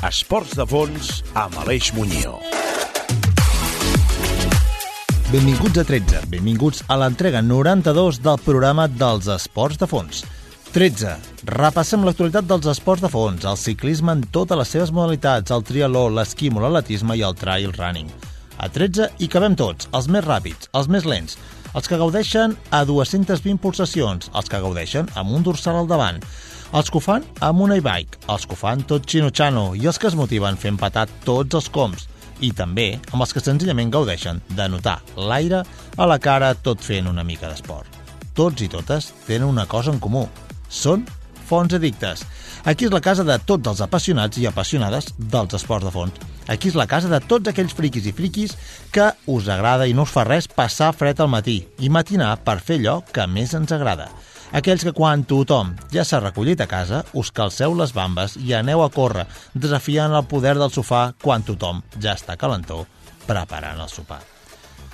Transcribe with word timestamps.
13. 0.00 0.08
Esports 0.08 0.54
de 0.56 0.64
fons 0.64 1.08
amb 1.36 1.56
Aleix 1.60 1.90
Muñoz. 1.92 2.40
Benvinguts 5.30 5.78
a 5.78 5.84
13, 5.84 6.22
benvinguts 6.32 6.82
a 6.88 6.96
l'entrega 6.96 7.42
92 7.44 8.20
del 8.24 8.40
programa 8.40 8.88
dels 8.88 9.28
esports 9.28 9.78
de 9.78 9.86
fons. 9.90 10.24
13. 10.72 11.12
Repassem 11.52 12.06
l'actualitat 12.06 12.48
dels 12.48 12.66
esports 12.72 13.04
de 13.04 13.10
fons, 13.12 13.44
el 13.44 13.58
ciclisme 13.60 14.16
en 14.16 14.24
totes 14.32 14.58
les 14.58 14.72
seves 14.72 14.92
modalitats, 14.94 15.52
el 15.52 15.66
trialó, 15.68 16.08
l'esquímol, 16.08 16.64
l'atletisme 16.64 17.18
i 17.18 17.24
el 17.26 17.36
trail 17.36 17.74
running. 17.76 18.08
A 18.56 18.70
13 18.72 19.10
hi 19.18 19.28
cabem 19.28 19.56
tots, 19.58 19.90
els 19.92 20.08
més 20.08 20.24
ràpids, 20.24 20.70
els 20.72 20.88
més 20.88 21.04
lents, 21.04 21.36
els 21.74 21.86
que 21.86 22.00
gaudeixen 22.00 22.56
a 22.70 22.86
220 22.88 23.60
pulsacions, 23.60 24.32
els 24.34 24.48
que 24.48 24.62
gaudeixen 24.64 25.12
amb 25.14 25.36
un 25.36 25.44
dorsal 25.44 25.82
al 25.82 25.90
davant, 25.90 26.24
els 26.72 26.90
que 26.90 26.98
ho 26.98 27.02
fan 27.02 27.24
amb 27.42 27.64
una 27.64 27.76
e-bike, 27.80 28.22
els 28.30 28.46
que 28.46 28.54
ho 28.54 28.58
fan 28.58 28.84
tot 28.86 29.06
xino-xano 29.10 29.72
i 29.74 29.86
els 29.90 29.98
que 29.98 30.06
es 30.10 30.16
motiven 30.18 30.58
fent 30.60 30.78
patar 30.78 31.08
tots 31.26 31.58
els 31.58 31.70
coms, 31.74 32.06
i 32.40 32.52
també 32.56 32.94
amb 33.10 33.24
els 33.24 33.34
que 33.34 33.42
senzillament 33.42 33.90
gaudeixen 33.92 34.40
de 34.56 34.68
notar 34.72 35.00
l'aire 35.16 35.64
a 35.96 36.06
la 36.08 36.18
cara 36.22 36.54
tot 36.54 36.82
fent 36.84 37.10
una 37.10 37.24
mica 37.26 37.50
d'esport. 37.50 37.98
Tots 38.34 38.62
i 38.62 38.70
totes 38.70 39.10
tenen 39.26 39.48
una 39.48 39.66
cosa 39.66 39.92
en 39.92 39.98
comú. 40.00 40.26
Són 40.70 41.04
fons 41.50 41.74
addictes. 41.74 42.22
Aquí 42.64 42.86
és 42.86 42.94
la 42.94 43.02
casa 43.02 43.24
de 43.26 43.36
tots 43.42 43.66
els 43.66 43.82
apassionats 43.82 44.38
i 44.38 44.46
apassionades 44.46 45.10
dels 45.18 45.56
esports 45.58 45.88
de 45.88 45.92
fons. 45.92 46.14
Aquí 46.50 46.70
és 46.70 46.78
la 46.78 46.86
casa 46.90 47.10
de 47.10 47.20
tots 47.20 47.50
aquells 47.50 47.74
friquis 47.76 48.06
i 48.06 48.14
friquis 48.14 48.54
que 48.94 49.10
us 49.26 49.48
agrada 49.50 49.88
i 49.90 49.94
no 49.94 50.06
us 50.06 50.14
fa 50.14 50.24
res 50.28 50.46
passar 50.48 50.92
fred 50.94 51.20
al 51.20 51.30
matí 51.32 51.60
i 51.78 51.90
matinar 51.90 52.36
per 52.46 52.60
fer 52.62 52.78
allò 52.80 53.00
que 53.12 53.26
més 53.26 53.54
ens 53.58 53.74
agrada. 53.74 54.08
Aquells 54.50 54.82
que 54.82 54.94
quan 54.96 55.22
tothom 55.30 55.76
ja 55.92 56.02
s'ha 56.04 56.18
recollit 56.24 56.60
a 56.60 56.66
casa, 56.70 57.04
us 57.14 57.30
calceu 57.30 57.76
les 57.78 57.94
bambes 57.94 58.34
i 58.40 58.52
aneu 58.58 58.82
a 58.82 58.90
córrer, 58.90 59.28
desafiant 59.54 60.16
el 60.16 60.26
poder 60.26 60.56
del 60.58 60.74
sofà 60.74 61.12
quan 61.22 61.46
tothom 61.46 61.84
ja 62.02 62.16
està 62.18 62.36
calentó, 62.40 62.84
preparant 63.28 63.78
el 63.80 63.90
sopar 63.92 64.20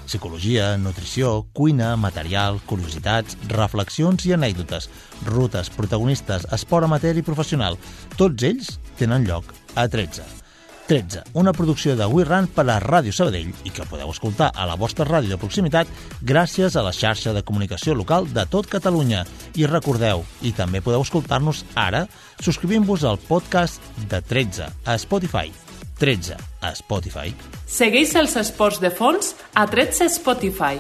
psicologia, 0.07 0.77
nutrició, 0.79 1.47
cuina, 1.53 1.97
material, 1.99 2.61
curiositats, 2.71 3.37
reflexions 3.51 4.27
i 4.27 4.35
anècdotes, 4.37 4.89
rutes, 5.27 5.71
protagonistes, 5.75 6.47
esport 6.55 6.87
amateur 6.87 7.19
i 7.19 7.27
professional. 7.27 7.79
Tots 8.17 8.47
ells 8.47 8.77
tenen 9.03 9.27
lloc 9.29 9.51
a 9.75 9.91
13. 9.91 10.36
13, 10.87 11.23
una 11.35 11.53
producció 11.53 11.97
de 11.99 12.07
We 12.07 12.25
Run 12.25 12.47
per 12.55 12.65
a 12.71 12.79
Ràdio 12.83 13.13
Sabadell 13.15 13.51
i 13.67 13.73
que 13.75 13.87
podeu 13.91 14.13
escoltar 14.13 14.53
a 14.55 14.67
la 14.71 14.77
vostra 14.79 15.07
ràdio 15.09 15.35
de 15.35 15.41
proximitat 15.41 15.91
gràcies 16.23 16.77
a 16.79 16.85
la 16.87 16.95
xarxa 16.95 17.35
de 17.35 17.43
comunicació 17.43 17.95
local 17.99 18.31
de 18.31 18.47
tot 18.47 18.71
Catalunya. 18.71 19.25
I 19.59 19.67
recordeu, 19.67 20.25
i 20.47 20.55
també 20.55 20.81
podeu 20.81 21.03
escoltar-nos 21.03 21.65
ara 21.75 22.07
subscrivint-vos 22.39 23.05
al 23.05 23.19
podcast 23.19 23.83
de 24.11 24.23
13 24.23 24.71
a 24.87 24.99
Spotify 25.03 25.51
13 25.99 26.37
a 26.61 26.75
Spotify. 26.77 27.33
Segueix 27.67 28.15
els 28.21 28.37
esports 28.37 28.81
de 28.83 28.93
fons 28.93 29.35
a 29.55 29.67
13 29.71 30.11
Spotify. 30.19 30.77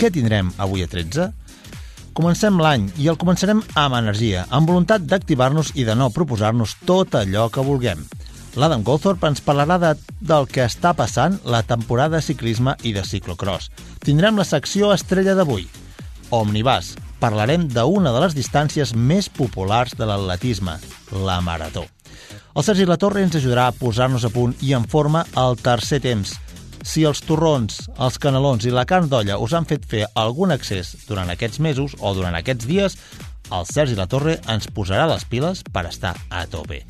Què 0.00 0.08
tindrem 0.08 0.48
avui 0.56 0.80
a 0.80 0.88
13? 0.88 1.26
Comencem 2.16 2.56
l'any 2.56 2.86
i 3.04 3.10
el 3.12 3.18
començarem 3.20 3.58
amb 3.76 3.98
energia, 3.98 4.46
amb 4.48 4.70
voluntat 4.70 5.04
d'activar-nos 5.04 5.74
i 5.76 5.84
de 5.84 5.92
no 5.92 6.06
proposar-nos 6.14 6.72
tot 6.88 7.18
allò 7.20 7.50
que 7.52 7.64
vulguem. 7.66 8.00
L'Adam 8.56 8.80
Goldthorpe 8.86 9.28
ens 9.28 9.44
parlarà 9.44 9.76
de, 9.82 9.92
del 10.24 10.48
que 10.48 10.64
està 10.64 10.94
passant 10.96 11.36
la 11.44 11.60
temporada 11.68 12.16
de 12.16 12.24
ciclisme 12.24 12.78
i 12.80 12.94
de 12.96 13.04
ciclocross. 13.04 13.68
Tindrem 14.00 14.40
la 14.40 14.48
secció 14.48 14.88
estrella 14.96 15.36
d'avui, 15.36 15.68
Omnibus. 16.32 16.94
Parlarem 17.20 17.68
d'una 17.68 18.14
de 18.16 18.24
les 18.24 18.32
distàncies 18.38 18.96
més 18.96 19.28
populars 19.28 19.92
de 20.00 20.08
l'atletisme, 20.08 20.78
la 21.12 21.42
marató. 21.44 21.84
El 22.56 22.64
Sergi 22.64 22.88
Latorre 22.88 23.20
ens 23.20 23.36
ajudarà 23.36 23.68
a 23.68 23.76
posar-nos 23.76 24.24
a 24.24 24.32
punt 24.32 24.56
i 24.64 24.72
en 24.72 24.88
forma 24.88 25.26
el 25.36 25.60
tercer 25.60 26.00
temps. 26.08 26.38
Si 26.82 27.04
els 27.04 27.20
torrons, 27.26 27.82
els 28.00 28.16
canelons 28.20 28.64
i 28.64 28.72
la 28.72 28.86
carn 28.88 29.08
d'olla 29.10 29.36
us 29.44 29.52
han 29.54 29.66
fet 29.68 29.84
fer 29.88 30.06
algun 30.18 30.54
excés 30.54 30.94
durant 31.08 31.28
aquests 31.30 31.60
mesos 31.60 31.96
o 32.00 32.14
durant 32.16 32.36
aquests 32.38 32.68
dies, 32.68 32.96
el 33.52 33.66
Sergi 33.68 33.98
Latorre 33.98 34.38
ens 34.48 34.70
posarà 34.72 35.06
les 35.10 35.26
piles 35.28 35.64
per 35.72 35.84
estar 35.90 36.14
a 36.30 36.46
tope. 36.48 36.82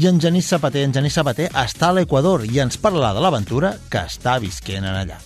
I 0.00 0.06
en 0.08 0.20
Genís 0.22 0.48
Sabater, 0.48 0.86
en 0.86 0.94
Genís 0.94 1.18
Sabater 1.18 1.50
està 1.50 1.90
a 1.90 1.96
l'Equador 1.98 2.46
i 2.46 2.62
ens 2.62 2.78
parlarà 2.80 3.12
de 3.12 3.24
l'aventura 3.24 3.74
que 3.90 4.06
està 4.08 4.38
visquent 4.40 4.86
en 4.86 4.96
allà. 5.02 5.18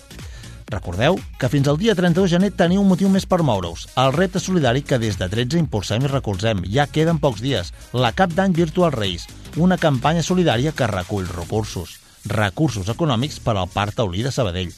Recordeu 0.67 1.19
que 1.39 1.47
fins 1.53 1.67
al 1.69 1.77
dia 1.77 1.93
31 1.95 2.25
de 2.25 2.31
gener 2.31 2.51
teniu 2.57 2.81
un 2.81 2.89
motiu 2.89 3.09
més 3.13 3.27
per 3.29 3.43
moure-us. 3.45 3.85
El 4.01 4.15
repte 4.15 4.41
solidari 4.41 4.81
que 4.81 4.99
des 4.99 5.19
de 5.21 5.29
13 5.29 5.61
impulsem 5.61 6.03
i 6.03 6.09
recolzem. 6.09 6.65
Ja 6.65 6.87
queden 6.89 7.21
pocs 7.21 7.43
dies. 7.45 7.71
La 7.93 8.11
Cap 8.17 8.33
d'Any 8.33 8.57
Virtual 8.57 8.91
Race, 8.91 9.29
una 9.55 9.77
campanya 9.77 10.25
solidària 10.25 10.73
que 10.73 10.89
recull 10.89 11.29
recursos. 11.29 12.01
Recursos 12.25 12.89
econòmics 12.91 13.39
per 13.43 13.55
al 13.57 13.69
Parc 13.71 13.97
Taulí 13.99 14.23
de 14.25 14.31
Sabadell. 14.33 14.73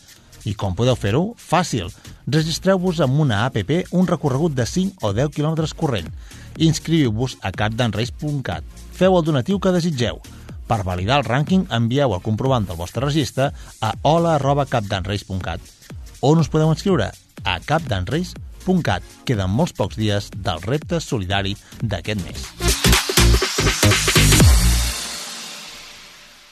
I 0.48 0.54
com 0.56 0.76
podeu 0.76 0.96
fer-ho? 0.96 1.34
Fàcil. 1.40 1.92
Registreu-vos 2.28 3.02
amb 3.04 3.20
una 3.24 3.46
APP 3.46 3.94
un 3.98 4.08
recorregut 4.08 4.56
de 4.56 4.66
5 4.66 5.08
o 5.08 5.14
10 5.14 5.34
km 5.36 5.68
corrent. 5.76 6.12
Inscriviu-vos 6.58 7.38
a 7.42 7.52
capdanreis.cat. 7.52 8.64
Feu 8.92 9.18
el 9.18 9.26
donatiu 9.26 9.60
que 9.60 9.76
desitgeu. 9.76 10.22
Per 10.68 10.84
validar 10.84 11.22
el 11.22 11.28
rànquing, 11.28 11.68
envieu 11.72 12.14
el 12.14 12.24
comprovant 12.24 12.68
del 12.68 12.80
vostre 12.80 13.06
registre 13.06 13.52
a 13.82 13.94
hola.capdanreis.cat 14.04 15.74
on 16.22 16.40
us 16.40 16.50
podeu 16.50 16.70
inscriure 16.72 17.12
a 17.44 17.60
capdanreis.cat. 17.60 19.04
Queden 19.26 19.54
molts 19.54 19.76
pocs 19.78 19.98
dies 20.00 20.30
del 20.36 20.62
repte 20.66 21.00
solidari 21.04 21.56
d'aquest 21.82 22.24
mes. 22.26 22.48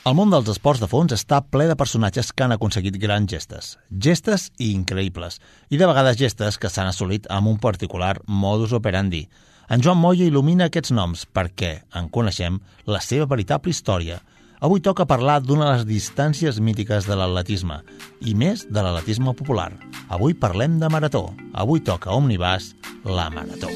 El 0.06 0.14
món 0.14 0.30
dels 0.30 0.52
esports 0.52 0.78
de 0.78 0.86
fons 0.86 1.16
està 1.16 1.40
ple 1.50 1.66
de 1.66 1.76
personatges 1.80 2.28
que 2.30 2.44
han 2.46 2.52
aconseguit 2.54 3.00
grans 3.02 3.26
gestes. 3.32 3.72
Gestes 3.90 4.52
i 4.62 4.68
increïbles. 4.76 5.40
I 5.74 5.80
de 5.82 5.88
vegades 5.90 6.20
gestes 6.20 6.60
que 6.62 6.70
s'han 6.70 6.92
assolit 6.92 7.26
amb 7.34 7.50
un 7.50 7.58
particular 7.58 8.20
modus 8.28 8.76
operandi. 8.78 9.24
En 9.66 9.82
Joan 9.82 9.98
Moya 9.98 10.30
il·lumina 10.30 10.70
aquests 10.70 10.94
noms 10.94 11.26
perquè 11.26 11.72
en 11.98 12.14
coneixem 12.14 12.62
la 12.86 13.02
seva 13.02 13.26
veritable 13.34 13.74
història. 13.74 14.22
Avui 14.62 14.86
toca 14.86 15.10
parlar 15.10 15.40
d'una 15.42 15.72
de 15.72 15.74
les 15.80 15.90
distàncies 15.90 16.62
mítiques 16.62 17.10
de 17.10 17.18
l'atletisme, 17.18 17.82
i 18.22 18.38
més 18.38 18.68
de 18.70 18.78
l'atletisme 18.86 19.34
popular. 19.34 19.72
Avui 20.06 20.38
parlem 20.38 20.78
de 20.78 20.94
marató. 20.94 21.32
Avui 21.58 21.82
toca 21.82 22.14
Omnibus, 22.14 22.76
la 23.10 23.32
marató. 23.34 23.74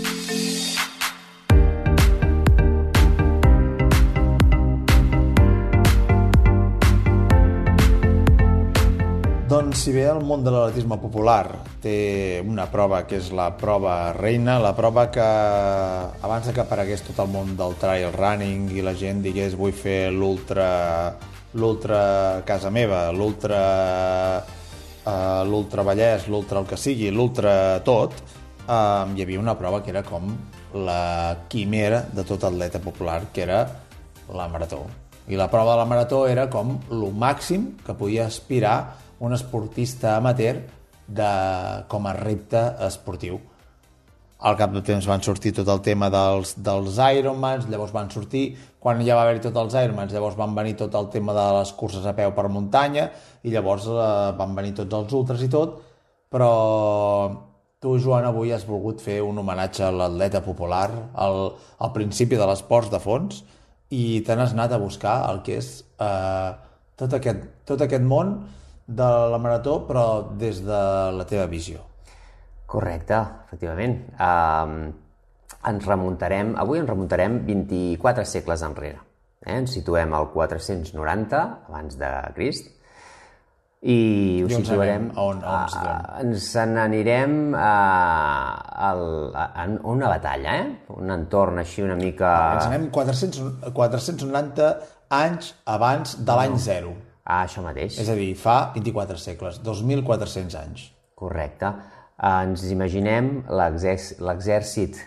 Si 9.70 9.92
bé 9.94 10.06
el 10.10 10.24
món 10.26 10.42
de 10.42 10.50
l'atletisme 10.50 10.96
popular 10.98 11.44
té 11.84 12.42
una 12.42 12.66
prova 12.72 13.04
que 13.06 13.20
és 13.20 13.28
la 13.36 13.52
prova 13.60 14.12
reina, 14.16 14.58
la 14.62 14.72
prova 14.74 15.06
que 15.14 15.26
abans 16.26 16.48
que 16.50 16.62
aparegués 16.64 17.04
tot 17.06 17.20
el 17.22 17.30
món 17.30 17.52
del 17.60 17.76
trail 17.82 18.10
running 18.16 18.70
i 18.74 18.82
la 18.86 18.96
gent 18.98 19.20
digués 19.22 19.54
vull 19.60 19.76
fer 19.76 20.10
l'ultra 20.16 20.70
l'ultra 21.54 22.42
casa 22.46 22.72
meva, 22.74 23.10
l'ultra 23.12 23.60
uh, 24.40 25.44
l'ultra 25.46 25.86
Vallès, 25.86 26.26
l'ultra 26.30 26.64
el 26.64 26.70
que 26.70 26.78
sigui, 26.78 27.12
l'ultra 27.14 27.82
tot, 27.86 28.16
uh, 28.66 29.06
hi 29.14 29.26
havia 29.26 29.42
una 29.42 29.58
prova 29.60 29.84
que 29.84 29.94
era 29.94 30.06
com 30.08 30.34
la 30.74 31.46
quimera 31.50 32.06
de 32.14 32.26
tot 32.26 32.48
atleta 32.48 32.82
popular, 32.82 33.28
que 33.34 33.46
era 33.46 33.62
la 34.34 34.48
marató. 34.48 34.86
I 35.30 35.38
la 35.38 35.50
prova 35.50 35.76
de 35.76 35.84
la 35.84 35.86
marató 35.90 36.24
era 36.28 36.48
com 36.50 36.80
lo 36.90 37.12
màxim 37.14 37.76
que 37.86 37.94
podia 37.94 38.26
aspirar 38.26 39.09
un 39.20 39.34
esportista 39.36 40.16
amateur 40.18 40.62
de, 41.08 41.32
com 41.92 42.08
a 42.08 42.14
repte 42.16 42.62
esportiu. 42.88 43.40
Al 44.40 44.56
cap 44.56 44.72
de 44.72 44.80
temps 44.88 45.04
van 45.10 45.24
sortir 45.26 45.52
tot 45.58 45.68
el 45.68 45.82
tema 45.84 46.08
dels, 46.14 46.54
dels 46.64 46.96
Ironmans, 47.20 47.68
llavors 47.68 47.92
van 47.92 48.08
sortir, 48.14 48.54
quan 48.80 49.02
ja 49.04 49.18
va 49.18 49.26
haver-hi 49.26 49.44
tots 49.44 49.60
els 49.60 49.76
Ironmans, 49.82 50.14
llavors 50.16 50.38
van 50.40 50.54
venir 50.56 50.78
tot 50.80 50.96
el 50.96 51.10
tema 51.12 51.36
de 51.36 51.44
les 51.58 51.74
curses 51.76 52.06
a 52.08 52.14
peu 52.16 52.32
per 52.38 52.48
muntanya, 52.48 53.10
i 53.44 53.52
llavors 53.52 53.90
eh, 53.92 54.08
van 54.40 54.56
venir 54.56 54.78
tots 54.78 54.96
els 55.02 55.16
ultras 55.20 55.44
i 55.44 55.50
tot, 55.52 55.82
però 56.32 56.54
tu, 57.84 57.98
Joan, 58.00 58.30
avui 58.30 58.54
has 58.56 58.64
volgut 58.68 59.04
fer 59.04 59.20
un 59.26 59.42
homenatge 59.44 59.84
a 59.84 59.92
l'atleta 59.92 60.40
popular, 60.46 60.88
al, 61.20 61.42
al 61.84 61.92
principi 61.96 62.40
de 62.40 62.48
l'esports 62.48 62.94
de 62.94 63.04
fons, 63.04 63.44
i 63.92 64.22
te 64.24 64.38
n'has 64.38 64.56
anat 64.56 64.72
a 64.72 64.80
buscar 64.80 65.18
el 65.34 65.44
que 65.44 65.60
és 65.60 65.70
eh, 66.00 66.50
tot, 66.96 67.12
aquest, 67.18 67.44
tot 67.68 67.84
aquest 67.84 68.08
món 68.08 68.38
de 68.90 69.10
la 69.32 69.38
marató, 69.42 69.80
però 69.88 70.06
des 70.40 70.64
de 70.66 70.80
la 71.16 71.28
teva 71.30 71.46
visió. 71.52 71.84
Correcte, 72.70 73.20
efectivament. 73.46 73.96
Um, 74.22 74.74
ens 75.70 75.86
remuntarem, 75.86 76.56
avui 76.62 76.82
ens 76.82 76.90
remuntarem 76.90 77.40
24 77.48 78.26
segles 78.26 78.66
enrere. 78.66 79.00
Eh? 79.46 79.56
Ens 79.60 79.74
situem 79.78 80.14
al 80.14 80.30
490 80.34 81.40
abans 81.70 81.98
de 82.00 82.12
Crist 82.36 82.70
i 83.80 84.42
ho 84.44 84.50
I 84.52 84.56
situarem... 84.58 85.08
A 85.16 85.24
on, 85.24 85.40
a 85.40 85.52
on 85.64 85.76
a, 85.80 85.92
ens 86.26 86.48
anirem 86.60 87.36
eh, 87.56 87.60
a, 87.64 88.90
a, 88.92 89.46
a, 89.48 89.68
una 89.88 90.10
batalla, 90.12 90.58
eh? 90.60 90.96
un 91.00 91.14
entorn 91.16 91.62
així 91.64 91.86
una 91.86 91.96
mica... 92.00 92.32
Ens 92.58 92.68
anem 92.68 92.90
400, 92.96 93.72
490 93.76 94.74
anys 95.16 95.54
abans 95.78 96.18
de 96.20 96.36
l'any 96.42 96.58
no. 96.58 96.66
0 96.66 96.98
a 97.30 97.44
això 97.46 97.62
mateix. 97.62 98.00
És 98.02 98.10
a 98.10 98.18
dir, 98.18 98.32
fa 98.40 98.72
24 98.74 99.20
segles, 99.22 99.62
2.400 99.66 100.58
anys. 100.60 100.90
Correcte. 101.20 101.70
Ens 102.26 102.66
imaginem 102.74 103.44
l'exèrcit 103.54 104.98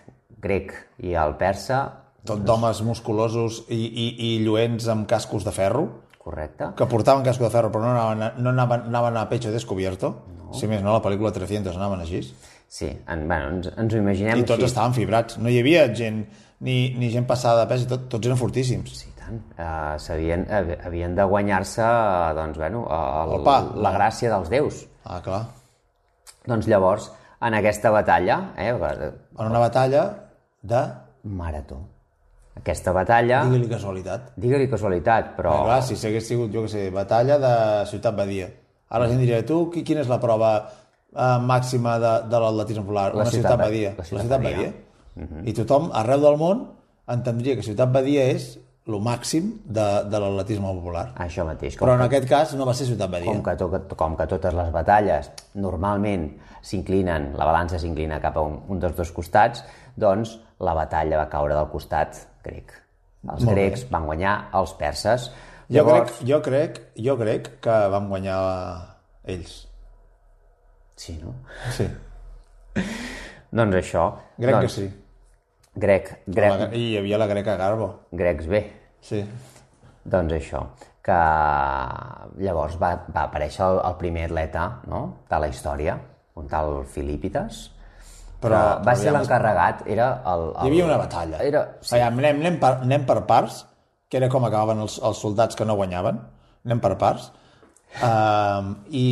grec 0.43 0.73
i 1.03 1.19
el 1.19 1.37
persa... 1.41 1.83
Tot 2.23 2.45
d'homes 2.47 2.79
musculosos 2.87 3.65
i, 3.75 3.81
i, 3.83 4.05
i 4.15 4.29
lluents 4.45 4.85
amb 4.93 5.09
cascos 5.11 5.43
de 5.43 5.51
ferro. 5.51 5.81
Correcte. 6.23 6.69
Que 6.79 6.87
portaven 6.87 7.25
cascos 7.27 7.49
de 7.49 7.51
ferro, 7.51 7.73
però 7.75 7.83
no 7.83 7.97
anaven, 7.97 8.37
no 8.45 8.53
anaven, 8.53 8.85
anaven 8.93 9.19
a 9.19 9.25
pecho 9.27 9.51
descobierto. 9.51 10.13
No. 10.37 10.53
Si 10.55 10.69
més 10.71 10.85
no, 10.87 10.93
la 10.95 11.01
pel·lícula 11.03 11.33
300 11.35 11.75
anaven 11.75 12.05
així. 12.05 12.21
Sí, 12.71 12.93
en, 12.93 13.27
bueno, 13.27 13.49
ens, 13.57 13.73
ens 13.75 13.97
ho 13.97 13.99
imaginem 13.99 14.39
I 14.39 14.47
tots 14.47 14.61
així. 14.61 14.69
estaven 14.71 14.95
fibrats. 14.95 15.41
No 15.43 15.51
hi 15.51 15.59
havia 15.59 15.89
gent, 15.99 16.23
ni, 16.63 16.77
ni 16.95 17.11
gent 17.11 17.27
passada 17.27 17.65
de 17.65 17.73
pes, 17.75 17.89
i 17.89 17.91
tot, 17.91 18.07
tots 18.15 18.31
eren 18.31 18.39
fortíssims. 18.39 18.95
Sí 19.03 19.11
tant. 19.23 19.41
Uh, 19.57 19.99
sabien, 20.03 20.43
uh, 20.51 20.77
havien 20.87 21.15
de 21.17 21.25
guanyar-se 21.31 21.83
uh, 21.83 22.33
doncs, 22.37 22.59
bueno, 22.59 22.83
uh, 22.87 23.37
El 23.39 23.45
pa. 23.47 23.57
la 23.75 23.93
gràcia 23.97 24.31
dels 24.35 24.51
déus. 24.53 24.83
Ah, 25.05 25.21
clar. 25.25 25.45
Doncs 26.47 26.67
llavors, 26.71 27.09
en 27.43 27.55
aquesta 27.59 27.91
batalla, 27.91 28.53
eh, 28.57 28.69
En 28.71 29.47
una 29.47 29.59
batalla 29.59 30.05
de... 30.63 30.83
marató. 31.25 31.81
Aquesta 32.59 32.93
batalla, 32.93 33.45
Digue-li 33.49 33.69
casualitat. 33.71 34.33
digue-li 34.37 34.67
casualitat, 34.69 35.31
però... 35.39 35.53
Però... 35.55 35.65
Clar, 35.71 35.83
si 35.87 35.97
s'hagués 35.97 36.27
sigut, 36.29 36.51
jo 36.53 36.65
què 36.67 36.69
sé, 36.69 36.83
batalla 36.93 37.39
de 37.41 37.53
Ciutat 37.89 38.15
Badia. 38.19 38.51
Ara 38.93 39.07
la 39.07 39.09
gent 39.11 39.23
diria, 39.23 39.39
tu, 39.49 39.71
qui- 39.73 39.83
quina 39.89 40.03
és 40.05 40.11
la 40.11 40.19
prova 40.21 40.51
eh, 40.61 41.39
màxima 41.41 41.95
de, 42.03 42.11
de 42.29 42.41
l'atletisme 42.45 42.85
polar? 42.85 43.07
La 43.15 43.23
Una 43.23 43.31
Ciutat 43.31 43.55
Ciutat 43.55 43.59
Ba- 43.59 43.65
Badia. 43.71 43.95
la 43.97 44.05
Ciutat 44.05 44.43
Badia. 44.45 44.73
Mhm. 45.17 45.47
I 45.49 45.53
tothom, 45.57 45.89
arreu 45.97 46.21
del 46.27 46.37
món, 46.41 46.61
entendria 47.09 47.57
que 47.57 47.65
Ciutat 47.65 47.91
Badia 47.93 48.27
és 48.35 48.59
el 48.87 48.99
màxim 49.01 49.53
de, 49.65 49.85
de 50.11 50.19
l'atletisme 50.19 50.67
popular. 50.75 51.13
Això 51.23 51.45
mateix. 51.47 51.77
Però 51.79 51.95
en 51.95 52.01
que- 52.03 52.09
aquest 52.11 52.29
cas 52.29 52.55
no 52.59 52.67
va 52.67 52.75
ser 52.75 52.87
Ciutat 52.89 53.11
Badia. 53.11 53.31
com 53.31 53.43
que, 53.43 53.55
to 53.57 53.97
com 53.97 54.17
que 54.17 54.27
totes 54.27 54.55
les 54.55 54.73
batalles 54.75 55.31
normalment 55.55 56.29
s'inclinen, 56.63 57.33
la 57.39 57.45
balança 57.47 57.79
s'inclina 57.79 58.21
cap 58.21 58.37
a 58.37 58.41
un, 58.43 58.61
un 58.69 58.81
dels 58.83 58.97
dos 58.97 59.11
costats, 59.13 59.65
doncs 59.97 60.39
la 60.63 60.75
batalla 60.75 61.19
va 61.19 61.29
caure 61.31 61.55
del 61.55 61.69
costat 61.71 62.19
grec. 62.45 62.73
Els 63.23 63.45
Molt 63.45 63.55
bé. 63.55 63.69
grecs 63.69 63.87
van 63.91 64.05
guanyar 64.07 64.49
els 64.59 64.73
perses. 64.75 65.31
Jo, 65.71 65.85
crec, 65.87 66.11
jo, 66.27 66.41
crec, 66.43 66.81
jo 66.99 67.15
crec 67.19 67.61
que 67.63 67.77
vam 67.89 68.09
guanyar 68.11 68.39
ells. 69.25 69.69
Sí, 70.97 71.15
no? 71.23 71.35
Sí, 71.71 71.87
Doncs 73.53 73.77
això. 73.77 74.05
crec 74.41 74.55
doncs, 74.55 74.63
que 74.65 74.69
sí. 74.81 74.87
Grec, 75.75 76.11
grec, 76.27 76.53
La, 76.53 76.67
I 76.77 76.81
hi 76.91 76.97
havia 77.01 77.19
la 77.19 77.27
greca 77.31 77.57
Garbo. 77.57 77.89
grecs 78.13 78.47
bé. 78.47 78.63
Sí. 79.01 79.23
Doncs 80.05 80.35
això, 80.37 80.61
que 81.03 81.19
llavors 82.43 82.77
va, 82.81 82.91
va 83.15 83.23
aparèixer 83.29 83.65
el, 83.65 83.79
el 83.89 83.95
primer 84.01 84.27
atleta 84.29 84.67
no? 84.91 85.03
de 85.31 85.39
la 85.41 85.49
història, 85.49 85.97
un 86.37 86.49
tal 86.51 86.83
Filípides, 86.85 87.63
però, 88.43 88.61
va 88.83 88.95
ser 88.99 89.13
l'encarregat, 89.15 89.85
era 89.87 90.09
el, 90.27 90.49
el... 90.51 90.65
Hi 90.67 90.71
havia 90.73 90.87
una 90.89 90.99
batalla. 90.99 91.39
Era, 91.47 91.61
Sí. 91.81 91.95
Aviam, 91.95 92.19
anem, 92.19 92.41
anem, 92.43 92.57
per, 92.63 92.73
anem 92.83 93.05
per 93.07 93.21
parts, 93.29 93.61
que 94.11 94.19
era 94.19 94.29
com 94.29 94.45
acabaven 94.45 94.83
els, 94.83 94.99
els 94.99 95.21
soldats 95.23 95.57
que 95.57 95.65
no 95.65 95.77
guanyaven. 95.79 96.19
Anem 96.67 96.83
per 96.83 96.97
parts. 96.99 97.31
Um, 97.93 98.71
i, 98.89 99.05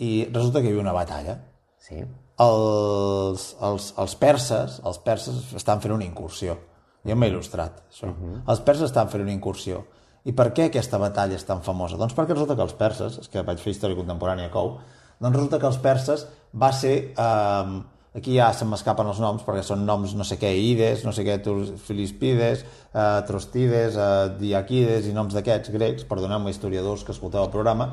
I 0.00 0.10
resulta 0.32 0.62
que 0.62 0.70
hi 0.70 0.72
havia 0.72 0.80
una 0.80 0.94
batalla. 0.96 1.34
sí, 1.76 1.98
Els, 2.40 3.56
els, 3.60 3.88
els 3.98 4.14
perses, 4.16 4.80
els 4.84 4.98
perses 5.04 5.52
estan 5.58 5.80
fent 5.80 5.94
una 5.94 6.06
incursió. 6.06 6.56
Jo 7.04 7.16
m'he 7.18 7.28
il·lustrat, 7.28 7.82
això. 7.90 8.08
Uh 8.08 8.14
-huh. 8.14 8.42
Els 8.48 8.60
perses 8.60 8.84
estan 8.90 9.08
fent 9.08 9.22
una 9.22 9.32
incursió. 9.32 9.84
I 10.24 10.32
per 10.32 10.52
què 10.54 10.66
aquesta 10.66 10.98
batalla 10.98 11.34
és 11.34 11.44
tan 11.44 11.62
famosa? 11.62 11.96
Doncs 11.96 12.14
perquè 12.14 12.28
resulta 12.28 12.54
que 12.56 12.62
els 12.62 12.74
perses, 12.74 13.18
és 13.18 13.28
que 13.28 13.42
vaig 13.42 13.58
fer 13.58 13.72
història 13.72 13.96
contemporània 13.96 14.46
a 14.46 14.50
Cou, 14.50 14.78
doncs 15.20 15.36
resulta 15.36 15.58
que 15.58 15.66
els 15.66 15.78
perses 15.78 16.26
va 16.54 16.72
ser... 16.72 17.14
Eh, 17.16 17.82
aquí 18.14 18.34
ja 18.36 18.50
se 18.52 18.66
m'escapen 18.68 19.08
els 19.08 19.20
noms, 19.20 19.42
perquè 19.42 19.62
són 19.62 19.86
noms 19.86 20.14
no 20.14 20.24
sé 20.24 20.36
què, 20.36 20.50
Ides, 20.52 21.04
no 21.04 21.12
sé 21.16 21.24
què, 21.24 21.38
Filispides, 21.86 22.64
eh, 22.92 23.20
Trostides, 23.26 23.96
eh, 23.96 24.28
Diaquides 24.38 25.08
i 25.08 25.14
noms 25.16 25.32
d'aquests 25.34 25.72
grecs, 25.72 26.04
perdoneu-me 26.04 26.50
historiadors 26.50 27.04
que 27.04 27.12
escolteu 27.12 27.42
el 27.44 27.50
programa, 27.50 27.88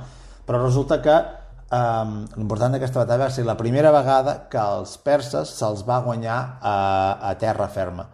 però 0.46 0.62
resulta 0.62 1.02
que 1.02 1.16
um, 1.72 2.14
l'important 2.36 2.76
d'aquesta 2.76 3.04
batalla 3.04 3.28
va 3.28 3.34
ser 3.34 3.46
la 3.48 3.58
primera 3.58 3.92
vegada 3.96 4.36
que 4.52 4.60
als 4.62 4.98
perses 4.98 5.52
se'ls 5.60 5.86
va 5.88 6.02
guanyar 6.06 6.40
a, 6.62 6.76
a 7.30 7.34
terra 7.42 7.68
ferma. 7.68 8.08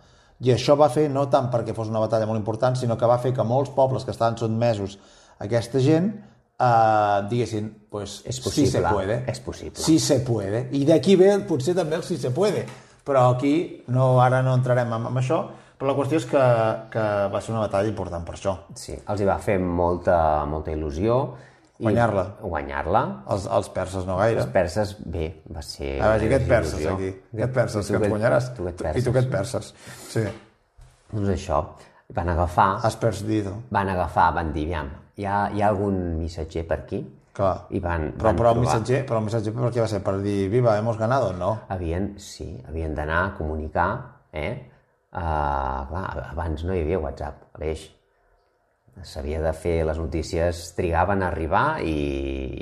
I 0.44 0.52
això 0.52 0.76
va 0.76 0.90
fer 0.92 1.08
no 1.10 1.28
tant 1.32 1.48
perquè 1.52 1.74
fos 1.74 1.90
una 1.90 2.02
batalla 2.04 2.28
molt 2.28 2.42
important, 2.42 2.76
sinó 2.76 2.98
que 3.00 3.08
va 3.08 3.20
fer 3.24 3.34
que 3.34 3.44
molts 3.48 3.72
pobles 3.76 4.04
que 4.04 4.12
estaven 4.12 4.38
sotmesos 4.38 4.98
a 5.40 5.46
aquesta 5.48 5.80
gent 5.80 6.10
uh, 6.60 7.24
diguessin, 7.30 7.70
pues, 7.90 8.22
És 8.26 8.36
sí 8.36 8.44
possible, 8.44 8.82
se 8.82 8.94
puede. 8.94 9.24
és 9.32 9.40
possible. 9.40 9.84
Sí 9.84 10.00
se 10.00 10.20
puede. 10.28 10.68
I 10.72 10.84
d'aquí 10.86 11.16
ve 11.16 11.38
potser 11.48 11.76
també 11.76 11.96
el 11.96 12.04
sí 12.04 12.18
se 12.18 12.32
puede. 12.36 12.66
Però 13.06 13.30
aquí 13.36 13.84
no, 13.94 14.20
ara 14.20 14.42
no 14.42 14.56
entrarem 14.58 14.92
en, 14.92 15.08
en 15.12 15.18
això, 15.22 15.44
però 15.78 15.92
la 15.92 15.98
qüestió 15.98 16.18
és 16.18 16.26
que, 16.26 16.44
que 16.92 17.04
va 17.32 17.42
ser 17.44 17.52
una 17.54 17.66
batalla 17.68 17.92
important 17.92 18.24
per 18.26 18.34
això. 18.38 18.56
sí, 18.76 18.96
els 18.98 19.22
hi 19.22 19.28
va 19.28 19.38
fer 19.38 19.60
molta, 19.60 20.18
molta 20.50 20.72
il·lusió. 20.74 21.20
I- 21.78 21.84
Guanyar-la. 21.84 22.24
Guanyar-la. 22.42 23.02
Els, 23.36 23.46
els 23.58 23.70
perses 23.76 24.06
no 24.08 24.18
gaire. 24.18 24.40
Els 24.42 24.52
perses, 24.54 24.96
bé, 25.06 25.42
va 25.52 25.62
ser... 25.62 26.02
A 26.02 26.14
veure, 26.14 26.26
i 26.26 26.30
què 26.32 26.36
et 26.40 26.46
una 26.46 26.54
perses 26.56 26.80
il·lusió. 26.80 26.94
aquí? 26.96 27.10
Què 27.36 27.44
et 27.44 27.54
perses? 27.54 27.88
Tu 27.88 27.94
Que 27.98 28.04
et 28.06 28.12
guanyaràs? 28.14 28.50
Tu 28.56 28.68
et 28.68 28.74
I 28.80 28.84
perses? 28.84 29.04
tu 29.04 29.12
què 29.16 29.24
et 29.26 29.30
perses? 29.32 29.74
Sí, 30.10 30.24
Doncs 31.12 31.30
això, 31.36 31.60
van 32.16 32.30
agafar, 32.30 32.70
has 32.84 32.96
perdido. 32.98 33.54
van 33.72 33.90
agafar, 33.90 34.34
van 34.34 34.52
dir, 34.54 34.66
aviam, 34.66 34.90
hi 35.18 35.26
ha, 35.26 35.50
hi 35.54 35.62
ha 35.62 35.68
algun 35.70 36.18
missatger 36.20 36.66
per 36.68 36.80
aquí? 36.84 37.02
Clar. 37.36 37.66
I 37.70 37.80
van, 37.84 38.14
Però, 38.18 38.30
van 38.30 38.36
però, 38.40 38.52
el 38.56 38.60
missatger, 38.64 39.06
però 39.06 39.18
el 39.20 39.26
missatger 39.26 39.54
per 39.54 39.72
què 39.72 39.82
va 39.84 39.88
ser? 39.92 40.02
Per 40.04 40.16
dir, 40.24 40.50
viva, 40.50 40.78
hemos 40.78 40.98
ganado? 40.98 41.34
No. 41.34 41.60
Havien, 41.70 42.14
sí, 42.18 42.48
havien 42.68 42.96
d'anar 42.96 43.20
a 43.26 43.34
comunicar, 43.38 43.90
eh? 44.32 44.72
Uh, 45.16 45.84
clar, 45.92 46.06
abans 46.32 46.64
no 46.68 46.74
hi 46.76 46.82
havia 46.82 47.00
WhatsApp, 47.00 47.44
Aleix. 47.56 47.86
S'havia 49.04 49.42
de 49.44 49.52
fer, 49.54 49.84
les 49.86 49.98
notícies 50.00 50.70
trigaven 50.78 51.24
a 51.24 51.28
arribar 51.28 51.82
i, 51.84 51.98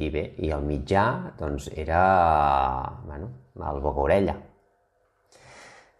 i 0.05 0.09
bé, 0.13 0.23
i 0.41 0.49
el 0.55 0.65
mitjà, 0.65 1.05
doncs, 1.37 1.69
era, 1.77 2.01
bueno, 3.05 3.29
el 3.59 3.81
boca-orella. 3.83 4.35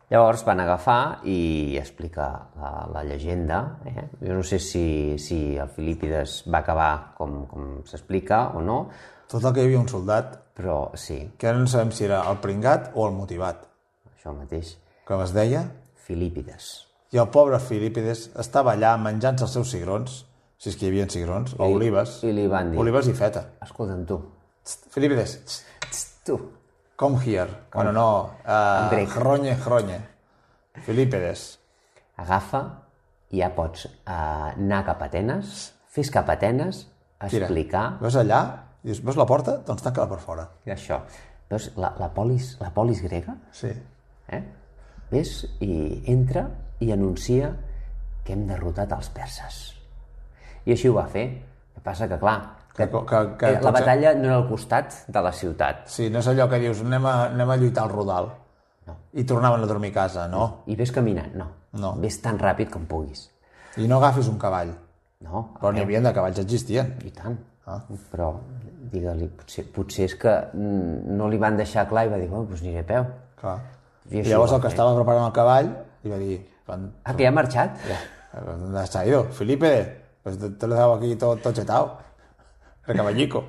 Llavors 0.10 0.44
van 0.46 0.60
agafar 0.62 1.24
i 1.30 1.78
explica 1.80 2.28
la, 2.60 2.72
la 2.94 3.04
llegenda. 3.08 3.80
Eh? 3.90 4.04
Jo 4.28 4.36
no 4.38 4.44
sé 4.46 4.60
si, 4.62 5.18
si 5.18 5.56
el 5.58 5.72
Filípides 5.74 6.44
va 6.46 6.60
acabar 6.60 6.92
com, 7.18 7.46
com 7.50 7.70
s'explica 7.90 8.50
o 8.54 8.62
no, 8.62 8.80
Tot 9.34 9.48
el 9.50 9.54
que 9.56 9.64
hi 9.64 9.66
havia 9.66 9.80
un 9.82 9.88
soldat, 9.90 10.36
però 10.54 10.78
sí, 11.00 11.16
que 11.42 11.48
ara 11.50 11.58
no 11.58 11.66
sabem 11.72 11.90
si 11.98 12.06
era 12.06 12.20
el 12.30 12.38
pringat 12.44 12.92
o 12.94 13.08
el 13.08 13.18
motivat, 13.18 13.66
això 14.14 14.36
mateix. 14.38 14.76
que 15.08 15.22
es 15.24 15.34
deia, 15.34 15.66
Filípides. 16.06 16.93
I 17.14 17.20
el 17.22 17.28
pobre 17.30 17.60
Filipides 17.62 18.30
estava 18.42 18.74
allà 18.74 18.96
menjant-se 18.98 19.46
els 19.46 19.54
seus 19.54 19.70
cigrons, 19.72 20.24
si 20.58 20.70
és 20.72 20.76
que 20.80 20.86
hi 20.88 20.90
havia 20.90 21.06
cigrons, 21.10 21.54
o 21.60 21.68
I- 21.68 21.76
olives, 21.76 22.20
i 22.24 22.32
li 22.34 22.48
van 22.50 22.72
dir- 22.72 22.80
olives 22.82 23.08
i 23.08 23.14
feta. 23.14 23.46
Escolta'm 23.62 24.06
tu, 24.10 24.18
Filipides, 24.90 25.64
tu, 26.26 26.38
come 26.96 27.20
here. 27.26 27.50
Bueno, 27.74 27.92
no, 27.92 28.08
uh, 28.46 28.90
grec. 28.90 29.10
hronye, 29.18 29.56
hronye. 29.66 30.00
Filipides. 30.86 31.60
agafa 32.18 32.60
i 33.34 33.40
ja 33.42 33.50
pots 33.56 33.86
uh, 33.86 34.54
anar 34.54 34.84
cap 34.86 35.02
a 35.02 35.06
Atenes, 35.10 35.74
fes 35.90 36.10
cap 36.14 36.30
a 36.30 36.34
Atenes, 36.38 36.88
Tira. 37.30 37.46
explicar 37.48 37.98
Veus 38.02 38.16
allà? 38.20 38.42
I 38.84 38.88
dius, 38.92 39.00
veus 39.04 39.16
la 39.18 39.26
porta? 39.26 39.58
Doncs 39.66 39.82
tanca-la 39.86 40.10
per 40.10 40.20
fora. 40.20 40.48
això. 40.68 41.00
Veus 41.50 41.70
la, 41.78 41.94
la, 42.00 42.10
polis, 42.14 42.58
la 42.60 42.70
polis 42.76 43.02
grega? 43.02 43.36
Sí. 43.52 43.70
Eh? 44.28 44.42
Ves 45.14 45.36
i 45.62 46.02
entra 46.12 46.48
i 46.84 46.92
anuncia 46.92 47.52
que 48.26 48.34
hem 48.34 48.46
derrotat 48.50 48.92
els 48.96 49.10
perses. 49.14 49.62
I 50.66 50.74
així 50.76 50.90
ho 50.90 50.96
va 50.98 51.08
fer. 51.12 51.26
El 51.74 51.80
que 51.80 51.82
passa 51.86 52.08
que, 52.08 52.18
clar, 52.20 52.38
Que- 52.74 52.88
que- 52.90 53.02
que 53.38 53.50
eh, 53.50 53.52
la 53.54 53.60
potser- 53.60 53.74
batalla 53.74 54.14
no 54.16 54.26
era 54.30 54.36
al 54.40 54.48
costat 54.50 54.94
de 55.08 55.22
la 55.22 55.32
ciutat. 55.32 55.84
Sí, 55.88 56.10
no 56.10 56.20
és 56.24 56.28
allò 56.32 56.48
que 56.50 56.58
dius, 56.60 56.82
anem 56.82 57.06
a, 57.06 57.14
anem 57.28 57.50
a 57.50 57.58
lluitar 57.58 57.84
al 57.84 57.92
rodal. 57.92 58.32
No. 58.88 58.96
I 59.14 59.24
tornaven 59.24 59.62
a 59.64 59.68
dormir 59.70 59.92
a 59.92 59.94
casa, 59.94 60.28
no. 60.28 60.64
I 60.68 60.76
ves 60.76 60.92
caminant, 60.92 61.36
no. 61.36 61.48
No. 61.74 61.94
Ves 62.02 62.18
tan 62.22 62.40
ràpid 62.40 62.70
com 62.74 62.86
puguis. 62.90 63.28
I 63.78 63.88
no 63.88 63.98
agafis 63.98 64.28
un 64.28 64.40
cavall. 64.42 64.74
No, 65.24 65.54
Però 65.60 65.72
n'hi 65.72 65.82
havia 65.82 66.02
de 66.02 66.12
cavalls, 66.14 66.40
existien. 66.40 66.98
I 67.06 67.12
tant. 67.16 67.38
Ah. 67.66 67.78
Però, 68.12 68.34
digue-li, 68.92 69.28
potser, 69.38 69.64
potser 69.72 70.06
és 70.10 70.16
que 70.20 70.34
mm, 70.54 71.14
no 71.16 71.30
li 71.32 71.38
van 71.40 71.56
deixar 71.58 71.88
clar 71.88 72.06
i 72.06 72.10
va 72.12 72.18
dir, 72.20 72.28
bueno, 72.28 72.46
doncs 72.50 72.62
aniré 72.66 72.80
a 72.82 72.88
peu. 72.90 73.06
Clar. 73.40 73.60
I 74.12 74.20
I 74.20 74.24
llavors 74.24 74.52
el 74.52 74.60
que 74.62 74.68
fer. 74.70 74.74
estava 74.76 74.96
preparant 74.96 75.26
el 75.28 75.34
cavall 75.36 75.70
li 76.04 76.12
va 76.12 76.18
dir, 76.18 76.40
quan, 76.66 76.92
Ah, 77.04 77.14
que 77.16 77.24
ja 77.24 77.30
ha 77.30 77.32
marxat? 77.36 77.78
¿Dónde 78.34 78.80
has 78.80 78.96
ido? 79.08 79.24
Felipe, 79.26 80.02
pues 80.24 80.38
te, 80.40 80.50
te 80.50 80.68
lo 80.68 80.76
he 80.76 80.78
dado 80.78 80.94
aquí 80.96 81.16
todo, 81.16 81.36
todo 81.38 81.54
chetado. 81.54 81.98
El 82.88 82.96
caballico. 82.98 83.44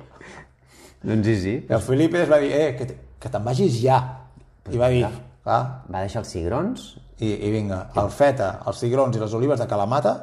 Doncs 1.03 1.25
sí, 1.27 1.35
sí. 1.41 1.53
I 1.69 1.73
el 1.73 1.81
Filipides 1.81 2.31
va 2.31 2.37
dir, 2.37 2.51
eh, 2.53 2.75
que, 2.77 2.85
te- 2.85 2.99
que 3.19 3.29
te'n 3.29 3.43
vagis 3.43 3.81
ja. 3.81 3.97
I 4.71 4.77
va 4.77 4.87
dir, 4.89 5.05
clar, 5.43 5.83
Va 5.91 6.01
deixar 6.01 6.21
els 6.23 6.29
cigrons 6.31 6.85
i, 7.19 7.33
i 7.47 7.51
vinga, 7.51 7.89
el 7.95 8.09
feta, 8.09 8.61
els 8.65 8.79
cigrons 8.79 9.15
i 9.15 9.19
les 9.21 9.33
olives 9.37 9.59
de 9.59 9.67
Calamata 9.67 10.13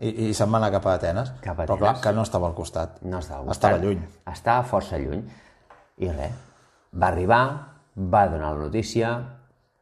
i, 0.00 0.28
i 0.28 0.34
se'n 0.34 0.52
va 0.52 0.58
anar 0.60 0.70
cap 0.76 0.86
a 0.86 0.94
Atenes. 0.98 1.32
Cap 1.42 1.58
a 1.58 1.64
Però 1.66 1.76
clar, 1.78 1.90
Atenes. 1.96 2.02
que 2.04 2.12
no 2.12 2.22
estava 2.22 2.46
al 2.48 2.54
costat. 2.54 3.00
No 3.02 3.18
estava 3.18 3.42
al 3.42 3.50
Estava 3.50 3.78
costat. 3.78 3.88
lluny. 3.88 4.04
Estava 4.32 4.62
força 4.68 4.98
lluny. 4.98 5.24
I 5.98 6.10
res, 6.10 6.32
va 6.94 7.08
arribar, 7.08 7.42
va 7.94 8.26
donar 8.28 8.54
la 8.54 8.66
notícia 8.66 9.14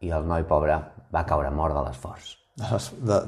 i 0.02 0.10
el 0.10 0.26
noi 0.28 0.44
pobre 0.48 0.78
va 1.12 1.24
caure 1.28 1.50
mort 1.54 1.76
de 1.76 1.84
l'esforç. 1.86 2.36
De, 2.58 2.78
de, 3.08 3.18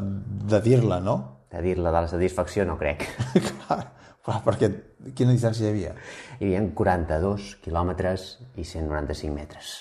de 0.53 0.61
dir-la, 0.65 1.01
no? 1.01 1.17
De 1.53 1.63
dir-la 1.65 1.91
de 1.91 2.05
la 2.05 2.11
satisfacció 2.11 2.67
no 2.69 2.77
crec. 2.81 3.07
clar, 3.49 3.81
clar, 4.25 4.41
perquè 4.45 4.71
quina 5.17 5.33
distància 5.33 5.67
hi 5.67 5.73
havia? 5.73 5.95
Hi 6.41 6.51
havia 6.51 6.63
42 6.77 7.55
quilòmetres 7.65 8.27
i 8.57 8.65
195 8.65 9.35
metres. 9.35 9.75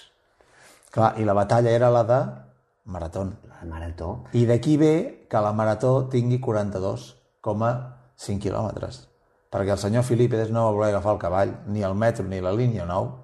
Clar, 0.94 1.16
i 1.20 1.26
la 1.26 1.36
batalla 1.36 1.74
era 1.74 1.90
la 1.92 2.04
de 2.08 2.20
marató. 2.86 3.26
La 3.50 3.66
marató. 3.68 4.12
I 4.38 4.46
d'aquí 4.46 4.78
ve 4.78 4.94
que 5.30 5.42
la 5.42 5.54
marató 5.56 6.06
tingui 6.12 6.40
42,5 6.44 8.40
quilòmetres. 8.44 9.08
Perquè 9.54 9.74
el 9.76 9.82
senyor 9.82 10.06
Filipides 10.06 10.50
no 10.54 10.68
va 10.68 10.78
voler 10.78 10.92
agafar 10.94 11.14
el 11.16 11.22
cavall, 11.22 11.52
ni 11.70 11.84
el 11.86 11.96
metro 11.96 12.26
ni 12.26 12.40
la 12.42 12.54
línia 12.54 12.86
9, 12.90 13.23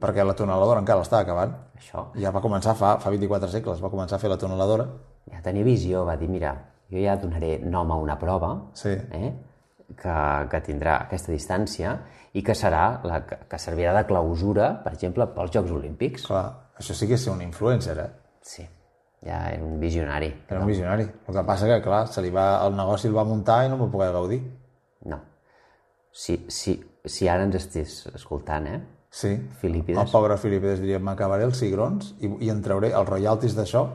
perquè 0.00 0.24
la 0.24 0.34
tuneladora 0.36 0.80
encara 0.82 1.00
l'estava 1.00 1.22
acabant. 1.24 1.52
Això. 1.78 2.06
Ja 2.20 2.30
va 2.34 2.40
començar 2.44 2.74
fa, 2.76 2.96
fa 3.02 3.10
24 3.12 3.48
segles, 3.52 3.82
va 3.82 3.90
començar 3.92 4.16
a 4.16 4.22
fer 4.22 4.30
la 4.32 4.38
tuneladora. 4.40 4.86
Ja 5.32 5.40
tenia 5.42 5.64
visió, 5.66 6.04
va 6.06 6.16
dir, 6.16 6.28
mira, 6.30 6.52
jo 6.92 7.00
ja 7.02 7.16
donaré 7.20 7.58
nom 7.64 7.90
a 7.92 7.96
una 7.98 8.18
prova 8.18 8.52
Sí. 8.74 8.90
eh, 8.90 9.32
que, 9.96 10.14
que 10.50 10.60
tindrà 10.66 11.00
aquesta 11.06 11.32
distància 11.32 11.96
i 12.34 12.42
que 12.42 12.54
serà 12.54 13.00
la 13.06 13.22
que, 13.26 13.38
que 13.48 13.58
servirà 13.58 13.94
de 13.96 14.04
clausura, 14.06 14.72
per 14.84 14.92
exemple, 14.94 15.26
pels 15.34 15.52
Jocs 15.54 15.70
Olímpics. 15.72 16.26
Clar, 16.26 16.46
això 16.78 16.94
sí 16.94 17.06
que 17.08 17.14
és 17.16 17.24
ser 17.24 17.32
un 17.32 17.42
influencer, 17.42 17.96
eh? 17.98 18.10
Sí, 18.42 18.66
ja 19.24 19.40
era 19.50 19.64
un 19.64 19.78
visionari. 19.80 20.28
Era 20.48 20.60
un 20.60 20.66
visionari. 20.66 21.06
El 21.26 21.34
que 21.34 21.44
passa 21.48 21.66
que, 21.70 21.80
clar, 21.82 22.06
se 22.12 22.22
li 22.22 22.30
va, 22.30 22.60
el 22.66 22.76
negoci 22.76 23.08
el 23.08 23.16
va 23.16 23.24
muntar 23.24 23.64
i 23.64 23.70
no 23.72 23.78
va 23.80 23.88
poder 23.90 24.12
gaudir. 24.12 24.42
No. 25.06 25.20
Si, 26.12 26.44
si, 26.48 26.76
si 27.04 27.28
ara 27.28 27.44
ens 27.46 27.56
estigués 27.58 28.06
escoltant, 28.14 28.66
eh? 28.68 28.78
Sí. 29.16 29.30
Filipides. 29.62 30.02
El 30.02 30.10
pobre 30.12 30.36
Filipides 30.36 30.82
diria, 30.82 30.98
m'acabaré 31.00 31.46
els 31.48 31.56
cigrons 31.56 32.10
i, 32.20 32.28
i 32.44 32.50
en 32.52 32.58
trauré 32.64 32.90
els 32.92 33.08
royalties 33.08 33.54
d'això. 33.56 33.86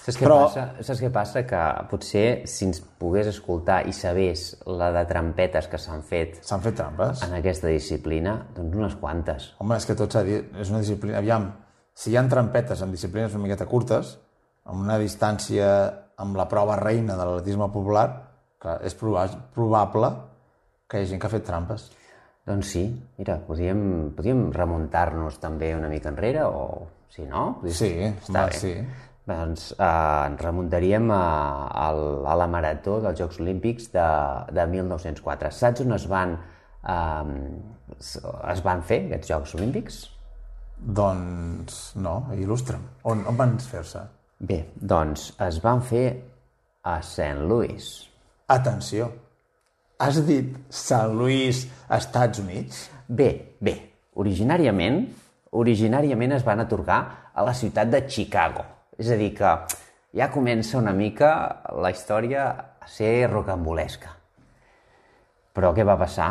Saps 0.00 0.16
què, 0.18 0.24
Però- 0.26 0.42
passa? 0.42 0.64
Saps 0.84 1.00
què 1.00 1.08
passa? 1.12 1.42
Que 1.48 1.60
potser 1.88 2.24
si 2.48 2.66
ens 2.68 2.82
pogués 3.00 3.30
escoltar 3.30 3.78
i 3.88 3.94
sabés 3.96 4.58
la 4.66 4.90
de 4.92 5.06
trampetes 5.08 5.68
que 5.72 5.80
s'han 5.80 6.02
fet 6.04 6.36
S'han 6.44 6.60
fet 6.64 6.76
trampes. 6.76 7.22
en 7.24 7.32
aquesta 7.38 7.68
disciplina, 7.72 8.34
doncs 8.56 8.76
unes 8.76 8.96
quantes. 9.00 9.54
Home, 9.58 9.76
és 9.76 9.86
que 9.88 9.96
tot 9.96 10.12
s'ha 10.12 10.22
dit, 10.26 10.50
és 10.56 10.72
una 10.72 10.80
disciplina... 10.80 11.18
Aviam, 11.18 11.50
si 11.94 12.10
hi 12.12 12.16
ha 12.16 12.24
trampetes 12.28 12.82
en 12.82 12.92
disciplines 12.92 13.32
una 13.34 13.44
miqueta 13.44 13.66
curtes, 13.66 14.18
amb 14.64 14.80
una 14.84 14.98
distància 14.98 15.70
amb 16.20 16.36
la 16.36 16.48
prova 16.48 16.76
reina 16.76 17.16
de 17.16 17.24
l'atletisme 17.24 17.70
popular, 17.72 18.06
clar, 18.60 18.80
és 18.84 18.94
proba 18.94 19.24
probable 19.54 20.12
que 20.88 20.98
hi 20.98 21.06
hagi 21.06 21.14
gent 21.14 21.20
que 21.22 21.26
ha 21.30 21.32
fet 21.38 21.46
trampes. 21.48 21.88
Doncs 22.50 22.66
sí, 22.74 22.82
mira, 23.20 23.36
podríem, 23.46 23.80
podríem 24.16 24.48
remuntar-nos 24.56 25.38
també 25.38 25.70
una 25.76 25.88
mica 25.92 26.10
enrere, 26.10 26.42
o 26.50 26.88
si 27.14 27.22
no... 27.30 27.44
podria- 27.60 27.76
Sí, 27.78 27.90
està 28.10 28.42
home, 28.42 28.50
bé. 28.50 28.58
sí. 28.58 28.74
Doncs 29.30 29.66
eh, 29.76 29.86
ens 30.26 30.40
remuntaríem 30.42 31.10
a, 31.14 31.20
a, 31.70 31.88
a 32.32 32.34
la 32.40 32.46
marató 32.50 32.96
dels 33.04 33.20
Jocs 33.20 33.38
Olímpics 33.44 33.90
de, 33.94 34.06
de 34.56 34.64
1904. 34.72 35.52
Saps 35.54 35.84
on 35.84 35.94
es 35.94 36.06
van, 36.10 36.32
eh, 36.82 38.00
es 38.00 38.64
van 38.66 38.82
fer 38.88 39.04
aquests 39.06 39.30
Jocs 39.30 39.54
Olímpics? 39.60 40.00
Doncs 40.80 41.92
no, 42.00 42.16
il·lustra'm. 42.34 42.82
On, 43.04 43.22
on 43.28 43.36
van 43.38 43.54
fer-se? 43.60 44.00
Bé, 44.40 44.62
doncs 44.80 45.28
es 45.44 45.58
van 45.62 45.82
fer 45.84 46.06
a 46.88 46.96
St. 47.04 47.44
Louis. 47.46 47.90
Atenció, 48.50 49.10
has 50.00 50.20
dit 50.24 50.54
Sant 50.72 51.12
Louis, 51.12 51.66
Estats 51.92 52.40
Units? 52.40 52.86
Bé, 53.06 53.56
bé, 53.60 53.74
originàriament, 54.16 55.02
originàriament 55.60 56.32
es 56.38 56.46
van 56.46 56.62
atorgar 56.64 57.00
a 57.34 57.44
la 57.44 57.52
ciutat 57.54 57.90
de 57.92 58.00
Chicago. 58.08 58.64
És 58.96 59.10
a 59.12 59.18
dir, 59.20 59.34
que 59.36 59.52
ja 60.16 60.30
comença 60.32 60.78
una 60.80 60.94
mica 60.96 61.30
la 61.76 61.92
història 61.92 62.48
a 62.80 62.88
ser 62.88 63.28
rocambolesca. 63.28 64.16
Però 65.52 65.74
què 65.76 65.84
va 65.84 65.98
passar? 66.00 66.30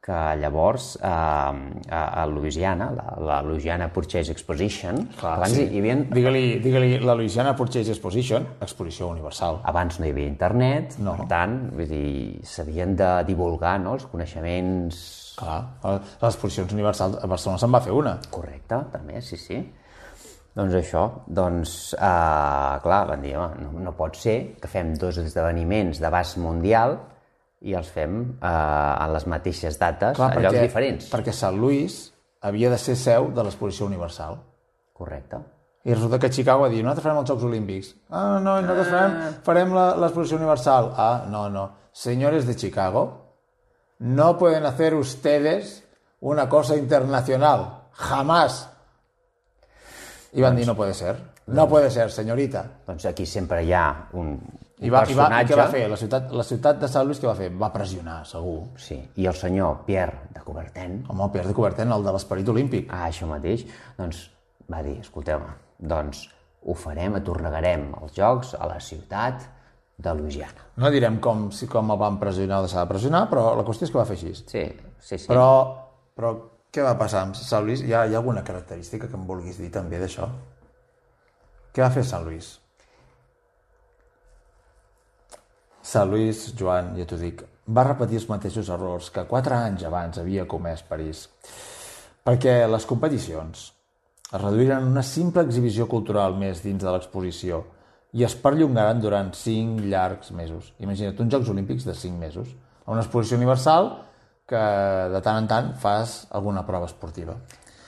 Que 0.00 0.16
llavors 0.40 0.94
eh, 0.96 1.06
a, 1.06 2.22
a 2.22 2.26
Louisiana, 2.26 2.86
la, 2.96 3.04
la 3.20 3.42
Louisiana 3.44 3.90
Purchase 3.92 4.32
Exposition, 4.32 4.96
abans 5.20 5.58
hi 5.60 5.66
havia, 5.76 5.96
Digue-li 6.08 6.44
digue 6.64 6.80
la 7.04 7.14
Louisiana 7.18 7.52
Purchase 7.54 7.92
Exposition, 7.92 8.46
exposició 8.64 9.10
universal. 9.12 9.60
abans 9.68 9.98
no 10.00 10.06
hi 10.08 10.14
havia 10.14 10.26
internet, 10.30 10.96
No. 11.04 11.18
per 11.18 11.26
tant, 11.28 11.58
vull 11.76 11.90
dir, 11.90 12.40
s'havien 12.48 12.96
de 12.96 13.10
divulgar 13.28 13.74
no, 13.84 13.92
els 13.98 14.06
coneixements 14.08 15.02
Clar, 15.40 15.60
a 15.84 15.92
les 16.00 16.32
exposicions 16.34 16.72
universals 16.72 17.20
a 17.20 17.28
Barcelona 17.28 17.60
se'n 17.60 17.72
va 17.76 17.80
fer 17.84 17.92
una. 17.92 18.16
Correcte, 18.32 18.80
també, 18.92 19.20
sí, 19.20 19.36
sí. 19.36 19.60
Doncs 20.56 20.74
això, 20.80 21.04
doncs, 21.28 21.76
eh, 21.94 22.80
clar, 22.82 23.04
van 23.12 23.20
dir, 23.22 23.36
home, 23.36 23.60
no, 23.68 23.84
no 23.84 23.92
pot 23.96 24.16
ser 24.16 24.56
que 24.60 24.68
fem 24.68 24.96
dos 24.98 25.20
esdeveniments 25.22 26.00
d'abast 26.00 26.40
mundial 26.42 26.96
i 27.60 27.74
els 27.76 27.88
fem 27.92 28.20
eh, 28.40 28.46
en 29.04 29.12
les 29.12 29.26
mateixes 29.26 29.78
dates, 29.78 30.16
Clar, 30.16 30.30
a 30.36 30.40
llocs 30.40 30.60
diferents. 30.60 31.10
perquè 31.12 31.32
Sant 31.36 31.58
Louis 31.60 31.96
havia 32.42 32.70
de 32.70 32.78
ser 32.78 32.96
seu 32.96 33.30
de 33.36 33.42
l'exposició 33.44 33.86
universal. 33.86 34.38
Correcte. 34.92 35.36
I 35.84 35.94
resulta 35.94 36.18
que 36.18 36.30
Chicago 36.30 36.62
va 36.62 36.68
dir, 36.68 36.82
nosaltres 36.84 37.04
farem 37.04 37.18
els 37.22 37.28
Jocs 37.30 37.44
Olímpics. 37.44 37.94
Ah, 38.10 38.38
no, 38.42 38.58
i 38.58 38.62
nosaltres 38.62 38.88
farem, 38.92 39.34
farem 39.44 39.74
la- 39.74 39.94
l'exposició 39.96 40.36
universal. 40.36 40.92
Ah, 40.96 41.24
no, 41.28 41.48
no. 41.48 41.70
Señores 41.92 42.46
de 42.46 42.54
Chicago, 42.56 43.34
no 43.98 44.36
pueden 44.38 44.64
hacer 44.66 44.94
ustedes 44.94 45.84
una 46.20 46.48
cosa 46.48 46.76
internacional. 46.76 47.88
Jamás. 47.92 48.68
I 50.32 50.40
van 50.42 50.56
dir, 50.56 50.66
no 50.66 50.76
puede 50.76 50.94
ser. 50.94 51.16
No 51.46 51.68
puede 51.68 51.90
ser, 51.90 52.10
señorita. 52.10 52.64
Doncs 52.86 53.06
aquí 53.06 53.26
sempre 53.26 53.64
hi 53.64 53.72
ha 53.72 54.08
un 54.12 54.36
I, 54.80 54.88
va, 54.88 55.02
i, 55.04 55.14
va, 55.16 55.28
i 55.42 55.48
què 55.48 55.56
va 55.58 55.66
fer? 55.68 55.84
La 55.92 55.96
ciutat, 56.00 56.30
la 56.32 56.44
ciutat 56.46 56.78
de 56.80 56.88
Sant 56.88 57.04
Louis 57.04 57.20
què 57.20 57.28
va 57.28 57.36
fer? 57.36 57.50
Va 57.60 57.68
pressionar, 57.74 58.22
segur. 58.28 58.58
Sí, 58.80 58.96
i 59.20 59.28
el 59.28 59.36
senyor 59.36 59.82
Pierre 59.84 60.30
de 60.32 60.40
Coubertin, 60.44 61.02
Home, 61.08 61.26
el 61.26 61.32
Pierre 61.34 61.52
de 61.52 61.56
Coubertin, 61.58 61.92
el 61.92 62.06
de 62.06 62.14
l'esperit 62.16 62.48
olímpic. 62.48 62.88
ah, 62.88 63.06
això 63.10 63.28
mateix, 63.28 63.66
doncs 63.98 64.22
va 64.72 64.80
dir, 64.86 64.96
escolteu 65.04 65.44
doncs 65.80 66.28
ho 66.60 66.76
farem, 66.76 67.16
atornegarem 67.16 67.90
els 68.00 68.14
jocs 68.16 68.54
a 68.56 68.68
la 68.68 68.78
ciutat 68.84 69.44
de 70.00 70.14
Louisiana. 70.16 70.68
No 70.80 70.90
direm 70.92 71.18
com, 71.20 71.48
si 71.52 71.68
com 71.68 71.92
el 71.92 72.00
van 72.00 72.18
pressionar 72.20 72.60
o 72.60 72.66
deixar 72.66 72.84
de 72.84 72.92
pressionar, 72.92 73.26
però 73.32 73.50
la 73.56 73.64
qüestió 73.66 73.88
és 73.88 73.92
que 73.92 74.00
va 74.00 74.06
fer 74.08 74.16
així. 74.16 74.32
Sí, 74.40 74.64
sí, 74.98 75.18
sí. 75.18 75.26
Però, 75.28 75.50
però 76.16 76.32
què 76.72 76.84
va 76.86 76.96
passar 77.00 77.26
amb 77.26 77.36
Sant 77.36 77.66
Lluís? 77.66 77.84
Hi 77.84 77.92
ha, 77.92 78.06
hi 78.06 78.16
ha 78.16 78.20
alguna 78.22 78.44
característica 78.46 79.08
que 79.08 79.18
em 79.18 79.28
vulguis 79.28 79.60
dir 79.60 79.70
també 79.74 80.00
d'això? 80.00 80.28
Què 81.74 81.84
va 81.84 81.92
fer 81.94 82.04
Sant 82.06 82.24
Lluís? 82.26 82.54
Sant 85.90 86.06
Lluís, 86.06 86.44
Joan, 86.54 86.92
ja 86.94 87.02
t'ho 87.08 87.16
dic, 87.18 87.40
va 87.74 87.82
repetir 87.82 88.20
els 88.20 88.28
mateixos 88.30 88.68
errors 88.70 89.08
que 89.10 89.26
quatre 89.26 89.56
anys 89.56 89.82
abans 89.88 90.20
havia 90.22 90.46
comès 90.46 90.84
París. 90.86 91.24
Perquè 92.22 92.60
les 92.70 92.86
competicions 92.86 93.64
es 94.30 94.38
reduiran 94.38 94.86
a 94.86 94.90
una 94.92 95.02
simple 95.02 95.42
exhibició 95.42 95.88
cultural 95.90 96.36
més 96.38 96.62
dins 96.62 96.84
de 96.84 96.92
l'exposició 96.94 97.64
i 98.14 98.22
es 98.26 98.36
perllongaran 98.38 99.02
durant 99.02 99.32
cinc 99.34 99.82
llargs 99.90 100.30
mesos. 100.30 100.70
Imagina't, 100.78 101.18
uns 101.24 101.34
Jocs 101.34 101.50
Olímpics 101.50 101.88
de 101.88 101.96
cinc 101.98 102.14
mesos. 102.22 102.54
A 102.86 102.94
una 102.94 103.02
exposició 103.02 103.38
universal 103.40 103.90
que 104.50 104.62
de 105.10 105.20
tant 105.26 105.42
en 105.42 105.50
tant 105.50 105.74
fas 105.78 106.20
alguna 106.30 106.62
prova 106.66 106.86
esportiva. 106.90 107.34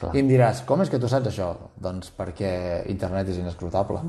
Clar. 0.01 0.11
I 0.11 0.23
em 0.25 0.31
diràs, 0.31 0.65
com 0.67 0.83
és 0.83 0.91
que 0.91 0.99
tu 0.99 1.11
saps 1.11 1.31
això? 1.31 1.53
Doncs 1.79 2.11
perquè 2.19 2.83
internet 2.91 3.31
és 3.31 3.39
inescrutable. 3.39 4.03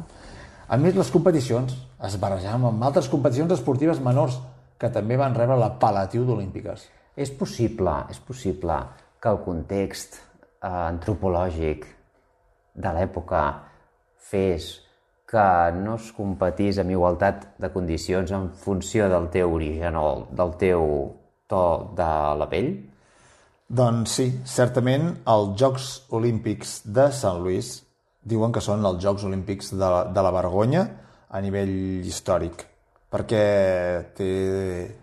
A 0.68 0.78
més, 0.80 0.96
les 0.96 1.12
competicions 1.12 1.76
es 2.08 2.20
barrejaven 2.20 2.70
amb 2.70 2.86
altres 2.88 3.10
competicions 3.12 3.52
esportives 3.56 4.00
menors 4.04 4.40
que 4.80 4.92
també 4.92 5.18
van 5.20 5.36
rebre 5.36 5.58
l'apel·latiu 5.60 6.26
d'olímpiques. 6.28 6.88
És 7.16 7.32
possible, 7.32 7.94
és 8.10 8.20
possible 8.20 8.78
que 9.22 9.32
el 9.32 9.42
context 9.44 10.18
eh, 10.18 10.68
antropològic 10.68 11.86
de 12.74 12.94
l'època 12.96 13.44
fes 14.18 14.72
que 15.34 15.46
no 15.78 15.98
es 15.98 16.12
competís 16.14 16.80
amb 16.82 16.94
igualtat 16.94 17.46
de 17.62 17.70
condicions 17.74 18.32
en 18.32 18.50
funció 18.54 19.10
del 19.10 19.30
teu 19.34 19.54
origen 19.56 19.96
o 19.98 20.08
del 20.32 20.56
teu 20.62 20.84
to 21.50 21.64
de 21.98 22.10
la 22.40 22.50
pell? 22.50 22.74
Doncs 23.74 24.18
sí, 24.20 24.28
certament 24.46 25.10
els 25.30 25.56
Jocs 25.60 25.88
Olímpics 26.14 26.82
de 26.86 27.08
Sant 27.16 27.42
Lluís 27.42 27.80
diuen 28.24 28.54
que 28.56 28.64
són 28.64 28.86
els 28.88 29.02
Jocs 29.04 29.26
Olímpics 29.28 29.74
de 29.76 29.84
la, 29.84 30.04
de 30.14 30.24
la 30.24 30.32
vergonya 30.36 30.84
a 31.34 31.42
nivell 31.44 32.06
històric, 32.08 32.66
perquè 33.14 33.44
té, 34.18 34.32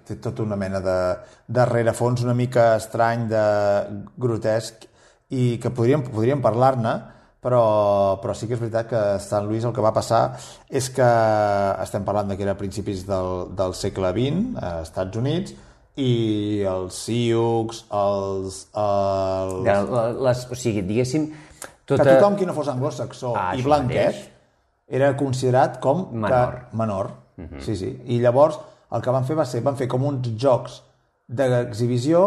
té 0.07 0.17
tota 0.23 0.45
una 0.47 0.59
mena 0.59 0.81
de, 0.85 0.99
de 1.47 1.67
rerefons 1.69 2.25
una 2.25 2.35
mica 2.39 2.75
estrany, 2.79 3.29
de 3.31 3.45
grotesc, 4.19 4.87
i 5.31 5.57
que 5.63 5.71
podríem, 5.75 6.05
podríem 6.11 6.43
parlar-ne, 6.43 6.95
però, 7.41 8.21
però 8.21 8.35
sí 8.37 8.47
que 8.49 8.57
és 8.57 8.61
veritat 8.61 8.89
que 8.91 8.99
a 8.99 9.19
Sant 9.23 9.47
Lluís 9.49 9.65
el 9.65 9.73
que 9.73 9.85
va 9.85 9.95
passar 9.97 10.37
és 10.69 10.91
que 10.93 11.09
estem 11.81 12.05
parlant 12.05 12.29
de 12.29 12.37
que 12.37 12.45
era 12.45 12.53
a 12.57 12.61
principis 12.61 13.07
del, 13.09 13.51
del 13.57 13.77
segle 13.79 14.13
XX, 14.17 14.57
als 14.61 14.91
Estats 14.91 15.21
Units, 15.21 15.55
i 16.01 16.65
els 16.69 16.99
Sioux, 17.05 17.85
els... 17.91 18.65
els... 18.79 19.55
De, 19.67 19.79
les, 20.27 20.45
o 20.51 20.59
sigui, 20.59 20.85
diguéssim... 20.87 21.31
Tota... 21.91 22.05
Que 22.07 22.17
tothom 22.17 22.37
qui 22.39 22.47
no 22.49 22.55
fos 22.57 22.71
anglosaxó 22.73 23.35
Ah, 23.37 23.51
i 23.59 23.63
blanquet 23.67 24.15
mateix. 24.15 24.29
era 25.01 25.13
considerat 25.19 25.81
com... 25.83 26.07
Menor. 26.13 26.55
Que, 26.71 26.77
menor, 26.79 27.11
sí, 27.65 27.75
sí. 27.77 27.91
I 28.15 28.21
llavors 28.23 28.59
el 28.95 29.03
que 29.03 29.13
van 29.15 29.27
fer 29.27 29.37
va 29.39 29.47
ser, 29.47 29.61
van 29.67 29.77
fer 29.79 29.87
com 29.91 30.03
uns 30.09 30.31
jocs 30.39 30.81
d'exhibició 31.31 32.23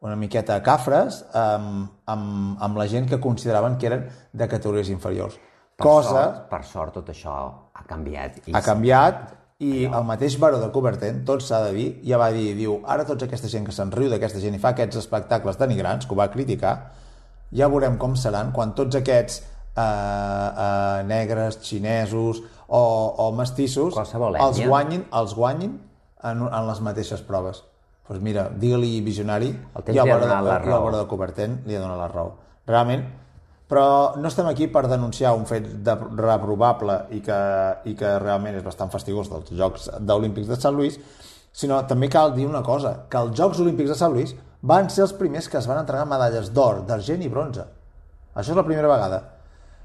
una 0.00 0.16
miqueta 0.16 0.56
cafres 0.64 1.18
amb, 1.36 1.90
amb, 2.08 2.56
amb 2.64 2.78
la 2.80 2.86
gent 2.88 3.08
que 3.08 3.18
consideraven 3.20 3.76
que 3.76 3.90
eren 3.90 4.06
de 4.32 4.48
categories 4.48 4.88
inferiors. 4.88 5.36
Per 5.76 5.84
Cosa 5.84 6.08
Sort, 6.14 6.38
per 6.48 6.62
sort, 6.64 6.94
tot 6.96 7.10
això 7.12 7.34
ha 7.76 7.84
canviat. 7.88 8.40
I 8.48 8.54
ha 8.56 8.62
canviat 8.64 9.20
i 9.60 9.84
el 9.84 10.06
mateix 10.08 10.38
Baró 10.40 10.56
de 10.60 10.70
Coubertin, 10.72 11.18
tot 11.28 11.44
s'ha 11.44 11.58
de 11.66 11.74
dir, 11.76 11.88
ja 12.08 12.16
va 12.20 12.30
dir, 12.32 12.54
diu, 12.56 12.78
ara 12.88 13.04
tota 13.04 13.26
aquesta 13.28 13.48
gent 13.52 13.66
que 13.68 13.74
se'n 13.76 13.92
riu 13.92 14.08
d'aquesta 14.08 14.40
gent 14.40 14.56
i 14.56 14.60
fa 14.62 14.72
aquests 14.72 15.02
espectacles 15.02 15.60
denigrants, 15.60 16.08
que 16.08 16.16
ho 16.16 16.20
va 16.20 16.30
criticar, 16.32 16.72
ja 17.52 17.68
veurem 17.70 17.98
com 17.98 18.16
seran 18.16 18.52
quan 18.56 18.74
tots 18.78 18.98
aquests 19.00 19.40
eh, 19.40 19.82
eh, 19.82 21.02
negres, 21.08 21.60
xinesos 21.66 22.42
o, 22.68 22.82
o 23.18 23.30
mestissos 23.36 23.94
Qualsevol 23.94 24.38
els 24.40 24.60
guanyin, 24.62 25.06
els 25.20 25.34
guanyin 25.34 25.78
en, 26.22 26.44
en 26.46 26.66
les 26.68 26.80
mateixes 26.84 27.22
proves. 27.26 27.62
Doncs 28.10 28.18
pues 28.18 28.26
mira, 28.26 28.48
digue-li 28.50 28.98
visionari 29.06 29.52
i 29.54 29.98
ha 29.98 30.04
Baró 30.04 30.26
de, 30.26 30.36
la 30.42 30.98
de 30.98 31.06
Coubertin 31.06 31.60
li 31.66 31.76
ha 31.76 31.82
donat 31.82 32.00
la 32.00 32.08
raó. 32.10 32.32
Realment, 32.66 33.04
però 33.70 34.16
no 34.18 34.26
estem 34.26 34.48
aquí 34.50 34.66
per 34.66 34.88
denunciar 34.90 35.30
un 35.38 35.46
fet 35.46 35.68
de, 35.86 35.94
reprobable 36.18 36.96
i 37.14 37.20
que, 37.22 37.38
i 37.86 37.94
que 37.94 38.16
realment 38.18 38.58
és 38.58 38.66
bastant 38.66 38.90
fastigós 38.90 39.30
dels 39.30 39.52
Jocs 39.54 39.86
Olímpics 40.10 40.50
de 40.50 40.58
Sant 40.58 40.74
Lluís, 40.74 40.98
sinó 41.54 41.78
també 41.86 42.10
cal 42.10 42.34
dir 42.34 42.48
una 42.50 42.64
cosa, 42.66 43.04
que 43.10 43.22
els 43.22 43.38
Jocs 43.38 43.62
Olímpics 43.62 43.94
de 43.94 43.98
Sant 43.98 44.16
Lluís 44.16 44.34
van 44.62 44.90
ser 44.90 45.04
els 45.06 45.12
primers 45.16 45.48
que 45.48 45.58
es 45.58 45.66
van 45.66 45.80
entregar 45.80 46.06
medalles 46.08 46.50
d'or, 46.52 46.82
d'argent 46.86 47.22
i 47.22 47.28
bronze. 47.28 47.64
Això 48.34 48.52
és 48.52 48.58
la 48.58 48.66
primera 48.66 48.88
vegada. 48.88 49.22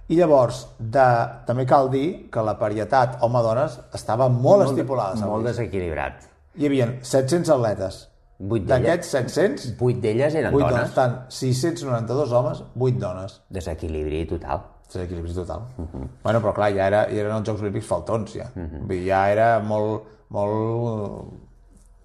I 0.08 0.20
llavors, 0.20 0.66
de, 0.78 1.06
també 1.48 1.66
cal 1.66 1.90
dir 1.90 2.30
que 2.32 2.44
la 2.46 2.54
parietat 2.60 3.18
home-dones 3.26 3.80
estava 3.98 4.28
molt, 4.30 4.68
estipulada. 4.68 5.16
a 5.16 5.22
Sant 5.22 5.32
Molt 5.32 5.48
desequilibrat. 5.50 6.28
Hi 6.56 6.68
havia 6.70 6.92
700 7.02 7.50
atletes. 7.56 8.04
D'aquests 8.38 9.14
700, 9.16 9.66
Vuit 9.80 9.98
d'elles 10.04 10.36
eren 10.36 10.54
8 10.54 10.60
dones. 10.60 10.76
dones. 10.76 10.94
Tant 10.94 11.16
692 11.32 12.34
homes, 12.36 12.62
8 12.76 13.00
dones. 13.02 13.40
Desequilibri 13.50 14.26
total. 14.30 14.62
Desequilibri 14.92 15.34
total. 15.34 15.66
Uh 15.78 15.86
-huh. 15.86 16.08
Bueno, 16.24 16.42
però 16.42 16.54
clar, 16.54 16.72
ja, 16.76 16.88
era, 16.88 17.08
ja 17.10 17.22
eren 17.22 17.38
els 17.38 17.48
Jocs 17.48 17.62
Olímpics 17.62 17.88
faltons, 17.88 18.36
ja. 18.36 18.52
Uh 18.56 18.62
-huh. 18.62 19.06
Ja 19.08 19.32
era 19.32 19.60
molt, 19.60 20.04
molt... 20.30 21.34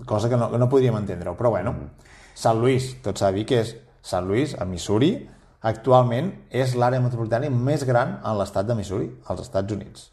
cosa 0.07 0.29
que 0.29 0.37
no, 0.37 0.51
que 0.51 0.59
no 0.59 0.69
podríem 0.69 0.97
entendre-ho. 0.97 1.37
Però 1.37 1.51
bueno, 1.51 1.75
Sant 2.35 2.61
Lluís, 2.61 2.95
tot 3.05 3.19
s'ha 3.19 3.31
de 3.31 3.41
dir 3.41 3.47
que 3.51 3.61
és 3.65 3.75
Sant 4.03 4.27
Lluís, 4.29 4.55
a 4.59 4.65
Missouri, 4.65 5.13
actualment 5.61 6.33
és 6.51 6.73
l'àrea 6.79 7.03
metropolitana 7.05 7.51
més 7.53 7.85
gran 7.85 8.19
en 8.25 8.39
l'estat 8.39 8.69
de 8.69 8.77
Missouri, 8.79 9.11
als 9.29 9.45
Estats 9.45 9.77
Units. 9.77 10.09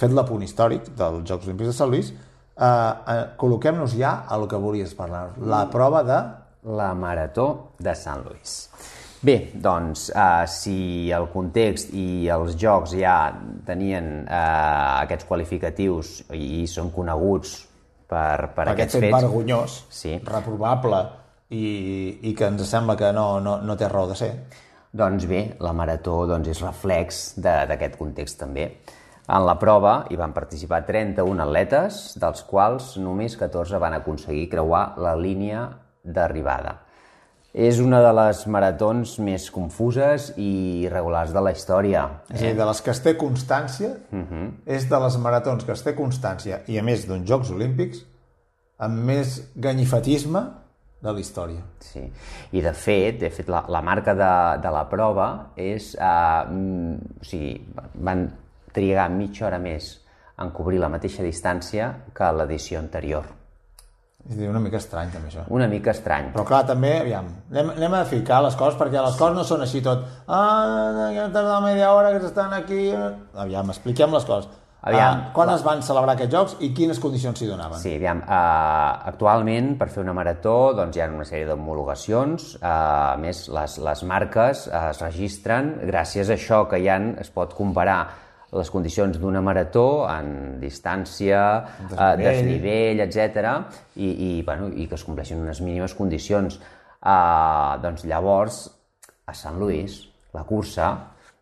Fet 0.00 0.14
l'apunt 0.14 0.42
històric 0.42 0.88
dels 0.98 1.22
Jocs 1.28 1.46
Olímpics 1.46 1.70
de 1.70 1.76
Sant 1.76 1.92
Lluís, 1.92 2.12
eh, 2.12 2.66
eh, 2.66 3.20
col·loquem-nos 3.38 3.94
ja 3.98 4.22
a 4.26 4.38
lo 4.38 4.48
que 4.48 4.58
volies 4.58 4.94
parlar. 4.98 5.30
La 5.38 5.66
prova 5.70 6.02
de... 6.02 6.22
La 6.62 6.92
Marató 6.94 7.74
de 7.82 7.90
Sant 7.98 8.20
Lluís. 8.22 8.68
Bé, 9.22 9.50
doncs, 9.54 10.12
eh, 10.14 10.44
si 10.46 11.10
el 11.10 11.28
context 11.30 11.90
i 11.94 12.28
els 12.30 12.54
jocs 12.58 12.94
ja 12.98 13.32
tenien 13.66 14.08
eh, 14.22 14.38
aquests 15.02 15.26
qualificatius 15.26 16.12
i 16.38 16.64
són 16.70 16.92
coneguts 16.94 17.56
per, 18.12 18.50
per 18.54 18.68
aquest 18.68 18.76
aquests 18.76 18.98
fet 18.98 19.08
fets... 19.08 19.16
vergonyós, 19.22 19.78
Sí. 19.90 20.18
reprobable 20.28 21.00
i, 21.52 21.64
i 22.28 22.34
que 22.36 22.46
ens 22.52 22.62
sembla 22.68 22.96
que 23.00 23.10
no, 23.16 23.40
no, 23.40 23.58
no 23.64 23.76
té 23.80 23.88
raó 23.88 24.06
de 24.12 24.16
ser. 24.20 24.32
Doncs 24.92 25.24
bé, 25.24 25.42
la 25.64 25.72
marató 25.72 26.26
doncs, 26.28 26.50
és 26.52 26.60
reflex 26.60 27.22
de- 27.40 27.62
d'aquest 27.70 27.96
context 27.96 28.38
també. 28.44 28.66
En 29.32 29.46
la 29.46 29.54
prova 29.56 30.02
hi 30.10 30.16
van 30.20 30.34
participar 30.36 30.82
31 30.84 31.40
atletes, 31.46 32.02
dels 32.20 32.42
quals 32.44 32.96
només 33.00 33.36
14 33.40 33.78
van 33.80 33.94
aconseguir 33.96 34.48
creuar 34.52 34.92
la 35.00 35.14
línia 35.16 35.68
d'arribada. 36.04 36.81
És 37.52 37.80
una 37.84 38.00
de 38.00 38.12
les 38.16 38.46
maratons 38.48 39.18
més 39.20 39.50
confuses 39.52 40.30
i 40.40 40.86
irregulars 40.86 41.34
de 41.34 41.40
la 41.44 41.52
història. 41.52 42.06
És 42.30 42.40
a 42.40 42.46
dir, 42.46 42.54
de 42.56 42.64
les 42.64 42.80
que 42.80 42.90
es 42.94 43.02
té 43.04 43.12
constància, 43.20 43.90
és 44.64 44.88
de 44.88 45.00
les 45.04 45.18
maratons 45.20 45.64
que 45.64 45.72
es 45.72 45.84
té 45.84 45.92
constància, 45.94 46.62
i 46.66 46.78
a 46.78 46.82
més 46.82 47.04
d'uns 47.04 47.28
Jocs 47.28 47.50
Olímpics, 47.52 48.06
amb 48.78 49.04
més 49.04 49.36
ganyifatisme 49.54 50.40
de 51.02 51.12
la 51.12 51.20
història. 51.20 51.60
Sí. 51.82 52.06
I 52.52 52.62
de 52.62 52.72
fet, 52.72 53.18
de 53.20 53.30
fet 53.30 53.48
la, 53.50 53.64
la 53.68 53.82
marca 53.82 54.14
de, 54.14 54.32
de 54.62 54.72
la 54.72 54.86
prova 54.88 55.28
és... 55.58 55.92
Uh, 55.98 56.96
o 57.20 57.26
sigui, 57.26 57.58
van 58.00 58.28
trigar 58.72 59.10
mitja 59.12 59.46
hora 59.48 59.58
més 59.60 59.98
en 60.40 60.50
cobrir 60.56 60.80
la 60.80 60.88
mateixa 60.88 61.22
distància 61.26 61.92
que 62.14 62.32
l'edició 62.32 62.80
anterior. 62.80 63.41
És 64.30 64.38
dir, 64.38 64.46
una 64.48 64.60
mica 64.62 64.78
estrany, 64.78 65.10
també, 65.10 65.32
això. 65.32 65.44
Una 65.50 65.66
mica 65.70 65.90
estrany. 65.90 66.30
Però 66.34 66.44
clar, 66.46 66.62
també, 66.68 66.92
aviam, 67.00 67.26
anem, 67.50 67.72
anem 67.74 67.98
a 67.98 68.04
ficar 68.06 68.38
les 68.44 68.54
coses, 68.58 68.78
perquè 68.78 69.02
les 69.02 69.18
coses 69.18 69.34
no 69.34 69.42
són 69.46 69.64
així 69.66 69.82
tot. 69.82 70.06
Ah, 70.28 71.10
que 71.10 71.24
hem 71.24 71.34
tardat 71.34 71.64
media 71.64 71.90
hora, 71.92 72.14
que 72.14 72.22
estan 72.28 72.54
aquí... 72.54 72.84
Aviam, 73.34 73.74
expliquem 73.74 74.14
les 74.14 74.28
coses. 74.28 74.50
Aviam, 74.82 75.14
ah, 75.14 75.26
quan 75.30 75.50
es 75.52 75.62
van 75.62 75.82
celebrar 75.86 76.16
aquests 76.16 76.34
jocs 76.34 76.54
i 76.66 76.72
quines 76.74 76.98
condicions 76.98 77.38
s'hi 77.38 77.46
donaven? 77.46 77.78
Sí, 77.78 77.92
aviam, 78.00 78.18
uh, 78.26 79.04
actualment 79.12 79.76
per 79.78 79.86
fer 79.94 80.02
una 80.02 80.14
marató 80.16 80.72
doncs, 80.74 80.98
hi 80.98 81.04
ha 81.04 81.06
una 81.10 81.26
sèrie 81.28 81.46
d'homologacions, 81.46 82.56
uh, 82.56 82.66
a 83.12 83.20
més 83.22 83.44
les, 83.54 83.76
les 83.78 84.02
marques 84.10 84.64
uh, 84.66 84.88
es 84.88 85.02
registren 85.04 85.76
gràcies 85.86 86.32
a 86.32 86.34
això 86.34 86.64
que 86.66 86.82
hi 86.82 86.90
ha, 86.90 86.98
es 87.22 87.30
pot 87.30 87.54
comparar 87.54 88.00
les 88.52 88.70
condicions 88.70 89.16
d'una 89.18 89.40
marató 89.40 90.04
en 90.12 90.58
distància, 90.60 91.40
uh, 91.62 91.88
Desnivell. 91.88 92.22
desnivell, 92.26 93.00
etc. 93.06 93.48
I, 93.96 94.10
i, 94.10 94.30
bueno, 94.44 94.68
i 94.68 94.86
que 94.90 94.98
es 94.98 95.04
compleixin 95.08 95.40
unes 95.40 95.60
mínimes 95.64 95.94
condicions. 95.96 96.58
Uh, 97.02 97.80
doncs 97.82 98.04
llavors, 98.06 98.66
a 99.26 99.34
Sant 99.34 99.56
Lluís, 99.58 99.96
la 100.36 100.44
cursa, 100.44 100.90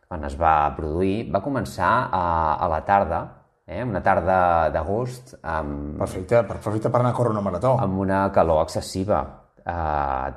quan 0.08 0.24
es 0.26 0.38
va 0.38 0.70
produir, 0.78 1.28
va 1.32 1.42
començar 1.44 1.90
a, 2.10 2.22
a 2.62 2.70
la 2.72 2.80
tarda, 2.86 3.20
eh? 3.66 3.82
una 3.84 4.00
tarda 4.02 4.70
d'agost, 4.74 5.36
amb, 5.42 5.98
Perfecte, 6.00 6.42
perfecte 6.48 6.90
per 6.90 7.02
anar 7.02 7.12
a 7.12 7.18
córrer 7.18 7.34
una 7.36 7.44
marató. 7.44 7.76
amb 7.78 7.98
una 8.02 8.24
calor 8.32 8.62
excessiva. 8.64 9.20
Uh, 9.60 10.32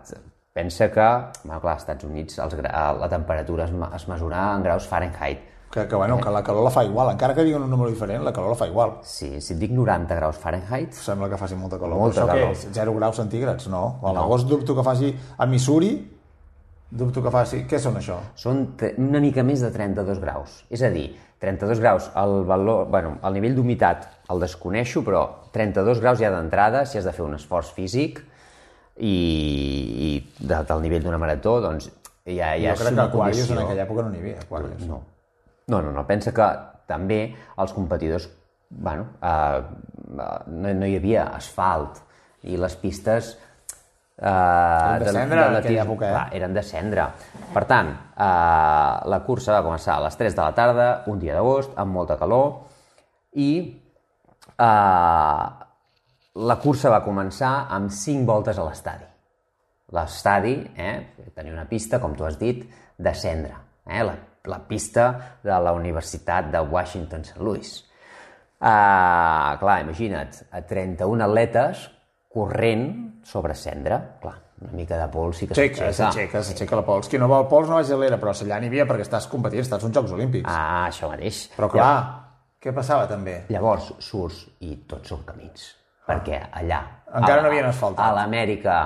pensa 0.54 0.92
que, 0.92 1.08
bueno, 1.46 1.62
clar, 1.62 1.74
als 1.74 1.82
Estats 1.88 2.06
Units 2.06 2.38
els, 2.44 2.54
eh, 2.60 2.70
la 3.00 3.10
temperatura 3.10 3.66
es, 3.66 3.72
es 3.96 4.08
mesura 4.08 4.44
en 4.56 4.64
graus 4.68 4.86
Fahrenheit. 4.88 5.50
Que, 5.74 5.88
que, 5.88 5.96
bueno, 5.96 6.20
que 6.22 6.30
la 6.30 6.44
calor 6.46 6.64
la 6.64 6.70
fa 6.70 6.84
igual. 6.86 7.10
Encara 7.16 7.34
que 7.34 7.42
diguin 7.42 7.64
un 7.66 7.72
número 7.72 7.90
diferent, 7.90 8.22
la 8.22 8.32
calor 8.32 8.52
la 8.54 8.58
fa 8.60 8.68
igual. 8.70 9.00
Sí, 9.10 9.40
si 9.42 9.56
et 9.56 9.60
dic 9.60 9.72
90 9.74 10.14
graus 10.20 10.38
Fahrenheit, 10.38 10.94
Sembla 10.94 11.32
que 11.32 11.40
faci 11.42 11.58
molta 11.58 11.80
calor. 11.82 11.98
Molta 11.98 12.28
Però 12.28 12.36
això 12.36 12.44
calor. 12.44 12.58
és? 12.60 12.66
0 12.76 12.94
graus 13.00 13.18
centígrads? 13.18 13.66
No. 13.74 13.80
A 14.06 14.12
l'agost 14.14 14.46
dubto 14.46 14.76
que 14.78 14.84
faci... 14.86 15.10
A 15.42 15.48
Missouri, 15.50 15.96
dubto 16.94 17.24
que 17.26 17.32
faci... 17.34 17.64
Què 17.66 17.80
són 17.82 17.98
això? 17.98 18.20
són 18.38 18.68
una 19.02 19.22
mica 19.24 19.42
més 19.42 19.64
de 19.66 19.72
32 19.74 20.22
graus. 20.22 20.60
És 20.70 20.84
a 20.86 20.92
dir, 20.94 21.08
32 21.42 21.82
graus, 21.82 22.12
el, 22.22 22.44
valor, 22.46 22.86
bueno, 22.94 23.16
el 23.26 23.34
nivell 23.34 23.58
d'humitat 23.58 24.06
el 24.30 24.46
desconeixo, 24.46 25.02
però 25.04 25.24
32 25.58 26.04
graus 26.04 26.22
ja 26.22 26.30
d'entrada, 26.32 26.86
si 26.86 27.02
has 27.02 27.10
de 27.10 27.16
fer 27.18 27.26
un 27.26 27.34
esforç 27.40 27.74
físic 27.74 28.22
i, 29.02 29.10
i 29.10 30.12
de, 30.38 30.62
del 30.70 30.86
nivell 30.86 31.04
d'una 31.04 31.18
marató, 31.18 31.58
doncs 31.66 31.90
ja, 32.30 32.54
ja 32.54 32.72
jo 32.72 32.78
crec 32.78 32.94
que 32.94 33.08
Aquarius 33.08 33.42
condició... 33.42 33.58
en 33.58 33.66
aquella 33.66 33.88
època 33.88 34.06
no 34.06 34.14
n'hi 34.14 34.22
havia. 34.22 34.46
Aquarius. 34.46 34.86
No. 34.88 35.02
No, 35.68 35.82
no, 35.82 35.92
no. 35.96 36.04
Pensa 36.08 36.34
que 36.36 36.48
també 36.90 37.22
els 37.58 37.74
competidors, 37.76 38.28
bueno, 38.70 39.08
eh, 39.22 39.62
no, 40.14 40.74
no 40.74 40.90
hi 40.90 40.98
havia 41.00 41.30
asfalt 41.38 42.02
i 42.44 42.58
les 42.60 42.76
pistes 42.82 43.34
eh, 44.18 45.00
de 45.00 45.14
cendra 45.16 45.48
en 45.48 45.60
aquella 45.60 45.86
època, 45.86 46.10
eh? 46.10 46.14
clar, 46.14 46.26
eren 46.40 46.58
de 46.58 46.64
cendra. 46.68 47.08
Per 47.54 47.64
tant, 47.70 47.94
eh, 47.94 48.94
la 49.14 49.22
cursa 49.26 49.56
va 49.56 49.64
començar 49.66 49.98
a 49.98 50.06
les 50.08 50.20
3 50.20 50.36
de 50.36 50.44
la 50.44 50.52
tarda, 50.58 50.90
un 51.12 51.22
dia 51.22 51.38
d'agost, 51.38 51.78
amb 51.80 51.96
molta 51.96 52.20
calor, 52.20 52.52
i 53.40 53.50
eh, 54.58 55.48
la 56.34 56.60
cursa 56.62 56.92
va 56.94 57.04
començar 57.06 57.56
amb 57.72 57.94
5 57.94 58.28
voltes 58.30 58.60
a 58.60 58.68
l'estadi. 58.68 59.10
L'estadi 59.94 60.56
eh, 60.76 60.96
tenia 61.36 61.54
una 61.54 61.68
pista, 61.70 62.00
com 62.02 62.16
tu 62.18 62.26
has 62.26 62.40
dit, 62.40 62.64
de 62.98 63.14
cendra. 63.14 63.60
Eh, 63.86 64.02
la, 64.02 64.16
la 64.46 64.60
pista 64.68 65.38
de 65.44 65.52
la 65.60 65.72
Universitat 65.72 66.50
de 66.52 66.60
Washington 66.60 67.22
St. 67.24 67.40
Louis. 67.40 67.70
Uh, 68.64 69.58
clar, 69.60 69.82
imagina't, 69.84 70.46
a 70.52 70.62
31 70.64 71.24
atletes 71.24 71.90
corrent 72.32 73.22
sobre 73.24 73.56
cendra. 73.56 73.98
Clar, 74.22 74.36
una 74.64 74.72
mica 74.78 74.98
de 75.00 75.08
pols 75.12 75.38
sí 75.42 75.48
que 75.48 75.56
S'aixeca, 75.56 75.92
s'aixeca. 75.94 76.42
s'aixeca, 76.44 76.76
la 76.80 76.86
pols. 76.88 77.10
Qui 77.12 77.20
no 77.20 77.28
vol 77.32 77.48
pols 77.52 77.68
no 77.72 77.76
vagi 77.80 77.92
a 77.96 78.00
l'era, 78.00 78.18
però 78.20 78.32
allà 78.36 78.60
n'hi 78.60 78.68
havia 78.72 78.86
perquè 78.88 79.04
estàs 79.08 79.28
competint, 79.32 79.64
estàs 79.66 79.84
uns 79.84 79.96
Jocs 79.96 80.12
Olímpics. 80.16 80.48
Ah, 80.52 80.88
això 80.90 81.10
mateix. 81.12 81.46
Però 81.58 81.70
clar, 81.72 81.96
què 82.64 82.72
passava 82.76 83.08
també? 83.08 83.42
Llavors 83.52 83.94
surts 84.00 84.46
i 84.64 84.76
tots 84.88 85.12
són 85.12 85.24
camins. 85.28 85.74
Perquè 86.08 86.40
allà... 86.52 86.82
Encara 87.14 87.40
a- 87.40 87.44
no 87.44 87.52
havien 87.52 87.68
asfaltat. 87.72 88.04
A 88.06 88.12
l'Amèrica 88.16 88.78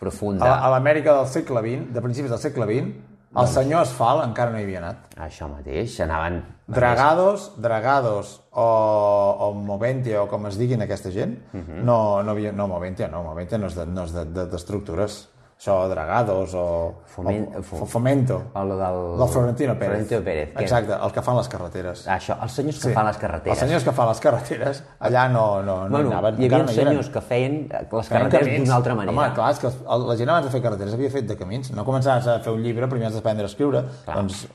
profunda... 0.00 0.44
A, 0.48 0.66
a 0.66 0.70
l'Amèrica 0.72 1.16
del 1.20 1.26
segle 1.28 1.60
XX, 1.64 1.88
de 1.92 2.00
principis 2.04 2.30
del 2.32 2.40
segle 2.40 2.68
XX, 2.68 2.92
el 3.36 3.46
senyor 3.48 3.80
Asfalt 3.86 4.24
encara 4.26 4.50
no 4.52 4.58
hi 4.60 4.64
havia 4.66 4.78
anat. 4.82 5.06
Això 5.16 5.48
mateix, 5.48 5.98
anaven... 6.04 6.42
Dragados, 6.72 7.50
Dragados 7.60 8.40
o, 8.52 8.64
o 8.64 9.52
Moventia 9.54 10.22
o 10.22 10.28
com 10.30 10.46
es 10.48 10.56
diguin 10.60 10.80
aquesta 10.84 11.10
gent, 11.12 11.34
no, 11.52 12.22
no, 12.22 12.30
havia, 12.32 12.52
no, 12.52 12.66
Moventia 12.68 13.08
no, 13.08 13.22
Moventia 13.26 13.58
no 13.58 13.66
és 13.68 13.74
de- 13.76 13.86
no 13.86 14.04
és 14.04 14.12
de- 14.14 14.24
de- 14.24 14.46
d'estructures. 14.52 15.28
Això, 15.62 15.88
Dragados 15.88 16.54
o... 16.58 16.94
Fomen- 17.06 17.44
o, 17.54 17.60
fo- 17.62 17.82
o 17.84 17.86
Fomento. 17.86 18.38
El 18.56 18.68
del... 18.72 18.96
Del 19.20 19.28
Florentino 19.28 19.74
Pérez. 19.78 19.90
Florentino 20.08 20.22
Pérez. 20.24 20.48
que- 20.56 20.62
Exacte, 20.64 20.92
el 20.92 21.12
que 21.12 21.22
fan 21.22 21.36
les 21.36 21.48
carreteres. 21.52 22.02
Això, 22.10 22.34
els 22.42 22.52
senyors 22.58 22.80
que 22.82 22.90
fan 22.96 23.06
les 23.06 23.16
carreteres. 23.20 23.52
Els 23.54 23.60
senyors 23.62 23.84
que 23.86 23.92
fan 23.94 24.08
les 24.08 24.20
carreteres, 24.24 24.80
allà 24.98 25.28
no, 25.30 25.44
no, 25.62 25.76
no 25.84 25.88
bueno, 25.94 26.10
anaven. 26.10 26.40
hi 26.42 26.46
havia 26.48 26.58
no 26.64 26.64
eren. 26.64 26.74
senyors 26.74 27.10
que 27.14 27.20
feien 27.28 27.54
les 27.70 28.08
Feien 28.10 28.10
carreteres 28.26 28.58
d'una 28.64 28.74
altra 28.80 28.96
manera. 28.98 29.14
Home, 29.14 29.34
clar, 29.38 29.50
és 29.54 29.60
que 29.62 29.70
la 30.08 30.16
gent 30.18 30.32
abans 30.34 30.48
de 30.48 30.52
fer 30.56 30.62
carreteres 30.66 30.94
havia 30.98 31.10
fet 31.14 31.28
de 31.30 31.36
camins. 31.38 31.70
No 31.78 31.84
començaves 31.86 32.26
a 32.26 32.40
fer 32.42 32.52
un 32.58 32.62
llibre, 32.66 32.88
primer 32.90 33.06
has 33.12 33.14
d'aprendre 33.20 33.46
a 33.46 33.52
escriure. 33.52 33.84
Doncs 34.08 34.48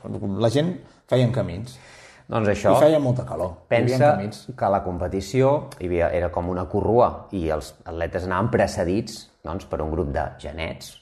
la 0.44 0.50
gent 0.52 0.74
feien 1.08 1.32
camins. 1.32 1.78
Doncs 2.28 2.50
això... 2.52 2.74
I 2.76 2.84
feia 2.84 3.00
molta 3.00 3.24
calor. 3.24 3.54
Pensa 3.70 4.14
que 4.20 4.70
la 4.70 4.82
competició 4.84 5.52
hi 5.80 5.88
havia, 5.88 6.10
era 6.12 6.28
com 6.32 6.50
una 6.52 6.66
corrua 6.68 7.28
i 7.32 7.46
els 7.54 7.72
atletes 7.84 8.26
anaven 8.28 8.50
precedits 8.52 9.22
doncs, 9.44 9.64
per 9.70 9.80
un 9.80 9.94
grup 9.94 10.10
de 10.12 10.26
genets, 10.42 10.98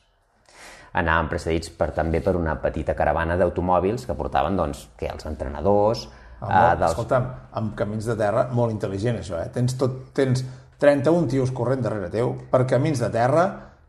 anaven 0.95 1.33
precedits 1.33 1.73
per, 1.75 1.91
també 1.97 2.23
per 2.23 2.37
una 2.39 2.55
petita 2.63 2.95
caravana 2.95 3.35
d'automòbils 3.41 4.07
que 4.07 4.15
portaven 4.15 4.57
doncs, 4.57 4.87
que 4.97 5.11
els 5.11 5.27
entrenadors, 5.27 6.07
Ah, 6.41 6.73
eh, 6.73 6.77
dels... 6.77 6.93
Escolta'm, 6.93 7.29
amb 7.57 7.75
camins 7.79 8.07
de 8.11 8.17
terra, 8.19 8.47
molt 8.53 8.75
intel·ligent 8.75 9.21
això, 9.21 9.39
eh? 9.41 9.49
Tens, 9.55 9.77
tot, 9.81 10.11
tens 10.17 10.45
31 10.83 11.31
tios 11.33 11.53
corrent 11.57 11.85
darrere 11.85 12.11
teu 12.13 12.35
per 12.51 12.67
camins 12.69 13.01
de 13.01 13.09
terra 13.13 13.47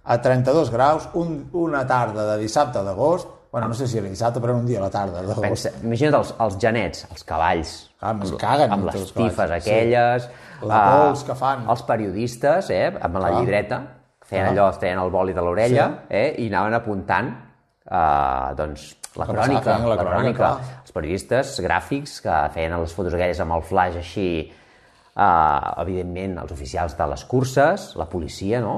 a 0.08 0.20
32 0.24 0.72
graus, 0.72 1.10
un, 1.20 1.42
una 1.60 1.84
tarda 1.88 2.24
de 2.32 2.38
dissabte 2.40 2.84
d'agost, 2.86 3.34
bueno, 3.52 3.68
no 3.68 3.74
sé 3.74 3.88
si 3.88 3.98
era 3.98 4.08
dissabte, 4.08 4.40
però 4.40 4.54
era 4.56 4.60
un 4.60 4.66
dia 4.68 4.80
a 4.80 4.88
la 4.88 4.90
tarda. 4.94 5.24
Pensa, 5.42 5.72
imagina't 5.84 6.20
els, 6.20 6.34
els 6.44 6.58
genets, 6.62 7.06
els 7.12 7.24
cavalls, 7.28 7.78
Ah, 8.00 8.14
es 8.22 8.32
caguen 8.38 8.70
amb 8.70 8.86
les 8.92 9.10
tifes 9.10 9.50
sí. 9.50 9.56
aquelles... 9.56 10.28
La 10.62 10.78
eh, 10.78 10.94
pols 11.02 11.24
que 11.26 11.36
fan. 11.38 11.66
Els 11.70 11.82
periodistes, 11.86 12.70
eh, 12.74 12.92
amb 12.94 13.18
la 13.18 13.32
Clar. 13.32 13.40
llibreta, 13.40 13.80
feien 14.26 14.48
Clar. 14.48 14.54
allò, 14.54 14.68
es 14.74 14.80
treien 14.82 15.02
el 15.02 15.12
boli 15.14 15.34
de 15.34 15.42
l'orella 15.46 15.88
eh, 16.10 16.32
i 16.42 16.48
anaven 16.50 16.78
apuntant 16.78 17.30
eh, 17.30 18.54
doncs, 18.58 18.88
la 19.18 19.28
crònica, 19.30 19.78
la 19.82 19.96
la 19.96 19.98
crònica, 20.02 20.34
crònica. 20.38 20.80
Els 20.84 20.94
periodistes 20.94 21.56
gràfics 21.66 22.20
que 22.26 22.38
feien 22.54 22.78
les 22.78 22.94
fotos 22.94 23.18
aquelles 23.18 23.42
amb 23.46 23.58
el 23.58 23.66
flash 23.66 23.98
així, 24.02 24.28
eh, 24.46 25.82
evidentment, 25.86 26.38
els 26.46 26.54
oficials 26.54 26.98
de 26.98 27.10
les 27.14 27.26
curses, 27.30 27.90
la 27.98 28.10
policia, 28.10 28.62
no? 28.62 28.78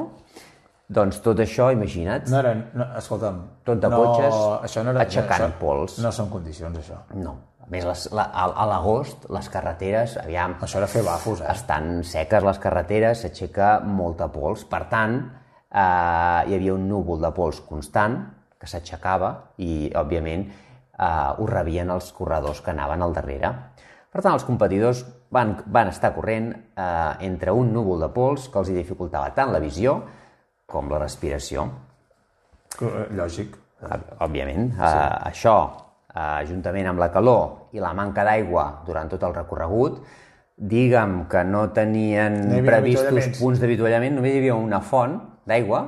Doncs 0.90 1.20
tot 1.22 1.38
això, 1.44 1.68
imagina't, 1.70 2.32
No 2.32 2.40
eren, 2.40 2.64
no, 2.74 2.88
escolta'm... 2.98 3.44
Tot 3.68 3.82
de 3.82 3.90
no, 3.94 4.00
cotxes 4.02 4.38
això 4.66 4.82
no 4.82 4.96
era, 4.96 5.04
aixecant 5.06 5.46
això, 5.46 5.58
pols. 5.60 6.00
No 6.02 6.10
són 6.16 6.32
condicions, 6.34 6.80
això. 6.82 7.04
no. 7.22 7.36
A 7.62 7.68
més, 7.70 7.84
les, 7.86 8.08
la, 8.18 8.24
a, 8.34 8.48
a 8.64 8.66
l'agost, 8.66 9.28
les 9.30 9.50
carreteres, 9.54 10.16
aviam, 10.18 10.56
Això 10.66 10.80
era 10.80 10.88
fer 10.90 11.04
bafos, 11.06 11.44
eh? 11.44 11.52
estan 11.54 12.00
seques 12.08 12.48
les 12.48 12.58
carreteres, 12.64 13.22
s'aixeca 13.22 13.76
molta 13.86 14.32
pols. 14.34 14.64
Per 14.66 14.82
tant, 14.90 15.20
eh, 15.70 16.40
hi 16.50 16.58
havia 16.58 16.74
un 16.74 16.88
núvol 16.90 17.22
de 17.22 17.30
pols 17.38 17.62
constant 17.70 18.18
que 18.58 18.68
s'aixecava 18.68 19.30
i, 19.62 19.92
òbviament, 19.94 20.48
eh, 20.50 21.30
ho 21.38 21.46
rebien 21.52 21.94
els 21.94 22.10
corredors 22.18 22.64
que 22.66 22.74
anaven 22.74 23.06
al 23.06 23.14
darrere. 23.14 23.54
Per 24.10 24.24
tant, 24.26 24.34
els 24.34 24.48
competidors 24.48 25.04
van, 25.30 25.54
van 25.70 25.94
estar 25.94 26.16
corrent 26.16 26.50
eh, 26.58 27.28
entre 27.30 27.54
un 27.54 27.70
núvol 27.76 28.02
de 28.02 28.10
pols 28.16 28.50
que 28.50 28.58
els 28.58 28.74
hi 28.74 28.80
dificultava 28.80 29.30
tant 29.38 29.54
la 29.54 29.62
visió 29.62 30.00
com 30.70 30.90
la 30.92 31.02
respiració. 31.02 31.66
Eh, 32.80 33.08
Lògic. 33.18 33.58
Òbviament. 34.20 34.74
Sí. 34.74 34.80
Uh, 34.82 35.30
això, 35.30 35.56
uh, 36.12 36.40
juntament 36.48 36.90
amb 36.92 37.00
la 37.00 37.08
calor 37.14 37.76
i 37.76 37.80
la 37.80 37.94
manca 37.96 38.26
d'aigua 38.28 38.66
durant 38.88 39.08
tot 39.12 39.24
el 39.24 39.36
recorregut, 39.38 40.02
diguem 40.60 41.22
que 41.32 41.46
no 41.48 41.70
tenien 41.72 42.42
No 42.50 42.64
previstos 42.66 43.30
punts 43.40 43.62
d'avituallament, 43.62 44.18
només 44.18 44.36
hi 44.36 44.42
havia 44.42 44.58
una 44.60 44.82
font 44.84 45.16
d'aigua, 45.48 45.84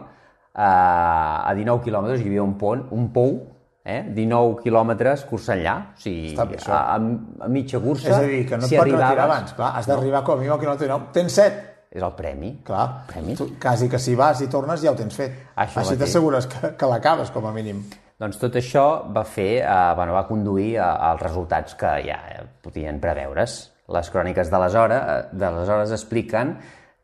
uh, 0.55 1.49
a 1.49 1.51
19 1.57 1.83
quilòmetres 1.83 2.23
hi 2.23 2.29
havia 2.31 2.45
un 2.45 2.55
pont, 2.61 2.85
un 2.95 3.09
pou, 3.11 3.35
eh? 3.83 4.05
19 4.15 4.61
quilòmetres 4.63 5.25
cursa 5.27 5.57
enllà, 5.57 5.75
o 5.91 5.99
sigui, 6.05 6.31
a, 6.39 6.47
a, 6.79 6.95
a 6.95 7.51
mitja 7.51 7.83
cursa, 7.83 8.07
És 8.07 8.15
a 8.15 8.23
dir, 8.23 8.45
que 8.47 8.61
no 8.61 8.63
et 8.63 8.71
si 8.71 8.79
pots 8.79 8.87
retirar 8.87 9.09
arribaves, 9.09 9.35
abans. 9.35 9.57
Clar, 9.59 9.73
has 9.81 9.91
d'arribar 9.91 10.23
com 10.23 10.37
a 10.37 10.41
mínim 10.45 10.55
al 10.55 10.63
quilòmetre 10.63 10.87
19. 10.87 11.11
Tens 11.19 11.39
7. 11.43 11.70
És 11.91 12.01
el 12.01 12.13
premi. 12.15 12.53
Clar, 12.63 12.85
Premi. 13.09 13.35
tu, 13.35 13.49
quasi 13.59 13.89
que 13.91 13.99
si 13.99 14.15
vas 14.15 14.39
i 14.41 14.47
tornes 14.47 14.79
ja 14.83 14.93
ho 14.93 14.95
tens 14.95 15.15
fet. 15.17 15.33
Això 15.59 15.81
Així 15.83 15.97
t'assegures 15.99 16.47
que, 16.47 16.73
que 16.79 16.87
l'acabes, 16.87 17.31
com 17.35 17.45
a 17.45 17.51
mínim. 17.51 17.83
Doncs 18.21 18.37
tot 18.39 18.55
això 18.55 18.85
va 19.11 19.23
fer, 19.25 19.63
eh, 19.65 19.93
bueno, 19.97 20.13
va 20.13 20.27
conduir 20.29 20.77
a, 20.79 20.91
als 21.11 21.23
resultats 21.25 21.75
que 21.75 21.91
ja 22.05 22.19
eh, 22.31 22.45
podien 22.63 23.01
preveure's. 23.03 23.57
Les 23.91 24.07
cròniques 24.13 24.47
d'aleshores 24.53 25.33
d'aleshores 25.35 25.91
expliquen 25.91 26.53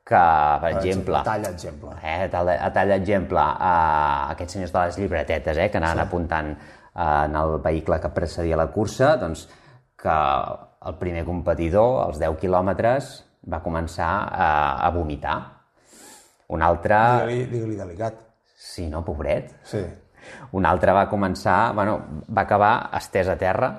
que, 0.07 0.21
per 0.61 0.69
exemple, 0.77 1.19
Tall 1.25 1.49
exemple. 1.49 1.91
eh, 1.99 2.23
a 2.23 2.29
tall, 2.31 2.53
a 2.55 2.69
tall 2.71 2.93
d'exemple, 2.95 3.43
eh, 3.43 4.31
aquests 4.37 4.55
senyors 4.55 4.71
de 4.71 4.85
les 4.85 4.99
llibretetes 5.01 5.57
eh, 5.57 5.69
que 5.73 5.81
anaven 5.81 5.99
sí. 5.99 6.05
apuntant 6.07 6.53
eh, 6.53 7.25
en 7.25 7.35
el 7.35 7.57
vehicle 7.65 7.99
que 7.99 8.13
precedia 8.15 8.55
la 8.55 8.69
cursa, 8.71 9.17
doncs 9.19 9.49
que 9.99 10.15
el 10.87 10.95
primer 11.01 11.25
competidor, 11.27 12.05
als 12.05 12.21
10 12.23 12.37
quilòmetres, 12.39 13.26
va 13.51 13.61
començar 13.63 14.09
a, 14.31 14.49
a 14.85 14.89
vomitar. 14.91 15.37
Un 16.49 16.61
altre, 16.63 16.97
Digue-li 17.27 17.45
digue 17.51 17.75
delicat. 17.83 18.13
sí, 18.57 18.87
no, 18.89 19.03
pobret, 19.05 19.53
Sí. 19.63 19.81
un 20.51 20.65
altre 20.65 20.91
va 20.93 21.07
començar, 21.09 21.73
bueno, 21.75 21.99
va 22.29 22.41
acabar 22.41 22.89
estès 22.97 23.27
a 23.27 23.35
terra, 23.37 23.69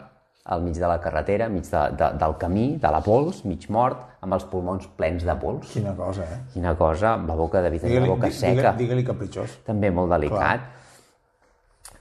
al 0.48 0.62
mig 0.62 0.74
de 0.80 0.86
la 0.88 0.98
carretera, 1.00 1.48
mig 1.48 1.64
de, 1.68 1.80
de, 1.96 2.10
del 2.18 2.36
camí, 2.40 2.78
de 2.80 2.90
la 2.90 3.00
pols, 3.04 3.44
mig 3.44 3.66
mort, 3.68 3.98
amb 4.20 4.32
els 4.34 4.44
pulmons 4.48 4.86
plens 4.96 5.24
de 5.24 5.34
pols. 5.36 5.68
Quina 5.74 5.92
cosa, 5.94 6.22
eh? 6.24 6.38
Quina 6.54 6.72
cosa, 6.76 7.14
amb 7.14 7.28
la 7.28 7.34
boca 7.36 7.60
de 7.60 7.68
tenia 7.70 7.82
Digue-li 7.82 8.08
la 8.08 8.14
boca 8.14 8.28
digue, 8.28 8.38
seca, 8.38 8.72
digue 8.72 9.04
capritxós. 9.04 9.58
també 9.66 9.90
molt 9.90 10.10
delicat. 10.10 10.60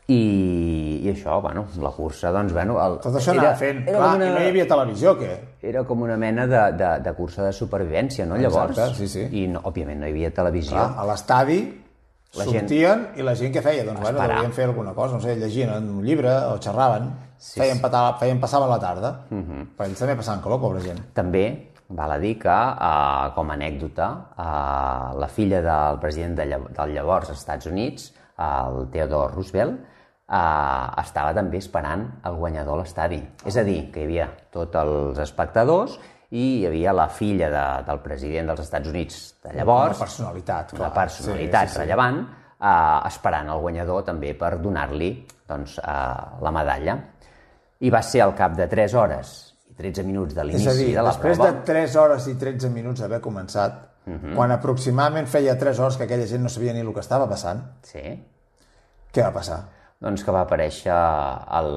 I, 0.07 1.01
I 1.03 1.09
això, 1.11 1.41
bueno, 1.43 1.65
la 1.83 1.89
cursa, 1.91 2.31
doncs, 2.31 2.53
bueno... 2.55 2.77
El, 2.79 2.93
Tot 3.03 3.17
això 3.19 3.33
anava 3.33 3.55
fent. 3.59 3.81
Era, 3.83 3.97
Clar, 3.97 4.11
com 4.13 4.21
i 4.21 4.23
una, 4.23 4.33
no 4.37 4.43
hi 4.45 4.51
havia 4.53 4.67
televisió, 4.69 5.13
què? 5.19 5.33
era 5.67 5.83
com 5.83 6.01
una 6.05 6.15
mena 6.17 6.45
de, 6.47 6.61
de, 6.79 6.91
de 7.03 7.13
cursa 7.17 7.43
de 7.43 7.51
supervivència, 7.51 8.25
no, 8.25 8.37
llavors? 8.39 8.71
Exacte, 8.77 8.95
sí, 9.01 9.07
sí. 9.11 9.25
I, 9.43 9.47
no, 9.51 9.59
òbviament, 9.67 9.99
no 9.99 10.07
hi 10.07 10.13
havia 10.15 10.31
televisió. 10.31 10.77
Clar, 10.77 10.93
a 10.95 11.07
l'estadi 11.09 11.57
La 12.37 12.45
gent- 12.45 12.59
sortien 12.69 13.03
i 13.19 13.25
la 13.27 13.33
gent 13.35 13.51
què 13.55 13.61
feia? 13.65 13.83
Doncs, 13.87 13.99
bueno, 13.99 14.21
devien 14.21 14.53
fer 14.55 14.69
alguna 14.69 14.93
cosa, 14.95 15.15
no 15.19 15.21
sé, 15.25 15.35
llegien 15.35 15.73
un 15.91 15.99
llibre 16.05 16.31
o 16.53 16.55
xerraven, 16.63 17.09
Sí, 17.37 17.59
feien, 17.59 17.77
patar, 17.83 18.15
feien 18.17 18.39
passaven 18.41 18.69
la 18.71 18.79
tarda. 18.81 19.11
Uh 19.29 19.37
-huh. 19.43 19.65
Però 19.77 19.85
ells 19.89 19.99
també 19.99 20.15
passaven 20.15 20.41
calor, 20.41 20.59
pobra 20.59 20.79
gent. 20.81 21.03
També 21.13 21.43
val 21.89 22.11
a 22.11 22.17
dir 22.17 22.39
que, 22.39 22.49
eh, 22.49 23.27
com 23.35 23.51
a 23.51 23.53
anècdota, 23.53 24.07
eh, 24.39 25.19
la 25.19 25.27
filla 25.27 25.61
del 25.61 25.99
president 25.99 26.35
de 26.35 26.45
llav 26.45 26.69
del 26.71 26.93
llavors 26.95 27.29
Estats 27.29 27.65
Units, 27.67 28.13
el 28.39 28.87
Theodore 28.89 29.33
Roosevelt, 29.35 29.79
eh, 30.29 31.01
estava 31.03 31.33
també 31.33 31.57
esperant 31.57 32.05
el 32.25 32.35
guanyador 32.35 32.79
a 32.79 32.81
l'estadi. 32.83 33.21
És 33.45 33.57
a 33.57 33.63
dir, 33.63 33.91
que 33.91 34.01
hi 34.01 34.03
havia 34.05 34.29
tots 34.51 34.75
els 34.75 35.19
espectadors 35.19 35.97
i 36.31 36.59
hi 36.59 36.65
havia 36.67 36.91
la 36.93 37.07
filla 37.07 37.49
de, 37.49 37.65
del 37.87 37.99
president 38.03 38.47
dels 38.51 38.59
Estats 38.59 38.89
Units 38.91 39.19
de 39.43 39.53
llavors, 39.55 39.95
Una 39.97 40.05
personalitat, 40.05 40.71
clar. 40.71 40.81
una 40.81 40.93
personalitat 40.93 41.67
Sí, 41.69 41.73
sí, 41.73 41.73
sí. 41.73 41.79
rellevant, 41.79 42.17
eh, 42.59 43.07
esperant 43.07 43.49
el 43.49 43.59
guanyador 43.63 44.03
també 44.03 44.33
per 44.35 44.57
donar-li 44.59 45.11
doncs, 45.47 45.77
eh, 45.79 46.41
la 46.43 46.51
medalla. 46.51 46.97
I 47.79 47.89
va 47.93 48.01
ser 48.01 48.21
al 48.25 48.33
cap 48.35 48.55
de 48.57 48.67
3 48.67 48.93
hores 48.97 49.53
i 49.69 49.73
13 49.77 50.03
minuts 50.03 50.33
de 50.33 50.41
És 50.41 50.45
a 50.45 50.47
l'inici 50.49 50.77
dir, 50.83 50.95
de 50.95 51.01
la 51.03 51.11
després 51.11 51.37
prova. 51.37 51.51
de 51.51 51.63
3 51.63 51.95
hores 51.95 52.27
i 52.27 52.33
13 52.35 52.69
minuts 52.73 52.99
d'haver 52.99 53.21
començat, 53.21 53.73
uh 54.07 54.11
-huh. 54.13 54.35
quan 54.35 54.51
aproximadament 54.51 55.27
feia 55.27 55.57
3 55.57 55.79
hores 55.79 55.95
que 55.97 56.03
aquella 56.03 56.25
gent 56.27 56.41
no 56.43 56.49
sabia 56.49 56.73
ni 56.73 56.79
el 56.81 56.93
que 56.93 56.99
estava 56.99 57.29
passant, 57.29 57.61
Sí, 57.83 57.99
què 59.13 59.23
va 59.23 59.31
passar? 59.31 59.76
Doncs 60.03 60.23
que 60.23 60.33
va 60.33 60.45
aparèixer 60.45 60.95
el, 61.59 61.71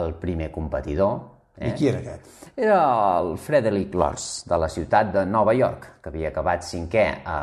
el 0.00 0.12
primer 0.22 0.50
competidor. 0.54 1.20
Eh? 1.58 1.70
I 1.70 1.76
qui 1.78 1.90
era 1.90 2.02
aquest? 2.02 2.50
Era 2.54 2.80
el 3.20 3.34
Frederick 3.38 3.94
Lors, 3.98 4.44
de 4.46 4.58
la 4.58 4.68
ciutat 4.70 5.10
de 5.14 5.24
Nova 5.26 5.54
York, 5.58 5.96
que 6.02 6.12
havia 6.12 6.30
acabat 6.30 6.66
cinquè 6.66 7.06
a, 7.26 7.38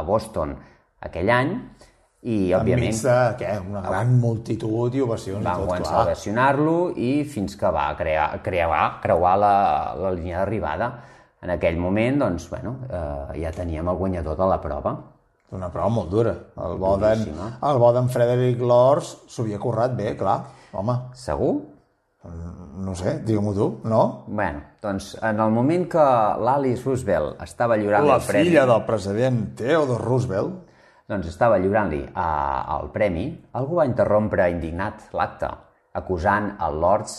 a 0.00 0.04
Boston 0.08 0.54
aquell 1.04 1.32
any, 1.32 1.52
i, 2.24 2.54
òbviament, 2.56 2.88
Enmig 2.88 3.02
de, 3.04 3.16
què, 3.36 3.50
una 3.68 3.82
gran 3.84 4.14
multitud 4.16 4.94
i 4.96 5.02
ovacions 5.04 5.42
i 5.42 5.44
van 5.44 5.58
tot, 5.60 5.66
començar 5.68 5.90
a 5.90 5.96
clar. 5.98 6.04
ovacionar-lo 6.06 6.76
i 6.96 7.10
fins 7.28 7.58
que 7.60 7.72
va 7.76 7.90
crear, 7.98 8.30
crear, 8.44 8.78
creuar 9.02 9.34
la, 9.42 9.56
la 10.00 10.12
línia 10.14 10.38
d'arribada. 10.40 10.88
En 11.44 11.52
aquell 11.52 11.76
moment, 11.76 12.22
doncs, 12.22 12.46
bueno, 12.48 12.78
eh, 12.88 13.42
ja 13.42 13.52
teníem 13.52 13.90
el 13.92 14.00
guanyador 14.00 14.38
de 14.40 14.48
la 14.48 14.56
prova. 14.62 14.94
Una 15.54 15.70
prova 15.70 15.88
molt 15.88 16.10
dura. 16.10 16.34
El 16.58 16.74
bo 16.82 16.96
d'en 16.98 17.20
Duríssima. 17.22 17.52
el 17.70 17.78
bo 17.78 17.92
d'en 17.94 18.08
Frederick 18.10 18.60
Lors 18.60 19.14
s'ho 19.30 19.44
havia 19.44 19.60
currat 19.62 19.94
bé, 19.96 20.16
clar. 20.18 20.40
Home, 20.74 20.98
Segur? 21.14 21.54
no 22.24 22.94
sé, 22.96 23.18
digue-m'ho 23.20 23.52
tu, 23.54 23.66
no? 23.84 24.24
Bueno, 24.26 24.62
doncs 24.82 25.10
en 25.22 25.40
el 25.40 25.50
moment 25.52 25.84
que 25.92 26.04
l'Alice 26.40 26.82
Roosevelt 26.86 27.42
estava 27.44 27.76
lliurant 27.76 28.06
La 28.08 28.16
el 28.16 28.24
premi, 28.24 28.48
filla 28.48 28.64
del 28.66 28.84
president 28.86 29.42
Theodore 29.58 30.02
Roosevelt 30.02 30.54
doncs 31.06 31.28
estava 31.28 31.58
lliurant-li 31.60 32.00
el 32.16 32.88
premi, 32.94 33.26
algú 33.60 33.76
va 33.76 33.84
interrompre 33.84 34.48
indignat 34.48 35.10
l'acte, 35.12 35.50
acusant 36.00 36.54
el 36.64 36.80
Lords 36.80 37.18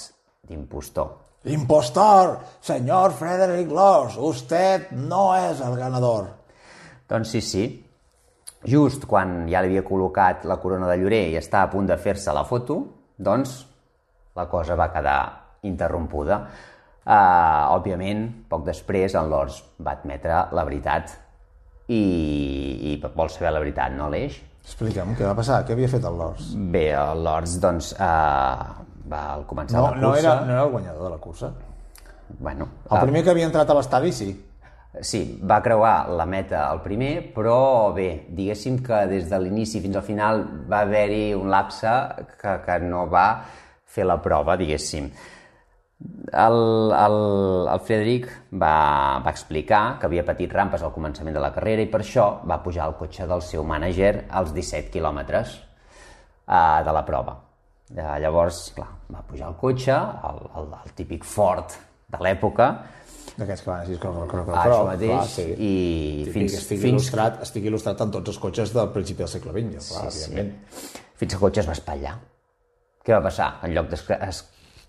d'impostor. 0.49 1.11
Impostor, 1.45 2.39
señor 2.65 3.13
Frederick 3.13 3.69
Lors, 3.69 4.17
usted 4.17 4.89
no 4.91 5.35
es 5.37 5.61
el 5.61 5.75
ganador. 5.77 6.31
Doncs 7.07 7.29
sí, 7.29 7.41
sí. 7.41 7.84
Just 8.65 9.06
quan 9.10 9.45
ja 9.51 9.62
li 9.62 9.71
havia 9.71 9.86
col·locat 9.86 10.45
la 10.49 10.58
corona 10.62 10.89
de 10.89 10.97
llorer 11.01 11.23
i 11.32 11.39
estava 11.39 11.69
a 11.69 11.73
punt 11.73 11.89
de 11.89 11.97
fer-se 12.01 12.34
la 12.34 12.45
foto, 12.47 12.80
doncs 13.17 13.60
la 14.36 14.47
cosa 14.51 14.78
va 14.80 14.89
quedar 14.93 15.19
interrompuda. 15.69 16.39
Uh, 17.06 17.75
òbviament, 17.75 18.25
poc 18.49 18.63
després, 18.65 19.13
en 19.13 19.30
Lors 19.30 19.60
va 19.78 19.93
admetre 19.93 20.39
la 20.58 20.63
veritat 20.65 21.13
i, 21.93 22.01
i 22.89 22.95
vol 23.06 23.30
saber 23.30 23.51
la 23.54 23.62
veritat, 23.62 23.93
no, 23.93 24.08
Aleix? 24.10 24.39
Explica'm, 24.65 25.13
què 25.13 25.28
va 25.28 25.36
passar? 25.38 25.60
Què 25.67 25.75
havia 25.75 25.91
fet 25.91 26.08
el 26.10 26.17
Lors? 26.17 26.49
Bé, 26.73 26.88
el 26.97 27.21
Lords, 27.28 27.60
doncs, 27.62 27.91
uh, 28.01 28.82
va 29.12 29.21
al 29.36 29.45
començar 29.45 29.78
No, 29.78 29.91
la 29.91 30.01
no, 30.01 30.10
cursa... 30.10 30.23
era, 30.23 30.36
no 30.47 30.56
era 30.56 30.63
el 30.65 30.73
guanyador 30.73 31.06
de 31.06 31.13
la 31.13 31.21
cursa. 31.21 31.51
Bueno, 32.39 32.67
El 32.89 32.97
ah, 32.97 33.01
primer 33.04 33.21
que 33.23 33.30
havia 33.36 33.45
entrat 33.45 33.69
a 33.69 33.75
l'estadi, 33.78 34.12
sí. 34.12 34.32
Sí, 35.01 35.39
va 35.43 35.62
creuar 35.62 36.10
la 36.15 36.25
meta 36.25 36.65
el 36.71 36.79
primer, 36.84 37.34
però 37.36 37.91
bé, 37.95 38.25
diguéssim 38.31 38.77
que 38.86 39.01
des 39.10 39.27
de 39.29 39.39
l'inici 39.41 39.81
fins 39.84 39.97
al 39.99 40.05
final 40.08 40.43
va 40.71 40.84
haver-hi 40.86 41.34
un 41.36 41.49
lapse 41.51 41.91
que, 42.39 42.53
que 42.63 42.77
no 42.84 43.05
va 43.12 43.27
fer 43.95 44.05
la 44.08 44.21
prova, 44.23 44.55
diguéssim. 44.55 45.10
El, 46.36 46.58
el, 46.91 47.17
el 47.71 47.81
Frederic 47.88 48.27
va, 48.62 49.21
va 49.25 49.31
explicar 49.31 49.97
que 49.99 50.08
havia 50.08 50.25
patit 50.27 50.51
rampes 50.53 50.84
al 50.84 50.93
començament 50.95 51.36
de 51.36 51.43
la 51.43 51.53
carrera 51.55 51.84
i 51.84 51.89
per 51.91 52.01
això 52.03 52.27
va 52.47 52.62
pujar 52.63 52.86
al 52.86 52.97
cotxe 52.99 53.27
del 53.27 53.43
seu 53.43 53.63
mànager 53.67 54.27
als 54.29 54.53
17 54.55 54.91
quilòmetres 54.93 55.55
eh, 55.55 56.79
de 56.86 56.95
la 56.95 57.05
prova. 57.08 57.39
Eh, 57.95 58.19
llavors, 58.21 58.67
clar, 58.75 58.89
va 59.13 59.23
pujar 59.27 59.49
al 59.49 59.58
cotxe, 59.62 59.95
el, 60.29 60.43
el, 60.62 60.69
el 60.84 60.95
típic 60.99 61.25
Ford 61.27 61.75
de 62.12 62.21
l'època, 62.21 62.69
D'aquests 63.37 63.63
que 63.65 63.69
van 63.69 63.81
així, 63.83 63.97
croc, 63.99 64.15
croc, 64.31 64.47
Ah, 64.49 64.63
croc, 64.63 64.65
això 64.65 64.85
mateix, 64.87 65.11
clar, 65.11 65.25
sí. 65.27 65.43
i 65.57 65.71
Típic, 66.25 66.33
fins, 66.33 66.53
estic, 66.61 66.79
fins, 66.79 66.91
il·lustrat, 66.93 67.41
estic 67.43 67.65
il·lustrat 67.67 68.01
en 68.05 68.11
tots 68.11 68.29
els 68.31 68.39
cotxes 68.39 68.73
del 68.73 68.89
principi 68.95 69.23
del 69.25 69.27
segle 69.33 69.51
XX, 69.51 69.89
clar, 69.91 70.11
Sí, 70.11 70.19
sí. 70.31 70.45
fins 71.15 71.31
que 71.33 71.35
el 71.35 71.41
cotxe 71.41 71.59
es 71.65 71.67
va 71.67 71.73
espatllar. 71.75 72.15
Què 73.05 73.13
va 73.13 73.21
passar? 73.27 73.49
En 73.63 73.73
lloc 73.75 73.89
de 73.91 73.95
es- 74.29 74.45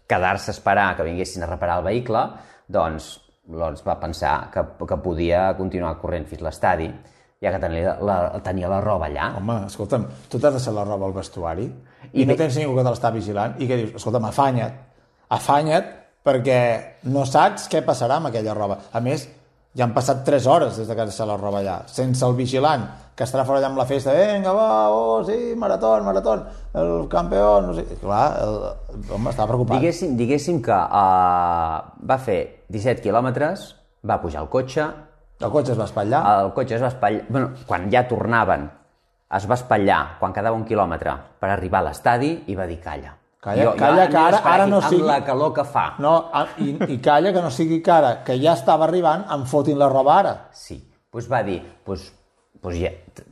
quedar-se 0.06 0.50
a 0.50 0.54
esperar 0.54 0.94
que 0.96 1.02
vinguessin 1.02 1.42
a 1.42 1.46
reparar 1.46 1.78
el 1.78 1.84
vehicle, 1.84 2.22
doncs 2.68 3.20
Lors 3.48 3.82
va 3.86 3.94
pensar 4.00 4.50
que, 4.50 4.60
que 4.88 4.96
podia 4.98 5.54
continuar 5.56 5.92
corrent 6.00 6.24
fins 6.26 6.40
a 6.42 6.46
l'estadi, 6.48 6.88
ja 7.40 7.52
que 7.54 7.58
tenia 7.62 7.92
la, 8.02 8.16
tenia 8.42 8.66
la 8.68 8.80
roba 8.80 9.06
allà. 9.06 9.28
Home, 9.38 9.60
escolta'm, 9.68 10.06
tu 10.28 10.40
t'has 10.42 10.56
deixat 10.56 10.74
la 10.74 10.82
roba 10.82 11.06
al 11.06 11.12
vestuari 11.14 11.62
i, 12.12 12.22
I 12.22 12.26
no 12.26 12.34
tens 12.34 12.56
ningú 12.58 12.74
que 12.74 12.82
te 12.82 12.90
l'està 12.90 13.12
vigilant 13.14 13.54
i 13.62 13.68
que 13.68 13.76
dius, 13.76 13.92
escolta'm, 14.00 14.24
afanya't, 14.26 14.74
afanya't 15.30 15.86
perquè 16.26 16.60
no 17.12 17.24
saps 17.28 17.68
què 17.70 17.84
passarà 17.86 18.18
amb 18.18 18.32
aquella 18.32 18.54
roba. 18.56 18.80
A 18.92 19.02
més, 19.04 19.28
ja 19.76 19.84
han 19.86 19.94
passat 19.94 20.24
3 20.26 20.46
hores 20.50 20.78
des 20.80 20.88
de 20.88 20.96
que 20.96 21.06
deixat 21.06 21.28
la 21.28 21.36
roba 21.38 21.60
allà, 21.62 21.80
sense 21.92 22.24
el 22.26 22.34
vigilant, 22.34 22.86
que 23.16 23.24
estarà 23.24 23.46
fora 23.48 23.60
allà 23.60 23.70
amb 23.70 23.80
la 23.80 23.86
festa, 23.88 24.12
vinga, 24.16 24.52
va, 24.56 24.68
oh, 24.92 25.22
sí, 25.24 25.54
marató, 25.56 25.94
marató, 26.04 26.36
el 26.74 27.08
campió, 27.12 27.60
no 27.64 27.74
sé... 27.76 27.86
Clar, 28.00 28.24
el, 28.42 28.56
home, 29.14 29.32
estava 29.32 29.52
preocupat. 29.52 29.78
Diguéssim, 29.78 30.16
diguéssim 30.18 30.62
que 30.64 30.76
uh, 30.76 31.76
va 32.10 32.18
fer 32.24 32.40
17 32.72 33.04
quilòmetres, 33.04 33.68
va 34.06 34.20
pujar 34.22 34.42
al 34.44 34.50
cotxe, 34.52 34.88
El 35.36 35.50
cotxe 35.52 35.74
es 35.74 35.78
va 35.78 35.84
espatllar. 35.84 36.20
el 36.46 36.52
cotxe 36.56 36.78
es 36.78 36.82
va 36.82 36.88
espatllar... 36.88 37.26
Bueno, 37.28 37.50
quan 37.68 37.90
ja 37.92 38.06
tornaven, 38.08 38.70
es 39.36 39.44
va 39.50 39.58
espatllar 39.60 40.16
quan 40.20 40.32
quedava 40.32 40.56
un 40.56 40.64
quilòmetre 40.64 41.12
per 41.40 41.50
arribar 41.52 41.82
a 41.82 41.90
l'estadi 41.90 42.32
i 42.48 42.56
va 42.56 42.64
dir 42.64 42.80
calla. 42.80 43.12
Calla, 43.46 43.72
calla, 43.78 44.08
que 44.10 44.16
ara- 44.18 44.42
ara 44.56 44.66
no 44.66 44.80
amb 44.82 44.88
sigui- 44.90 45.06
la 45.06 45.20
calor 45.24 45.52
que 45.54 45.62
fa. 45.64 45.86
No, 46.02 46.16
i, 46.58 46.72
i 46.96 46.98
calla 46.98 47.30
que 47.32 47.42
no 47.44 47.50
sigui 47.54 47.78
que 47.82 47.92
ara, 47.94 48.12
que 48.26 48.34
ja 48.42 48.54
estava 48.58 48.88
arribant, 48.88 49.22
em 49.30 49.44
fotin 49.46 49.78
la 49.78 49.86
roba 49.92 50.16
ara. 50.18 50.32
Sí, 50.52 50.80
doncs 51.14 51.28
va 51.30 51.44
dir, 51.46 51.60
doncs, 51.86 52.08
doncs 52.62 52.80
ja, 52.80 52.90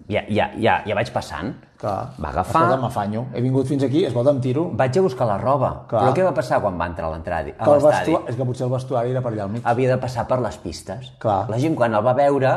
ja, 0.09 0.22
ja, 0.31 0.46
ja, 0.55 0.77
ja 0.87 0.94
vaig 0.94 1.11
passant. 1.12 1.50
Clar. 1.85 2.14
Va 2.22 2.31
agafar, 2.31 2.62
Escolta, 2.62 2.77
m'afanyo. 2.81 3.24
He 3.35 3.42
vingut 3.44 3.66
fins 3.68 3.83
aquí, 3.85 4.05
escolta, 4.07 4.31
em 4.31 4.38
tiro. 4.40 4.68
vaig 4.72 4.96
a 4.96 5.03
buscar 5.03 5.27
la 5.27 5.37
roba. 5.42 5.72
Clar. 5.90 6.05
Però 6.07 6.14
què 6.16 6.22
va 6.24 6.33
passar 6.38 6.61
quan 6.62 6.79
va 6.81 6.87
entrar 6.87 7.11
a 7.11 7.16
l'estadi? 7.16 7.53
vestuari... 7.59 8.14
És 8.31 8.37
que 8.38 8.46
potser 8.46 8.64
el 8.68 8.72
vestuari 8.72 9.11
era 9.11 9.20
per 9.20 9.33
allà 9.35 9.42
al 9.48 9.50
mig. 9.50 9.62
Havia 9.66 9.90
de 9.90 9.98
passar 10.00 10.24
per 10.31 10.38
les 10.40 10.57
pistes. 10.62 11.11
Clar. 11.20 11.42
La 11.50 11.59
gent 11.59 11.74
quan 11.77 11.92
el 11.98 12.07
va 12.07 12.14
veure 12.14 12.55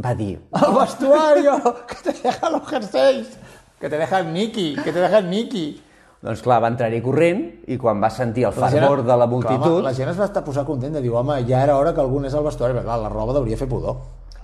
va 0.00 0.14
dir, 0.14 0.38
¡El 0.54 0.72
vestuario! 0.78 1.58
¡Que 1.90 1.96
te 2.04 2.12
deja 2.22 2.48
los 2.50 2.62
jerseys! 2.70 3.36
¡Que 3.80 3.90
te 3.90 3.98
deja 3.98 4.20
el 4.20 4.32
Nicky! 4.32 4.76
¡Que 4.84 4.92
te 4.92 5.00
deja 5.00 5.18
el 5.18 5.28
Nicky! 5.28 5.82
Doncs 6.20 6.42
clar, 6.44 6.58
va 6.60 6.68
entrar-hi 6.68 7.00
corrent 7.00 7.42
i 7.72 7.78
quan 7.80 8.00
va 8.02 8.10
sentir 8.12 8.44
el 8.44 8.52
fervor 8.52 9.00
de 9.02 9.08
la 9.08 9.24
Clar, 9.24 9.28
multitud... 9.30 9.78
home, 9.78 9.86
la 9.86 9.94
gent 9.96 10.10
es 10.12 10.18
va 10.20 10.26
estar 10.28 10.42
posar 10.44 10.66
contenta, 10.68 11.00
diu, 11.00 11.14
home, 11.16 11.38
ja 11.48 11.62
era 11.64 11.78
hora 11.80 11.94
que 11.96 12.00
algú 12.02 12.18
anés 12.20 12.34
al 12.36 12.44
vestuari, 12.44 12.74
perquè 12.76 12.84
clar, 12.90 12.98
la 13.00 13.08
roba 13.12 13.36
hauria 13.38 13.56
fer 13.56 13.68
pudor. 13.70 13.96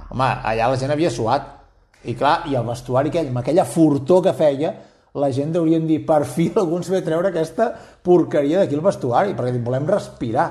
Home, 0.08 0.28
allà 0.42 0.70
la 0.72 0.78
gent 0.80 0.94
havia 0.94 1.10
suat. 1.12 1.52
I 2.06 2.14
clar, 2.14 2.44
i 2.48 2.54
el 2.54 2.64
vestuari 2.64 3.10
aquell, 3.12 3.28
amb 3.32 3.40
aquella 3.42 3.64
fortor 3.68 4.22
que 4.24 4.32
feia, 4.36 4.70
la 5.16 5.28
gent 5.32 5.56
haurien 5.56 5.86
dir, 5.88 6.02
per 6.06 6.22
fi 6.28 6.50
algú 6.54 6.78
ens 6.78 6.88
ve 6.92 7.02
treure 7.04 7.28
aquesta 7.28 7.70
porqueria 8.04 8.60
d'aquí 8.62 8.76
al 8.78 8.84
vestuari, 8.84 9.34
perquè 9.36 9.60
volem 9.64 9.88
respirar. 9.88 10.46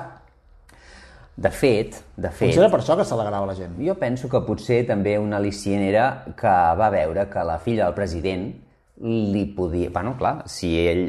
De 1.36 1.50
fet, 1.52 1.98
de 2.16 2.30
fet, 2.30 2.48
Potser 2.48 2.62
era 2.62 2.70
per 2.72 2.80
això 2.80 2.94
que 2.96 3.04
s'alegrava 3.04 3.46
la 3.50 3.54
gent. 3.54 3.74
jo 3.84 3.94
penso 4.00 4.28
que 4.28 4.40
potser 4.46 4.86
també 4.88 5.18
un 5.20 5.34
al·licient 5.36 5.82
era 5.84 6.06
que 6.36 6.54
va 6.78 6.88
veure 6.90 7.26
que 7.28 7.42
la 7.44 7.58
filla 7.58 7.84
del 7.84 7.94
president 7.94 8.46
li 9.02 9.44
podia... 9.56 9.90
Bueno, 9.92 10.16
clar, 10.18 10.42
si 10.48 10.70
ell 10.88 11.04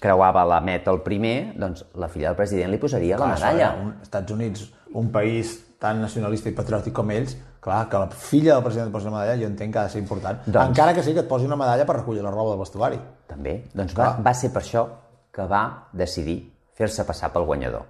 creuava 0.00 0.44
la 0.48 0.60
meta 0.64 0.90
el 0.94 1.02
primer, 1.04 1.52
doncs 1.60 1.84
la 2.00 2.08
filla 2.08 2.30
del 2.30 2.36
president 2.38 2.70
li 2.72 2.78
posaria 2.80 3.18
la 3.18 3.26
Clar, 3.26 3.34
això 3.36 3.50
medalla. 3.52 3.66
era 3.74 3.82
Un, 3.84 3.90
Estats 4.02 4.32
Units, 4.32 4.62
un 4.96 5.10
país 5.12 5.52
tan 5.80 6.00
nacionalista 6.00 6.48
i 6.48 6.54
patriòtic 6.56 6.92
com 6.96 7.10
ells, 7.12 7.34
clar, 7.60 7.82
que 7.88 7.98
la 8.00 8.08
filla 8.12 8.54
del 8.56 8.64
president 8.64 8.88
et 8.88 8.94
posi 8.94 9.08
una 9.08 9.18
medalla, 9.18 9.36
jo 9.42 9.48
entenc 9.48 9.72
que 9.74 9.78
ha 9.82 9.84
de 9.88 9.92
ser 9.94 10.00
important. 10.02 10.40
Doncs- 10.46 10.68
Encara 10.72 10.94
que 10.96 11.02
sí 11.04 11.12
que 11.16 11.20
et 11.24 11.28
posi 11.28 11.46
una 11.48 11.56
medalla 11.60 11.84
per 11.88 11.96
recollir 12.00 12.22
la 12.24 12.32
roba 12.32 12.54
del 12.54 12.60
vestuari. 12.64 12.98
També. 13.28 13.58
Doncs 13.74 13.94
va, 13.96 14.14
va 14.24 14.34
ser 14.34 14.50
per 14.52 14.62
això 14.64 14.86
que 15.32 15.46
va 15.48 15.62
decidir 15.92 16.38
fer-se 16.76 17.04
passar 17.04 17.30
pel 17.32 17.44
guanyador. 17.48 17.84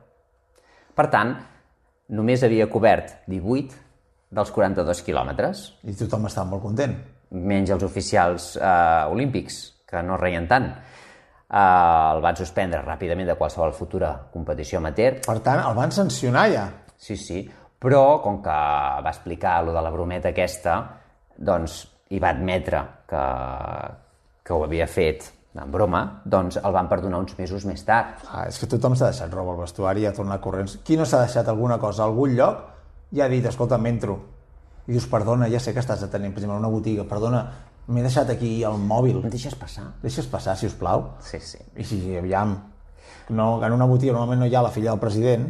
Per 0.94 1.06
tant, 1.10 1.36
només 2.10 2.42
havia 2.42 2.66
cobert 2.70 3.14
18 3.30 3.78
dels 4.34 4.50
42 4.54 5.02
quilòmetres, 5.06 5.62
I 5.86 5.94
tothom 5.98 6.26
estava 6.26 6.50
molt 6.50 6.62
content. 6.62 6.94
Menys 7.30 7.70
els 7.74 7.84
oficials 7.86 8.54
eh, 8.56 9.10
olímpics, 9.10 9.60
que 9.88 10.02
no 10.02 10.18
reien 10.18 10.48
tant. 10.50 10.68
Eh, 10.70 11.60
el 11.60 12.22
van 12.24 12.38
suspendre 12.38 12.82
ràpidament 12.84 13.30
de 13.30 13.38
qualsevol 13.38 13.74
futura 13.76 14.12
competició 14.32 14.78
amateur. 14.78 15.18
Per 15.26 15.38
tant, 15.44 15.62
el 15.64 15.76
van 15.78 15.94
sancionar 15.94 16.46
ja. 16.52 16.68
Sí, 17.00 17.16
sí, 17.16 17.42
però 17.80 18.20
com 18.22 18.42
que 18.44 18.54
va 19.04 19.10
explicar 19.10 19.60
lo 19.64 19.72
de 19.72 19.82
la 19.82 19.92
brometa 19.94 20.34
aquesta, 20.34 20.76
doncs 21.36 21.82
hi 22.10 22.18
va 22.20 22.34
admetre 22.34 22.82
que, 23.08 23.26
que 24.44 24.56
ho 24.56 24.64
havia 24.66 24.88
fet 24.90 25.30
en 25.60 25.70
broma, 25.72 26.22
doncs 26.24 26.60
el 26.60 26.72
van 26.72 26.88
perdonar 26.88 27.22
uns 27.24 27.34
mesos 27.38 27.64
més 27.66 27.82
tard. 27.86 28.20
Ah, 28.30 28.44
és 28.48 28.58
que 28.60 28.68
tothom 28.70 28.94
s'ha 28.94 29.10
deixat 29.10 29.32
roba 29.34 29.54
al 29.56 29.64
vestuari 29.64 30.04
i 30.04 30.06
ha 30.06 30.14
tornat 30.14 30.42
corrents. 30.44 30.76
Qui 30.86 30.98
no 30.98 31.06
s'ha 31.08 31.24
deixat 31.24 31.48
alguna 31.50 31.78
cosa 31.82 32.04
a 32.04 32.10
algun 32.10 32.36
lloc 32.38 32.60
ja 33.10 33.24
ha 33.24 33.32
dit, 33.32 33.46
escolta, 33.46 33.78
m'entro. 33.78 34.18
I 34.90 34.96
dius, 34.96 35.06
perdona, 35.06 35.46
ja 35.52 35.60
sé 35.62 35.70
que 35.70 35.78
estàs 35.84 36.00
atenent, 36.02 36.32
per 36.34 36.40
exemple, 36.42 36.58
una 36.58 36.70
botiga, 36.72 37.04
perdona, 37.06 37.44
m'he 37.86 38.02
deixat 38.02 38.30
aquí 38.34 38.56
el 38.66 38.78
mòbil. 38.90 39.20
Em 39.22 39.30
deixes 39.30 39.54
passar? 39.54 39.84
Deixes 40.02 40.26
passar, 40.30 40.56
si 40.58 40.66
us 40.66 40.74
plau. 40.78 41.12
Sí, 41.22 41.38
sí. 41.38 41.60
I 41.78 41.86
si, 41.86 42.00
aviam, 42.18 42.56
no, 43.30 43.52
en 43.62 43.76
una 43.76 43.86
botiga 43.86 44.16
normalment 44.16 44.42
no 44.42 44.48
hi 44.50 44.56
ha 44.58 44.64
la 44.66 44.72
filla 44.74 44.90
del 44.90 44.98
president, 45.02 45.46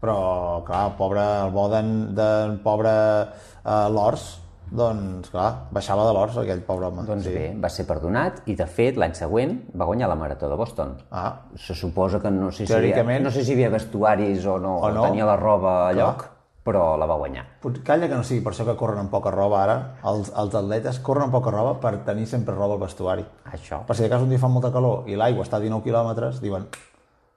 però, 0.00 0.62
clar, 0.68 0.84
el 0.92 0.94
pobre, 1.00 1.24
el 1.48 1.50
bo 1.52 1.66
d'en 1.72 1.90
d'en 2.16 2.54
pobre 2.64 2.92
eh, 2.94 3.88
Lors, 3.92 4.28
doncs, 4.70 5.32
clar, 5.34 5.48
baixava 5.74 6.04
de 6.06 6.12
l'Ors 6.14 6.38
aquell 6.38 6.62
pobre 6.62 6.86
home. 6.86 7.02
Doncs 7.08 7.26
sí. 7.26 7.34
bé, 7.34 7.48
va 7.60 7.68
ser 7.74 7.88
perdonat 7.90 8.44
i, 8.46 8.54
de 8.54 8.66
fet, 8.70 8.96
l'any 8.96 9.16
següent 9.18 9.56
va 9.74 9.88
guanyar 9.90 10.08
la 10.12 10.16
Marató 10.20 10.48
de 10.48 10.56
Boston. 10.56 10.94
Ah, 11.10 11.40
Se 11.58 11.74
suposa 11.74 12.20
que 12.22 12.30
no 12.30 12.52
sé 12.54 12.68
si, 12.68 12.72
havia, 12.72 13.02
no 13.18 13.32
sé 13.34 13.42
si 13.44 13.52
havia 13.58 13.68
vestuaris 13.74 14.46
o 14.46 14.60
no, 14.62 14.76
O 14.78 14.86
o 14.86 14.92
no. 14.94 15.02
tenia 15.10 15.26
la 15.26 15.34
roba 15.36 15.88
a 15.88 15.90
Clar. 15.92 15.98
lloc, 15.98 16.28
però 16.64 16.96
la 17.00 17.06
va 17.08 17.16
guanyar. 17.16 17.46
calla 17.84 18.08
que 18.08 18.14
no 18.14 18.24
sigui 18.24 18.42
per 18.44 18.52
això 18.52 18.66
que 18.68 18.76
corren 18.76 19.00
amb 19.00 19.10
poca 19.10 19.30
roba 19.32 19.62
ara, 19.62 19.76
els, 20.04 20.30
els 20.36 20.54
atletes 20.54 21.00
corren 21.00 21.28
amb 21.28 21.32
poca 21.32 21.50
roba 21.50 21.78
per 21.80 22.04
tenir 22.04 22.26
sempre 22.26 22.54
roba 22.54 22.74
al 22.76 22.84
vestuari. 22.84 23.24
Això. 23.52 23.80
Per 23.86 23.96
si 23.96 24.04
de 24.04 24.10
cas 24.12 24.22
un 24.22 24.28
dia 24.28 24.38
fa 24.38 24.48
molta 24.48 24.72
calor 24.72 25.08
i 25.08 25.16
l'aigua 25.16 25.46
està 25.46 25.56
a 25.56 25.64
19 25.64 25.82
quilòmetres, 25.86 26.40
diuen, 26.44 26.68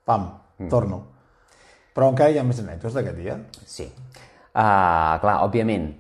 pam, 0.05 0.29
torno. 0.69 1.03
Però 1.93 2.09
encara 2.09 2.33
hi 2.33 2.39
ha 2.41 2.43
més 2.43 2.59
anècdotes 2.59 2.95
d'aquest 2.97 3.17
dia. 3.17 3.37
Sí. 3.65 3.85
Uh, 4.53 5.19
clar, 5.21 5.39
òbviament, 5.45 5.91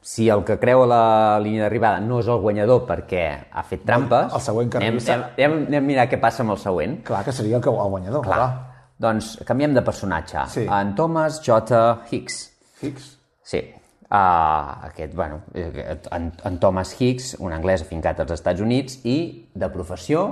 si 0.00 0.28
el 0.32 0.42
que 0.48 0.56
creu 0.60 0.84
a 0.84 0.88
la 0.88 1.04
línia 1.42 1.66
d'arribada 1.66 2.00
no 2.00 2.20
és 2.22 2.28
el 2.30 2.40
guanyador 2.40 2.86
perquè 2.88 3.24
ha 3.52 3.62
fet 3.68 3.84
trampes, 3.86 4.32
El 4.32 4.42
següent 4.42 4.72
arribi 4.80 5.02
anem, 5.02 5.24
anem, 5.36 5.56
anem 5.68 5.82
a 5.82 5.86
mirar 5.86 6.08
què 6.10 6.20
passa 6.20 6.44
amb 6.44 6.54
el 6.56 6.60
següent. 6.62 7.00
Clar 7.06 7.24
que 7.26 7.34
seria 7.36 7.58
el, 7.58 7.62
que, 7.62 7.70
el 7.70 7.94
guanyador, 7.94 8.24
clar. 8.24 8.38
Clar. 8.40 8.69
Doncs 9.00 9.38
canviem 9.48 9.72
de 9.74 9.82
personatge. 9.84 10.44
Sí. 10.52 10.66
En 10.68 10.94
Thomas 10.94 11.40
J. 11.44 11.80
Hicks. 12.10 12.40
Hicks. 12.82 13.06
Sí. 13.42 13.62
Uh, 14.10 14.86
aquest, 14.88 15.14
bueno, 15.14 15.42
en, 15.54 16.32
en 16.44 16.58
Thomas 16.58 16.92
Hicks, 16.98 17.36
un 17.38 17.54
anglès 17.54 17.84
afincat 17.84 18.20
als 18.20 18.34
Estats 18.34 18.60
Units 18.60 18.98
i 19.06 19.16
de 19.54 19.68
professió 19.70 20.24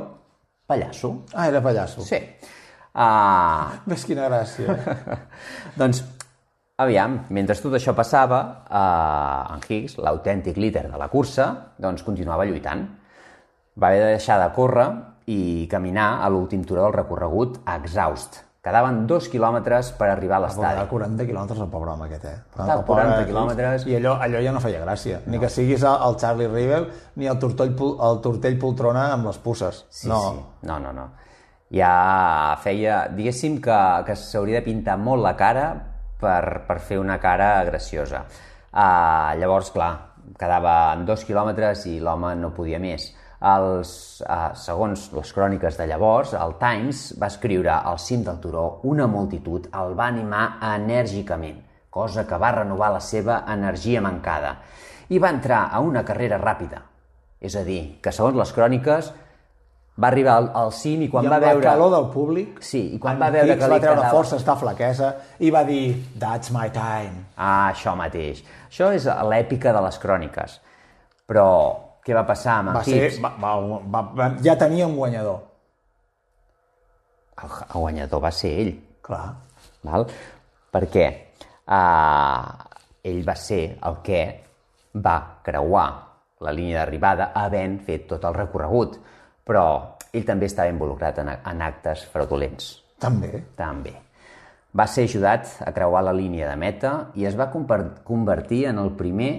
pallasso. 0.68 1.24
Ah, 1.32 1.46
era 1.48 1.62
pallasso. 1.64 2.04
Sí. 2.04 2.18
Uh, 2.92 3.78
Ves 3.90 4.04
quina 4.04 4.26
gràcia. 4.28 4.76
doncs, 5.80 6.02
aviam, 6.82 7.22
mentre 7.32 7.56
tot 7.62 7.78
això 7.78 7.94
passava, 7.96 8.40
eh, 8.68 9.54
en 9.54 9.64
Higgs, 9.64 9.96
l'autèntic 10.02 10.58
líder 10.60 10.84
de 10.90 11.00
la 11.00 11.08
cursa, 11.10 11.48
doncs 11.80 12.04
continuava 12.06 12.46
lluitant. 12.46 12.84
Va 13.78 13.88
haver 13.88 14.04
de 14.04 14.12
deixar 14.18 14.36
de 14.42 14.50
córrer 14.54 14.90
i 15.30 15.40
caminar 15.70 16.18
a 16.20 16.28
l'últim 16.28 16.66
turó 16.66 16.84
del 16.84 16.98
recorregut 16.98 17.62
exhaust. 17.78 18.42
Quedaven 18.68 19.06
dos 19.08 19.30
quilòmetres 19.32 19.94
per 19.96 20.10
arribar 20.12 20.36
a 20.36 20.42
l'estadi. 20.44 20.82
40 20.90 21.24
quilòmetres 21.24 21.60
el 21.64 21.70
pobre 21.72 21.94
home 21.94 22.04
aquest, 22.04 22.24
eh? 22.28 22.34
Pobre 22.54 22.74
40 22.90 23.14
Hicks. 23.22 23.28
quilòmetres. 23.30 23.86
I 23.88 23.96
allò, 23.96 24.18
allò 24.20 24.42
ja 24.44 24.52
no 24.52 24.60
feia 24.60 24.82
gràcia. 24.84 25.22
Ni 25.26 25.40
que 25.40 25.48
siguis 25.48 25.82
el, 25.88 25.96
el 26.08 26.16
Charlie 26.20 26.48
Rivel 26.52 26.84
ni 27.16 27.26
el 27.32 27.38
tortell, 27.40 27.72
pul- 27.78 27.96
el 28.10 28.20
tortell 28.24 28.58
poltrona 28.60 29.06
amb 29.14 29.30
les 29.30 29.38
pusses. 29.40 29.86
Sí, 29.88 30.08
no. 30.12 30.20
sí. 30.20 30.44
No, 30.68 30.76
no, 30.84 30.92
no. 30.92 31.08
Ja 31.72 32.56
feia... 32.62 33.06
Diguéssim 33.12 33.58
que, 33.64 33.78
que 34.06 34.16
s'hauria 34.16 34.60
de 34.60 34.66
pintar 34.68 34.98
molt 35.00 35.24
la 35.24 35.34
cara 35.36 35.66
per, 36.20 36.64
per 36.68 36.78
fer 36.84 36.98
una 37.00 37.18
cara 37.22 37.62
graciosa. 37.68 38.24
Uh, 38.68 39.32
llavors, 39.40 39.70
clar, 39.72 39.90
quedava 40.38 40.92
en 40.94 41.06
dos 41.08 41.24
quilòmetres 41.24 41.86
i 41.88 41.98
l'home 42.04 42.34
no 42.36 42.52
podia 42.56 42.80
més. 42.80 43.14
Els, 43.38 43.90
uh, 44.26 44.50
segons 44.58 45.04
les 45.14 45.30
cròniques 45.32 45.76
de 45.78 45.86
llavors, 45.86 46.32
el 46.34 46.56
Times 46.58 47.14
va 47.22 47.28
escriure 47.30 47.70
al 47.70 48.00
cim 48.02 48.24
del 48.26 48.40
turó 48.42 48.80
una 48.82 49.06
multitud 49.06 49.68
el 49.78 49.94
va 49.98 50.08
animar 50.10 50.58
enèrgicament, 50.74 51.60
cosa 51.90 52.26
que 52.26 52.38
va 52.38 52.50
renovar 52.56 52.90
la 52.96 53.00
seva 53.00 53.44
energia 53.54 54.02
mancada, 54.02 54.56
i 55.08 55.22
va 55.22 55.30
entrar 55.30 55.68
a 55.70 55.78
una 55.80 56.02
carrera 56.04 56.40
ràpida. 56.42 56.82
És 57.40 57.54
a 57.54 57.62
dir, 57.62 58.00
que 58.02 58.10
segons 58.10 58.34
les 58.36 58.50
cròniques 58.52 59.12
va 60.02 60.08
arribar 60.10 60.34
al, 60.40 60.50
al 60.58 60.72
cim 60.74 61.06
i 61.06 61.08
quan 61.08 61.24
I 61.24 61.30
va 61.30 61.38
veure... 61.38 61.62
la 61.62 61.70
calor 61.72 61.94
del 61.94 62.10
públic, 62.10 62.58
Sí, 62.62 62.84
i 62.94 62.98
quan 62.98 63.18
va 63.22 63.30
veure 63.30 63.54
Hicks 63.54 63.62
que 63.62 63.70
va 63.70 63.78
treure 63.78 64.00
quedava- 64.02 64.14
forces 64.18 64.44
de 64.46 64.56
flaquesa 64.58 65.14
i 65.38 65.50
va 65.54 65.62
dir 65.66 65.94
That's 66.18 66.50
my 66.50 66.70
time. 66.74 67.28
Ah, 67.36 67.70
això 67.70 67.94
mateix. 67.98 68.42
Això 68.66 68.90
és 68.94 69.06
l'èpica 69.06 69.72
de 69.72 69.82
les 69.86 69.98
cròniques. 70.02 70.60
Però 71.30 71.46
què 72.08 72.16
va 72.16 72.24
passar 72.24 72.62
amb 72.62 72.72
Va 72.78 72.82
ser, 72.86 73.10
va, 73.20 73.34
va, 73.36 73.52
va, 73.92 74.02
va, 74.16 74.28
ja 74.44 74.56
tenia 74.56 74.88
un 74.88 74.96
guanyador. 74.96 75.42
El, 77.42 77.52
el 77.66 77.84
guanyador 77.84 78.22
va 78.24 78.32
ser 78.32 78.52
ell. 78.62 78.72
Clar. 79.04 79.26
Val? 79.84 80.08
Per 80.72 80.82
què? 80.88 81.06
Uh, 81.68 82.48
ell 83.08 83.20
va 83.28 83.36
ser 83.36 83.62
el 83.84 84.00
que 84.04 84.22
va 85.04 85.18
creuar 85.44 85.86
la 86.40 86.54
línia 86.54 86.80
d'arribada 86.80 87.32
havent 87.36 87.78
fet 87.84 88.08
tot 88.08 88.24
el 88.24 88.36
recorregut. 88.36 88.96
Però 89.44 89.64
ell 90.12 90.24
també 90.24 90.48
estava 90.48 90.72
involucrat 90.72 91.20
en, 91.20 91.34
en 91.36 91.64
actes 91.68 92.06
fraudulents. 92.08 92.72
També. 93.04 93.44
També. 93.58 93.92
Va 94.78 94.88
ser 94.88 95.04
ajudat 95.08 95.60
a 95.64 95.72
creuar 95.76 96.06
la 96.08 96.16
línia 96.16 96.48
de 96.48 96.56
meta 96.60 96.92
i 97.20 97.28
es 97.28 97.36
va 97.36 97.50
convertir 97.52 98.64
en 98.72 98.80
el 98.80 98.92
primer 98.96 99.32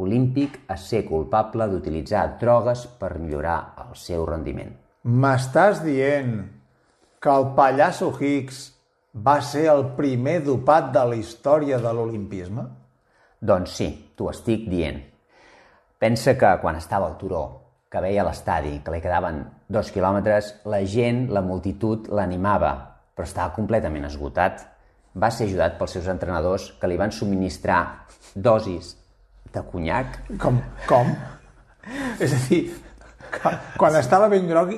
olímpic 0.00 0.60
a 0.68 0.76
ser 0.80 1.04
culpable 1.08 1.66
d'utilitzar 1.70 2.24
drogues 2.40 2.86
per 3.00 3.16
millorar 3.18 3.58
el 3.84 3.94
seu 3.98 4.24
rendiment. 4.28 4.72
M'estàs 5.04 5.80
dient 5.84 6.34
que 7.20 7.32
el 7.32 7.50
pallasso 7.56 8.10
Hicks 8.16 8.60
va 9.14 9.40
ser 9.42 9.66
el 9.72 9.86
primer 9.96 10.40
dopat 10.44 10.92
de 10.94 11.04
la 11.12 11.16
història 11.18 11.80
de 11.82 11.92
l'olimpisme? 11.96 12.66
Doncs 13.40 13.76
sí, 13.80 13.88
t'ho 14.16 14.28
estic 14.30 14.68
dient. 14.70 15.00
Pensa 16.00 16.36
que 16.38 16.52
quan 16.62 16.78
estava 16.78 17.08
al 17.08 17.18
turó, 17.20 17.42
que 17.90 18.00
veia 18.00 18.24
l'estadi, 18.24 18.78
que 18.84 18.92
li 18.94 19.00
quedaven 19.02 19.42
dos 19.68 19.90
quilòmetres, 19.92 20.54
la 20.70 20.80
gent, 20.86 21.26
la 21.32 21.42
multitud, 21.42 22.08
l'animava, 22.14 22.72
però 23.14 23.26
estava 23.26 23.54
completament 23.56 24.06
esgotat. 24.08 24.62
Va 25.20 25.32
ser 25.34 25.48
ajudat 25.48 25.76
pels 25.76 25.96
seus 25.98 26.08
entrenadors 26.08 26.70
que 26.80 26.88
li 26.88 26.96
van 27.00 27.12
subministrar 27.12 27.82
dosis 28.34 28.94
de 29.52 29.62
conyac 29.72 30.18
Com? 30.38 30.60
Com? 30.88 31.10
És 32.22 32.32
a 32.36 32.40
dir, 32.48 32.60
quan 33.78 33.96
estava 33.98 34.28
ben 34.30 34.46
grogui, 34.48 34.76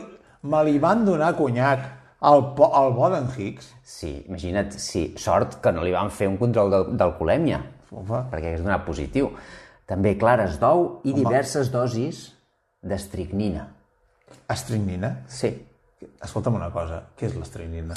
me 0.49 0.63
li 0.65 0.79
van 0.83 1.05
donar 1.05 1.33
conyac 1.37 1.83
al, 2.23 2.45
al 2.73 2.93
Boden 2.95 3.27
Hicks. 3.37 3.73
Sí, 3.83 4.25
imagina't, 4.29 4.73
sí, 4.79 5.13
sort 5.19 5.59
que 5.63 5.73
no 5.75 5.83
li 5.85 5.93
van 5.93 6.11
fer 6.15 6.29
un 6.31 6.39
control 6.41 6.71
de- 6.71 6.97
d'alcoholèmia, 6.97 7.59
perquè 7.91 8.53
hagués 8.53 8.63
donat 8.63 8.85
positiu. 8.87 9.33
També 9.87 10.15
clares 10.17 10.57
d'ou 10.63 11.01
i 11.05 11.13
diverses 11.13 11.69
dosis 11.75 12.23
d'estricnina. 12.83 13.67
Estricnina? 14.49 15.17
Sí. 15.29 15.51
Escolta'm 16.23 16.55
una 16.59 16.71
cosa, 16.75 17.03
què 17.19 17.27
és 17.29 17.35
l'estricnina? 17.37 17.95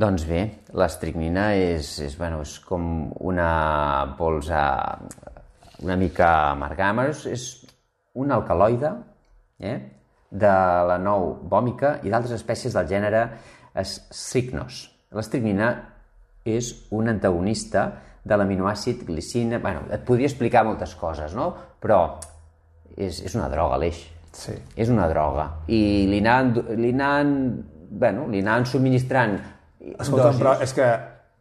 Doncs 0.00 0.24
bé, 0.26 0.40
l'estricnina 0.72 1.50
és, 1.58 1.96
és, 2.06 2.16
bueno, 2.18 2.40
és 2.46 2.56
com 2.62 3.10
una 3.26 4.14
pols 4.18 4.48
una 5.82 5.96
mica 5.96 6.28
amargama, 6.50 7.08
és, 7.10 7.24
és 7.26 7.46
un 8.20 8.32
alcaloide 8.34 8.92
eh, 9.60 9.78
de 10.30 10.52
la 10.90 10.98
nou 11.02 11.32
vòmica 11.50 11.98
i 12.04 12.12
d'altres 12.12 12.36
espècies 12.36 12.76
del 12.76 12.88
gènere 12.90 13.24
Strychnos. 13.80 14.84
L'estricnina 15.16 15.70
és 16.46 16.70
un 16.94 17.10
antagonista 17.10 17.88
de 18.24 18.36
l'aminoàcid 18.36 19.04
glicina... 19.08 19.58
Bueno, 19.62 19.86
et 19.90 20.04
podria 20.06 20.28
explicar 20.28 20.64
moltes 20.66 20.94
coses, 20.98 21.34
no? 21.36 21.50
Però 21.80 22.00
és, 22.96 23.22
és 23.24 23.34
una 23.38 23.48
droga, 23.52 23.78
l'eix. 23.80 24.02
Sí. 24.36 24.54
És 24.78 24.90
una 24.92 25.08
droga. 25.10 25.48
I 25.72 26.06
li 26.10 26.20
anaven, 26.22 26.52
li 26.78 26.92
bueno, 27.90 28.28
li 28.30 28.42
anaven 28.44 28.68
subministrant 28.70 29.38
Escolta'm, 29.80 30.28
dosis. 30.28 30.40
però 30.42 30.52
és 30.60 30.74
que 30.76 30.86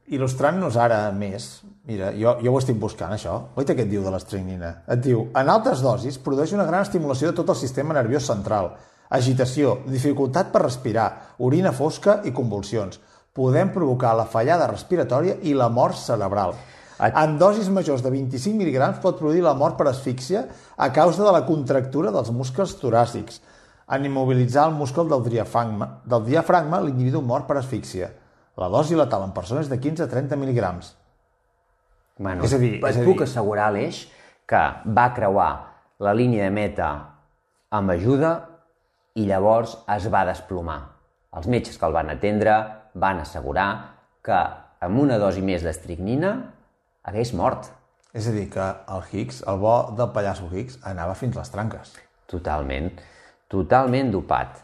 il·lustrant-nos 0.10 0.78
ara 0.82 1.04
més, 1.14 1.48
mira, 1.86 2.10
jo, 2.18 2.36
jo 2.42 2.54
ho 2.54 2.60
estic 2.60 2.78
buscant, 2.82 3.14
això. 3.14 3.36
Oita 3.60 3.76
què 3.78 3.86
et 3.86 3.92
diu 3.92 4.02
de 4.02 4.14
l'estricnina? 4.14 4.72
Et 4.90 5.02
diu, 5.06 5.28
en 5.38 5.52
altes 5.54 5.84
dosis 5.86 6.18
produeix 6.24 6.54
una 6.56 6.66
gran 6.66 6.82
estimulació 6.86 7.30
de 7.30 7.38
tot 7.38 7.52
el 7.54 7.60
sistema 7.60 7.94
nerviós 7.94 8.26
central, 8.26 8.72
agitació, 9.14 9.80
dificultat 9.90 10.50
per 10.54 10.64
respirar, 10.66 11.08
orina 11.46 11.74
fosca 11.78 12.20
i 12.26 12.34
convulsions. 12.34 12.98
Podem 13.38 13.70
provocar 13.74 14.16
la 14.18 14.26
fallada 14.26 14.68
respiratòria 14.72 15.38
i 15.46 15.54
la 15.54 15.70
mort 15.70 15.98
cerebral. 15.98 16.56
En 17.00 17.38
dosis 17.40 17.70
majors 17.72 18.02
de 18.04 18.12
25 18.12 18.58
mg 18.60 18.90
pot 19.04 19.20
produir 19.22 19.46
la 19.46 19.54
mort 19.56 19.78
per 19.80 19.88
asfíxia 19.88 20.42
a 20.76 20.90
causa 20.92 21.24
de 21.24 21.32
la 21.32 21.46
contractura 21.48 22.12
dels 22.12 22.34
muscles 22.36 22.74
toràcics. 22.82 23.40
En 23.90 24.06
immobilitzar 24.06 24.66
el 24.68 24.76
múscul 24.76 25.08
del 25.10 25.24
diafragma, 25.30 26.02
del 26.06 26.26
diafragma 26.26 26.82
l'individu 26.84 27.22
mor 27.22 27.48
per 27.48 27.58
asfíxia. 27.62 28.10
La 28.60 28.68
dosi 28.68 28.98
letal 29.00 29.24
en 29.24 29.32
persones 29.36 29.70
de 29.72 29.78
15 29.80 30.04
a 30.04 30.10
30 30.12 30.36
mil·ligrams. 30.40 30.92
Bueno, 32.20 32.44
És 32.44 32.54
a 32.54 32.58
dir, 32.60 32.74
et 32.76 32.84
és 32.90 32.98
a 33.00 33.04
puc 33.06 33.22
dir- 33.22 33.24
assegurar, 33.30 33.70
Aleix, 33.72 34.02
que 34.50 34.60
va 34.86 35.14
creuar 35.16 35.50
la 36.04 36.14
línia 36.14 36.44
de 36.44 36.52
meta 36.52 36.90
amb 37.72 37.92
ajuda 37.94 38.34
i 39.16 39.26
llavors 39.30 39.78
es 39.96 40.10
va 40.12 40.26
desplomar. 40.28 40.80
Els 41.38 41.48
metges 41.48 41.78
que 41.78 41.86
el 41.86 41.94
van 41.96 42.10
atendre 42.10 42.58
van 43.00 43.20
assegurar 43.24 43.70
que 44.26 44.40
amb 44.82 45.00
una 45.00 45.18
dosi 45.22 45.42
més 45.46 45.64
d'estricnina 45.64 46.34
hagués 47.04 47.34
mort. 47.34 47.70
És 48.14 48.28
a 48.28 48.32
dir, 48.32 48.50
que 48.50 48.60
el 48.90 49.04
Higgs, 49.12 49.44
el 49.48 49.60
bo 49.62 49.94
del 49.96 50.10
pallasso 50.12 50.50
Higgs, 50.52 50.80
anava 50.84 51.14
fins 51.16 51.36
les 51.38 51.52
tranques. 51.54 51.94
Totalment, 52.28 52.90
totalment 53.48 54.12
dopat. 54.12 54.58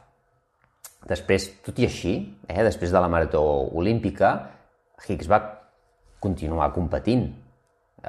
Després, 1.06 1.50
tot 1.66 1.78
i 1.80 1.86
així, 1.86 2.16
eh, 2.48 2.64
després 2.66 2.92
de 2.92 3.02
la 3.02 3.10
marató 3.12 3.42
olímpica, 3.78 4.32
Higgs 5.08 5.30
va 5.30 5.42
continuar 6.20 6.72
competint, 6.74 7.28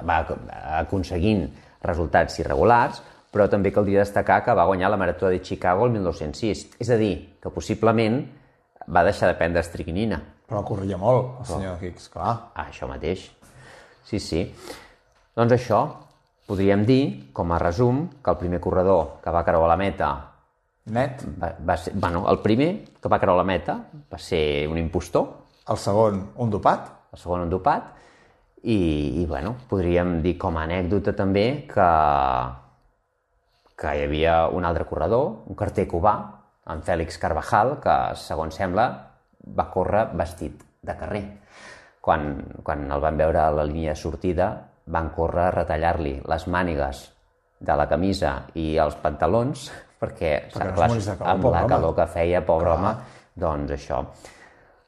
va 0.07 0.23
aconseguint 0.81 1.45
resultats 1.85 2.39
irregulars, 2.41 3.03
però 3.33 3.51
també 3.53 3.73
caldria 3.73 4.01
destacar 4.01 4.41
que 4.45 4.55
va 4.57 4.65
guanyar 4.65 4.91
la 4.91 4.97
marató 4.97 5.29
de 5.29 5.43
Chicago 5.45 5.85
el 5.85 5.93
1906. 5.93 6.67
És 6.81 6.91
a 6.91 6.97
dir, 6.97 7.37
que 7.43 7.53
possiblement 7.53 8.23
va 8.89 9.05
deixar 9.05 9.29
de 9.29 9.37
prendre 9.37 9.61
estricnina. 9.61 10.23
Però 10.47 10.63
corria 10.65 10.97
molt, 10.97 11.41
el 11.43 11.49
senyor 11.51 11.83
Higgs, 11.83 12.09
clar. 12.09 12.33
Ah, 12.55 12.69
això 12.71 12.89
mateix. 12.89 13.27
Sí, 14.07 14.21
sí. 14.23 14.45
Doncs 15.37 15.53
això, 15.53 15.83
podríem 16.47 16.87
dir, 16.87 17.03
com 17.35 17.53
a 17.53 17.59
resum, 17.61 18.07
que 18.23 18.33
el 18.33 18.41
primer 18.41 18.61
corredor 18.63 19.19
que 19.25 19.35
va 19.35 19.45
creuar 19.45 19.69
la 19.69 19.77
meta 19.81 20.11
Net. 20.87 21.25
va, 21.43 21.51
va 21.67 21.77
ser, 21.77 21.93
bueno, 21.95 22.25
el 22.31 22.39
primer 22.45 22.69
que 23.03 23.11
va 23.11 23.19
creuar 23.19 23.41
la 23.41 23.49
meta 23.49 23.75
va 24.13 24.19
ser 24.19 24.69
un 24.71 24.79
impostor, 24.79 25.43
El 25.67 25.79
segon, 25.83 26.21
un 26.37 26.51
dopat. 26.51 26.93
el 27.13 27.19
segon 27.19 27.41
un 27.43 27.51
dopat, 27.51 27.95
I, 28.63 29.23
i 29.23 29.27
bueno, 29.27 29.57
podríem 29.69 30.23
dir 30.23 30.37
com 30.39 30.57
a 30.57 30.63
anècdota 30.63 31.13
també 31.15 31.67
que, 31.71 31.87
que 33.79 33.93
hi 33.95 34.05
havia 34.05 34.49
un 34.49 34.65
altre 34.65 34.87
corredor, 34.87 35.45
un 35.47 35.55
carter 35.55 35.87
cubà, 35.87 36.15
en 36.67 36.83
Fèlix 36.83 37.19
Carvajal, 37.23 37.77
que, 37.83 37.97
segons 38.19 38.55
sembla, 38.59 38.87
va 39.59 39.69
córrer 39.71 40.09
vestit 40.19 40.65
de 40.83 40.97
carrer. 40.99 41.25
Quan, 42.01 42.43
quan 42.63 42.91
el 42.91 43.03
van 43.03 43.19
veure 43.19 43.43
a 43.43 43.53
la 43.55 43.67
línia 43.67 43.95
de 43.95 44.01
sortida, 44.01 44.49
van 44.87 45.11
córrer 45.15 45.49
a 45.49 45.55
retallar-li 45.55 46.21
les 46.27 46.47
mànigues 46.47 47.05
de 47.61 47.77
la 47.79 47.87
camisa 47.91 48.37
i 48.55 48.77
els 48.83 48.99
pantalons, 49.03 49.71
perquè, 50.01 50.33
Perquè 50.53 50.73
clar, 50.75 50.89
de 50.93 51.17
calor, 51.19 51.35
amb 51.35 51.45
la 51.51 51.61
home. 51.63 51.69
calor 51.75 51.95
que 51.97 52.07
feia, 52.13 52.43
pobre 52.47 52.73
home, 52.75 52.95
doncs 53.35 53.77
això. 53.77 54.03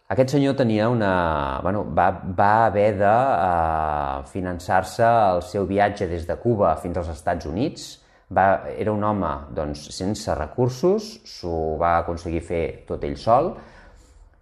Aquest 0.08 0.32
senyor 0.32 0.54
tenia 0.56 0.88
una... 0.88 1.60
Bueno, 1.62 1.82
va, 1.84 2.08
va 2.36 2.66
haver 2.66 2.94
de 2.96 3.08
uh, 3.12 4.24
finançar-se 4.30 5.04
el 5.04 5.42
seu 5.44 5.66
viatge 5.68 6.08
des 6.08 6.24
de 6.28 6.36
Cuba 6.40 6.74
fins 6.80 6.96
als 6.96 7.10
Estats 7.12 7.48
Units. 7.48 7.90
Va, 8.32 8.46
era 8.76 8.92
un 8.92 9.04
home 9.04 9.28
doncs, 9.56 9.86
sense 9.96 10.32
recursos, 10.36 11.10
s'ho 11.28 11.76
va 11.80 11.98
aconseguir 11.98 12.40
fer 12.44 12.62
tot 12.88 13.04
ell 13.04 13.16
sol, 13.20 13.54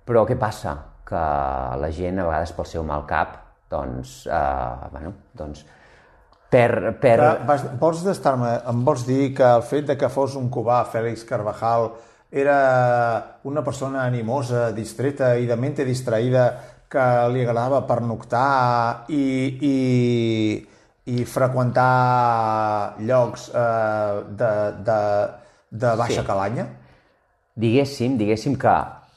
però 0.07 0.23
què 0.27 0.39
passa? 0.39 0.75
Que 1.07 1.23
la 1.83 1.91
gent, 1.95 2.19
a 2.19 2.27
vegades 2.27 2.55
pel 2.55 2.67
seu 2.67 2.87
mal 2.87 3.03
cap, 3.07 3.37
doncs, 3.71 4.25
uh, 4.31 4.87
bueno, 4.95 5.13
doncs 5.39 5.67
per, 6.57 6.95
per... 7.03 7.17
Vas, 7.49 7.65
vols 7.81 8.05
estar-me, 8.09 8.55
em 8.73 8.85
vols 8.87 9.05
dir 9.07 9.35
que 9.37 9.47
el 9.59 9.65
fet 9.67 9.91
de 9.93 9.97
que 10.01 10.09
fos 10.13 10.37
un 10.41 10.49
cubà, 10.53 10.81
Félix 10.89 11.25
Carvajal, 11.29 11.91
era 12.33 12.57
una 13.45 13.63
persona 13.65 14.05
animosa, 14.05 14.71
distreta 14.77 15.35
i 15.39 15.47
de 15.47 15.57
mente 15.57 15.85
distraïda 15.87 16.47
que 16.91 17.05
li 17.35 17.43
agradava 17.43 17.83
pernoctar 17.87 19.05
i, 19.11 19.27
i, 19.69 19.77
i 21.13 21.25
freqüentar 21.27 22.99
llocs 23.07 23.49
eh, 23.55 24.21
de, 24.43 24.53
de, 24.87 25.01
de 25.71 25.95
baixa 26.03 26.23
Sí. 26.23 26.27
calanya? 26.27 26.67
diguéssim, 27.57 28.19
diguéssim 28.21 28.57
que 28.61 28.73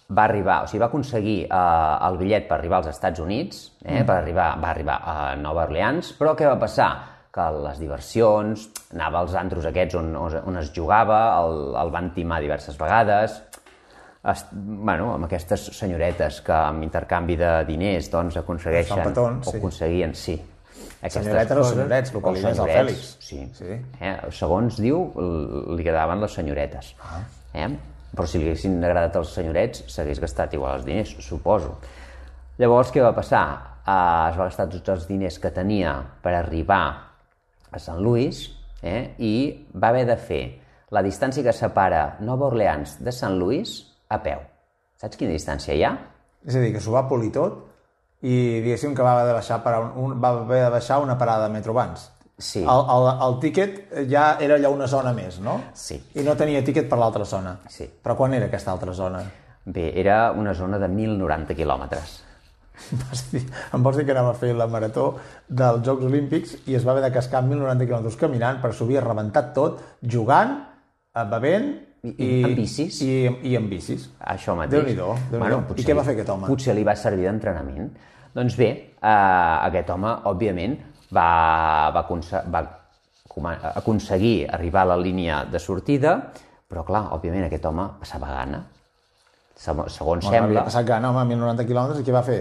va 0.10 0.24
arribar, 0.24 0.64
o 0.64 0.68
sigui, 0.68 0.80
va 0.80 0.88
aconseguir 0.88 1.40
eh, 1.44 2.08
el 2.08 2.18
bitllet 2.22 2.48
per 2.48 2.56
arribar 2.58 2.78
als 2.80 2.88
Estats 2.94 3.20
Units, 3.20 3.66
eh, 3.84 4.04
per 4.08 4.16
arribar, 4.16 4.54
va 4.62 4.70
arribar 4.72 4.96
a 5.04 5.16
Nova 5.36 5.66
Orleans, 5.68 6.14
però 6.18 6.34
què 6.40 6.48
va 6.48 6.56
passar? 6.62 6.88
Que 7.30 7.46
les 7.62 7.78
diversions, 7.78 8.64
anava 8.96 9.22
als 9.22 9.36
antros 9.38 9.68
aquests 9.70 10.00
on, 10.00 10.16
on 10.18 10.58
es 10.58 10.72
jugava, 10.74 11.20
el, 11.44 11.76
el 11.78 11.92
van 11.94 12.10
timar 12.16 12.40
diverses 12.42 12.78
vegades, 12.80 13.36
es, 14.28 14.46
bueno, 14.52 15.14
amb 15.14 15.28
aquestes 15.30 15.70
senyoretes 15.78 16.42
que 16.44 16.56
amb 16.56 16.84
intercanvi 16.84 17.38
de 17.40 17.52
diners 17.70 18.10
doncs 18.12 18.40
aconsegueixen 18.42 19.04
petons, 19.06 19.48
o 19.48 19.54
sí. 19.54 19.62
aconseguien, 19.62 20.16
sí. 20.18 20.36
aquestes 21.00 21.24
Senyoretes 21.24 21.62
o 21.62 21.68
senyorets, 21.70 22.12
el 22.14 22.26
que 22.26 22.34
li 22.34 22.42
deies 22.42 22.50
al 22.50 22.74
senyorets, 22.74 22.80
Fèlix. 22.80 23.14
Sí. 23.24 23.40
Sí. 23.56 23.80
Eh? 24.02 24.16
Segons 24.36 24.82
diu, 24.82 25.06
li 25.70 25.86
agradaven 25.86 26.26
les 26.26 26.36
senyoretes. 26.42 26.92
Ah. 27.06 27.24
Eh? 27.54 27.70
Però 28.10 28.26
si 28.28 28.42
li 28.42 28.50
haguessin 28.50 28.80
agradat 28.84 29.16
els 29.22 29.32
senyorets, 29.38 29.86
s'hagués 29.94 30.20
gastat 30.20 30.56
igual 30.58 30.80
els 30.80 30.88
diners, 30.88 31.14
suposo. 31.24 31.78
Llavors, 32.60 32.92
què 32.92 33.04
va 33.06 33.14
passar? 33.16 33.46
Uh, 33.80 34.30
es 34.30 34.36
va 34.38 34.50
gastar 34.50 34.68
tots 34.70 34.92
els 34.92 35.06
diners 35.08 35.40
que 35.42 35.54
tenia 35.56 35.94
per 36.22 36.34
arribar 36.36 36.82
a 37.72 37.80
Sant 37.80 38.02
Louis 38.04 38.42
eh? 38.82 39.16
i 39.18 39.34
va 39.74 39.92
haver 39.94 40.06
de 40.10 40.18
fer 40.18 40.44
la 40.96 41.04
distància 41.06 41.46
que 41.46 41.54
separa 41.54 42.18
Nova 42.26 42.48
Orleans 42.50 42.98
de 43.04 43.14
Sant 43.14 43.38
Louis 43.38 43.74
a 44.10 44.20
peu. 44.24 44.42
Saps 45.00 45.20
quina 45.20 45.36
distància 45.36 45.76
hi 45.76 45.84
ha? 45.86 45.94
És 46.46 46.56
a 46.56 46.64
dir, 46.64 46.72
que 46.74 46.82
s'ho 46.84 46.96
va 46.96 47.08
polir 47.10 47.32
tot 47.36 47.66
i 48.22 48.62
diguéssim 48.64 48.96
que 48.96 49.04
va 49.06 49.14
haver 49.16 49.28
de 49.30 49.36
baixar, 49.38 49.60
per 49.64 49.76
un, 49.80 49.92
un, 50.04 50.16
va 50.22 50.34
haver 50.42 50.64
de 50.66 50.72
baixar 50.74 51.00
una 51.04 51.18
parada 51.18 51.48
de 51.48 51.54
metro 51.54 51.76
abans. 51.76 52.10
Sí. 52.40 52.64
El, 52.64 52.82
el, 52.96 53.08
el 53.26 53.38
tíquet 53.44 53.78
ja 54.12 54.26
era 54.40 54.56
allà 54.56 54.72
una 54.72 54.88
zona 54.88 55.14
més, 55.16 55.40
no? 55.44 55.58
Sí. 55.76 56.00
I 56.16 56.24
no 56.24 56.36
tenia 56.40 56.64
tíquet 56.66 56.88
per 56.92 57.00
l'altra 57.00 57.28
zona. 57.28 57.58
Sí. 57.72 57.88
Però 58.04 58.16
quan 58.20 58.36
era 58.36 58.48
aquesta 58.48 58.72
altra 58.72 58.96
zona? 58.96 59.24
Bé, 59.66 59.92
era 60.00 60.32
una 60.32 60.56
zona 60.56 60.80
de 60.80 60.88
1.090 60.88 61.56
quilòmetres. 61.56 62.16
Vas 63.04 63.26
dir, 63.32 63.44
em 63.74 63.84
vols 63.84 63.98
dir 64.00 64.06
que 64.08 64.14
anava 64.16 64.32
a 64.32 64.38
fer 64.40 64.54
la 64.58 64.68
marató 64.68 65.12
dels 65.48 65.84
Jocs 65.86 66.06
Olímpics 66.08 66.56
i 66.68 66.76
es 66.80 66.86
va 66.88 66.92
haver 66.96 67.04
de 67.08 67.12
cascar 67.16 67.44
1.090 67.44 67.86
quilòmetres 67.88 68.18
caminant 68.18 68.62
per 68.64 68.74
s'ho 68.74 68.86
havia 68.88 69.04
rebentat 69.06 69.54
tot, 69.54 69.82
jugant, 70.02 70.56
eh, 71.16 71.26
bevent 71.30 71.70
I- 72.04 72.14
i 72.24 72.44
amb 72.48 72.56
bicis. 72.56 73.02
I, 73.04 73.12
i 73.52 73.56
amb 73.60 73.68
bicis. 73.70 74.06
Això 74.24 74.56
mateix. 74.56 74.72
Déu-n'hi-do, 74.80 75.10
Déu-n'hi-do. 75.34 75.76
I 75.76 75.84
què 75.84 75.96
va 75.98 76.04
fer 76.08 76.14
aquest 76.16 76.30
home? 76.32 76.48
Potser 76.48 76.76
li 76.78 76.86
va 76.88 76.96
servir 76.96 77.26
d'entrenament. 77.28 77.90
Doncs 78.34 78.56
bé, 78.56 78.70
eh, 79.02 79.08
aquest 79.68 79.90
home, 79.90 80.14
òbviament, 80.32 80.78
va, 81.12 81.92
va, 81.92 82.06
va 82.48 82.64
aconseguir 83.76 84.48
arribar 84.50 84.82
a 84.84 84.92
la 84.94 84.98
línia 84.98 85.44
de 85.52 85.60
sortida, 85.60 86.16
però 86.70 86.84
clar, 86.86 87.10
òbviament 87.16 87.46
aquest 87.48 87.66
home 87.66 87.86
passava 88.00 88.28
gana. 88.32 88.64
Segons, 89.60 90.00
Bueno, 90.00 90.22
sembla, 90.24 90.64
passat 90.64 90.86
gana, 90.88 91.10
home, 91.12 91.26
1.090 91.36 91.68
quilòmetres, 91.68 92.00
i 92.00 92.08
què 92.08 92.16
va 92.16 92.24
fer? 92.24 92.40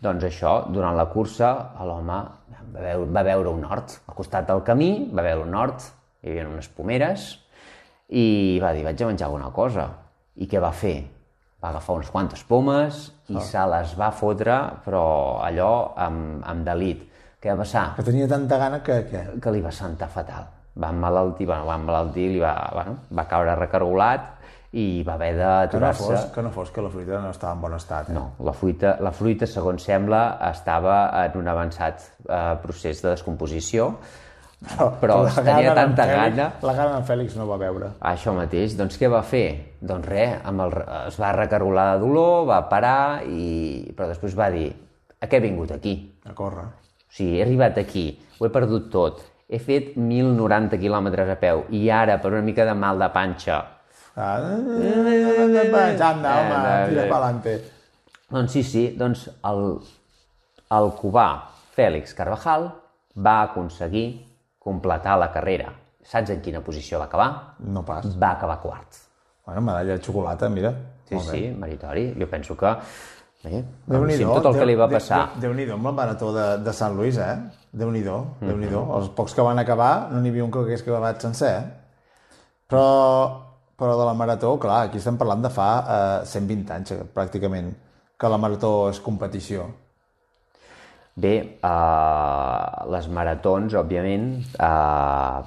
doncs 0.00 0.24
això, 0.28 0.52
durant 0.70 0.94
la 0.96 1.08
cursa, 1.10 1.50
l'home 1.82 2.06
va, 2.14 2.80
veure, 2.80 3.06
va 3.12 3.22
veure 3.26 3.50
un 3.50 3.64
hort. 3.66 3.98
Al 4.06 4.14
costat 4.14 4.46
del 4.48 4.62
camí 4.66 4.90
va 5.14 5.24
veure 5.26 5.42
un 5.42 5.54
hort, 5.58 5.88
hi 6.22 6.30
havia 6.30 6.46
unes 6.46 6.68
pomeres, 6.74 7.28
i 8.08 8.58
va 8.62 8.72
dir, 8.76 8.84
vaig 8.86 9.02
a 9.02 9.10
menjar 9.10 9.26
alguna 9.28 9.50
cosa. 9.54 9.88
I 10.38 10.46
què 10.46 10.60
va 10.62 10.70
fer? 10.70 10.96
Va 11.58 11.72
agafar 11.72 11.96
unes 11.98 12.12
quantes 12.14 12.44
pomes 12.46 13.08
i 13.34 13.40
se 13.42 13.64
les 13.72 13.96
va 13.98 14.12
fotre, 14.14 14.58
però 14.84 15.42
allò 15.42 15.72
amb, 15.98 16.44
amb 16.46 16.64
delit. 16.64 17.02
Què 17.42 17.50
va 17.50 17.64
passar? 17.64 17.88
Que 17.96 18.06
tenia 18.06 18.28
tanta 18.30 18.58
gana 18.58 18.78
que... 18.86 19.02
que... 19.10 19.24
Que 19.42 19.50
li 19.54 19.60
va 19.62 19.74
sentar 19.74 20.08
fatal. 20.10 20.46
Va 20.78 20.92
emmalaltir, 20.94 21.46
bueno, 21.46 21.66
va 21.66 21.74
emmalaltir, 21.74 22.28
li 22.36 22.40
va, 22.42 22.54
bueno, 22.74 22.94
va 23.10 23.26
caure 23.30 23.58
recargolat 23.58 24.38
i 24.72 25.02
va 25.02 25.14
haver 25.14 25.30
Que 25.32 25.38
no, 25.40 25.48
d'aturar-se. 25.48 26.04
fos, 26.04 26.24
que 26.34 26.42
no 26.42 26.50
fos 26.52 26.70
que 26.70 26.82
la 26.84 26.90
fruita 26.92 27.20
no 27.22 27.30
estava 27.30 27.54
en 27.54 27.60
bon 27.62 27.74
estat. 27.74 28.10
Eh? 28.10 28.12
No, 28.12 28.32
la 28.44 28.52
fruita, 28.52 28.96
la 29.00 29.12
fruita, 29.12 29.46
segons 29.48 29.82
sembla, 29.82 30.38
estava 30.50 30.98
en 31.24 31.38
un 31.40 31.48
avançat 31.48 32.02
eh, 32.28 32.56
procés 32.62 33.00
de 33.02 33.10
descomposició, 33.14 33.94
però 35.00 35.22
la 35.22 35.30
tenia 35.44 35.72
tanta 35.74 36.04
Fèlix- 36.04 36.34
gana... 36.34 36.48
La 36.66 36.74
gana 36.74 36.96
d'en 36.96 37.06
Fèlix 37.06 37.36
no 37.38 37.46
va 37.48 37.56
veure. 37.60 37.92
Això 38.10 38.34
mateix, 38.36 38.74
doncs 38.76 38.98
què 38.98 39.08
va 39.08 39.22
fer? 39.22 39.46
Doncs 39.80 40.08
res, 40.10 40.36
amb 40.44 40.64
el, 40.66 40.74
es 41.06 41.16
va 41.22 41.32
recargolar 41.36 41.92
de 41.94 42.00
dolor, 42.02 42.44
va 42.50 42.60
parar, 42.68 43.22
i... 43.24 43.86
però 43.96 44.08
després 44.10 44.34
va 44.36 44.50
dir, 44.50 44.68
a 45.20 45.26
què 45.30 45.38
he 45.38 45.44
vingut 45.46 45.72
aquí? 45.76 45.94
A 46.26 46.34
córrer. 46.36 46.66
O 47.08 47.14
sigui, 47.14 47.38
he 47.38 47.42
arribat 47.46 47.78
aquí, 47.80 48.06
ho 48.38 48.44
he 48.46 48.52
perdut 48.52 48.90
tot, 48.92 49.22
he 49.48 49.56
fet 49.62 49.94
1.090 49.96 50.76
quilòmetres 50.82 51.30
a 51.32 51.38
peu, 51.40 51.64
i 51.72 51.86
ara, 51.88 52.18
per 52.20 52.34
una 52.34 52.42
mica 52.44 52.66
de 52.68 52.74
mal 52.76 52.98
de 53.00 53.08
panxa, 53.14 53.62
anda, 56.10 56.32
home, 56.40 56.88
tira 56.90 57.08
pa'lante. 57.10 57.54
Doncs 58.30 58.52
sí, 58.52 58.62
sí, 58.66 58.82
doncs 58.98 59.26
el, 59.48 59.62
el 60.76 60.90
cubà 61.00 61.26
Fèlix 61.76 62.14
Carvajal 62.18 62.68
va 63.16 63.36
aconseguir 63.46 64.06
completar 64.58 65.16
la 65.18 65.30
carrera. 65.32 65.70
Saps 66.08 66.30
en 66.34 66.40
quina 66.44 66.60
posició 66.64 66.98
va 67.00 67.06
acabar? 67.08 67.28
No 67.60 67.84
pas. 67.84 68.06
Va 68.18 68.30
acabar 68.36 68.58
quart. 68.60 68.98
Bueno, 69.46 69.60
medalla 69.62 69.96
de 69.96 70.02
xocolata, 70.04 70.48
mira. 70.48 70.72
Sí, 71.08 71.14
Molt 71.14 71.30
bé. 71.30 71.38
sí, 71.38 71.48
meritori. 71.56 72.14
Jo 72.20 72.26
penso 72.28 72.56
que... 72.56 72.74
Eh, 73.48 73.62
Déu-n'hi-do. 73.86 74.32
amb 74.34 74.42
tot 74.42 74.46
el 74.52 74.58
que 74.58 74.66
li 74.66 74.74
va 74.76 74.88
Déu- 74.90 74.98
passar. 74.98 75.18
Déu- 75.36 75.40
Déu-n'hi-do 75.46 75.74
amb 75.78 75.86
el 75.86 75.94
marató 75.94 76.32
de, 76.34 76.46
de 76.64 76.72
Sant 76.74 76.96
Luís, 76.98 77.16
eh? 77.22 77.36
Déu-n'hi-do, 77.72 78.16
Déu-n'hi-do. 78.40 78.80
Els 78.98 79.08
pocs 79.16 79.32
que 79.36 79.44
van 79.46 79.58
acabar, 79.62 80.08
no 80.12 80.20
n'hi 80.20 80.28
havia 80.34 80.44
un 80.44 80.50
que 80.50 80.58
hagués 80.64 80.82
acabat 80.82 81.22
sencer, 81.22 81.52
eh? 81.54 81.62
Però, 82.68 82.82
però 83.78 83.94
de 83.98 84.06
la 84.08 84.14
marató, 84.18 84.56
clar, 84.58 84.88
aquí 84.88 84.98
estem 84.98 85.18
parlant 85.20 85.44
de 85.44 85.50
fa 85.54 85.68
eh, 85.80 86.26
120 86.26 86.74
anys, 86.74 86.94
eh, 86.96 87.04
pràcticament, 87.14 87.70
que 88.18 88.30
la 88.30 88.40
marató 88.42 88.72
és 88.90 88.98
competició. 89.04 89.68
Bé, 91.18 91.34
eh, 91.62 92.88
les 92.94 93.06
maratons, 93.14 93.76
òbviament, 93.78 94.26
eh, 94.68 95.38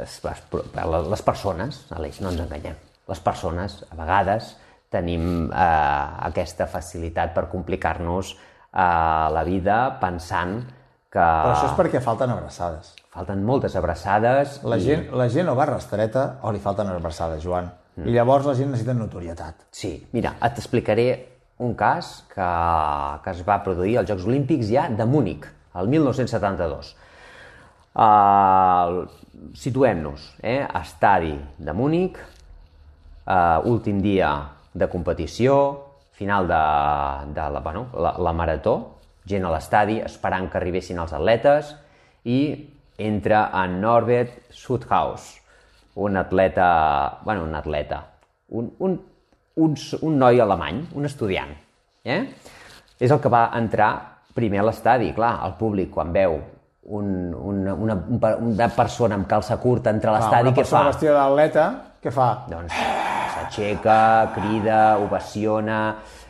es, 0.00 0.16
es, 0.32 0.40
les, 0.54 1.10
les 1.12 1.24
persones, 1.26 1.82
Aleix, 1.96 2.22
no 2.24 2.32
ens 2.32 2.40
enganyem, 2.46 2.78
les 3.12 3.20
persones, 3.24 3.82
a 3.92 4.00
vegades, 4.00 4.54
tenim 4.92 5.50
eh, 5.52 6.28
aquesta 6.30 6.68
facilitat 6.72 7.34
per 7.36 7.50
complicar-nos 7.52 8.32
eh, 8.32 9.26
la 9.36 9.44
vida 9.44 9.82
pensant 10.00 10.62
que 11.08 11.20
Però 11.20 11.52
això 11.52 11.68
és 11.68 11.76
perquè 11.76 12.00
falten 12.04 12.32
abraçades. 12.32 12.94
Falten 13.14 13.42
moltes 13.44 13.74
abraçades 13.78 14.60
La 14.64 14.78
i... 14.78 14.84
gent, 14.84 15.08
la 15.16 15.28
gent 15.32 15.48
o 15.48 15.56
va 15.58 15.66
rastreta 15.70 16.28
o 16.42 16.52
li 16.52 16.62
falten 16.62 16.90
abraçades, 16.92 17.42
Joan. 17.44 17.70
I 17.98 18.12
llavors 18.14 18.46
la 18.46 18.54
gent 18.54 18.70
necessita 18.70 18.94
notorietat. 18.94 19.64
Sí, 19.74 19.96
mira, 20.14 20.36
et 20.44 20.58
explicaré 20.60 21.08
un 21.58 21.74
cas 21.74 22.12
que, 22.30 22.48
que 23.24 23.32
es 23.34 23.42
va 23.46 23.58
produir 23.64 23.96
als 23.98 24.10
Jocs 24.12 24.28
Olímpics 24.28 24.68
ja 24.70 24.86
de 24.88 25.06
Múnich, 25.08 25.48
el 25.74 25.90
1972. 25.90 26.92
Uh, 27.98 29.02
Situem-nos, 29.58 30.22
eh? 30.46 30.62
estadi 30.78 31.34
de 31.58 31.74
Múnich, 31.74 32.18
uh, 33.26 33.66
últim 33.66 33.98
dia 34.02 34.30
de 34.74 34.86
competició, 34.90 35.58
final 36.14 36.46
de, 36.46 36.62
de 37.34 37.50
la, 37.54 37.60
bueno, 37.62 37.88
la, 37.98 38.14
la 38.22 38.32
marató, 38.34 38.76
gent 39.28 39.44
a 39.44 39.52
l'estadi 39.52 39.98
esperant 40.02 40.48
que 40.50 40.58
arribessin 40.58 40.98
els 41.02 41.12
atletes 41.14 41.74
i 42.24 42.40
entra 42.98 43.48
en 43.62 43.80
Norbert 43.80 44.50
Sudhaus, 44.50 45.30
un 45.94 46.16
atleta, 46.16 47.20
bueno, 47.24 47.44
un 47.44 47.54
atleta, 47.54 48.02
un, 48.48 48.72
un, 48.78 49.00
un, 49.56 49.74
un 50.02 50.18
noi 50.18 50.40
alemany, 50.40 50.84
un 50.94 51.06
estudiant. 51.06 51.54
Eh? 52.04 52.20
És 52.98 53.10
el 53.10 53.20
que 53.22 53.30
va 53.30 53.48
entrar 53.58 53.90
primer 54.34 54.62
a 54.62 54.68
l'estadi, 54.68 55.12
clar, 55.14 55.38
el 55.46 55.56
públic 55.58 55.90
quan 55.94 56.12
veu 56.14 56.38
un, 56.88 57.34
una, 57.34 57.74
una, 57.74 57.96
una 58.36 58.68
persona 58.74 59.18
amb 59.18 59.28
calça 59.28 59.58
curta 59.60 59.92
entre 59.94 60.14
l'estadi, 60.14 60.52
què 60.56 60.64
fa? 60.64 60.82
Una 60.82 60.86
persona 60.86 60.92
vestida 60.92 61.16
d'atleta, 61.18 61.66
què 62.02 62.14
fa? 62.14 62.28
Doncs 62.50 62.78
s'aixeca, 63.34 64.00
crida, 64.36 64.80
ovaciona... 65.04 65.82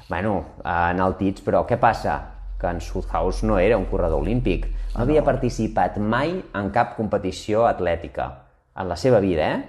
Bueno, 0.09 0.39
enaltits, 0.65 1.43
però 1.45 1.67
què 1.69 1.77
passa? 1.77 2.15
Que 2.59 2.67
en 2.67 2.81
Sudhaus 2.83 3.43
no 3.47 3.59
era 3.59 3.77
un 3.79 3.85
corredor 3.87 4.21
olímpic. 4.23 4.67
No 4.97 5.05
havia 5.05 5.23
participat 5.23 5.99
mai 6.03 6.33
en 6.59 6.71
cap 6.75 6.97
competició 6.97 7.67
atlètica 7.69 8.31
en 8.79 8.89
la 8.89 8.97
seva 8.97 9.21
vida, 9.23 9.47
eh? 9.55 9.63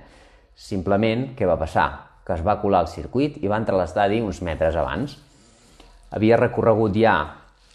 Simplement, 0.55 1.35
què 1.37 1.45
va 1.47 1.57
passar? 1.59 1.87
Que 2.25 2.33
es 2.35 2.41
va 2.45 2.57
colar 2.61 2.81
al 2.83 2.89
circuit 2.91 3.37
i 3.43 3.47
va 3.47 3.57
entrar 3.61 3.77
a 3.77 3.81
l'estadi 3.83 4.19
uns 4.21 4.41
metres 4.45 4.75
abans. 4.75 5.15
Havia 6.11 6.37
recorregut 6.37 6.97
ja 6.97 7.13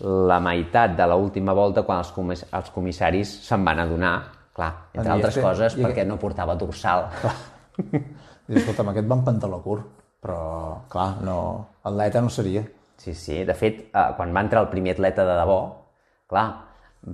la 0.02 0.40
meitat 0.42 0.96
de 0.98 1.06
l'última 1.06 1.54
volta 1.54 1.84
quan 1.86 2.02
els, 2.02 2.10
comiss 2.12 2.44
els 2.50 2.70
comissaris 2.74 3.30
se'n 3.46 3.64
van 3.64 3.78
adonar, 3.84 4.14
clar, 4.54 4.72
entre 4.92 5.08
I 5.10 5.14
altres 5.14 5.36
este- 5.36 5.44
coses, 5.46 5.76
i 5.78 5.82
perquè 5.84 6.02
aquest- 6.02 6.08
no 6.10 6.18
portava 6.18 6.56
dorsal. 6.58 7.06
Dius, 8.46 8.60
escolta'm, 8.60 8.90
aquest 8.90 9.06
va 9.08 9.16
pantaló 9.24 9.62
curt, 9.62 9.86
però, 10.20 10.40
clar, 10.90 11.22
no, 11.24 11.36
atleta 11.82 12.20
no 12.20 12.28
seria. 12.28 12.64
Sí, 13.04 13.12
sí. 13.14 13.42
De 13.44 13.54
fet, 13.58 13.82
eh, 13.92 14.06
quan 14.16 14.32
va 14.34 14.40
entrar 14.46 14.62
el 14.64 14.70
primer 14.72 14.94
atleta 14.96 15.24
de 15.28 15.34
debò, 15.36 15.58
clar, 16.30 16.46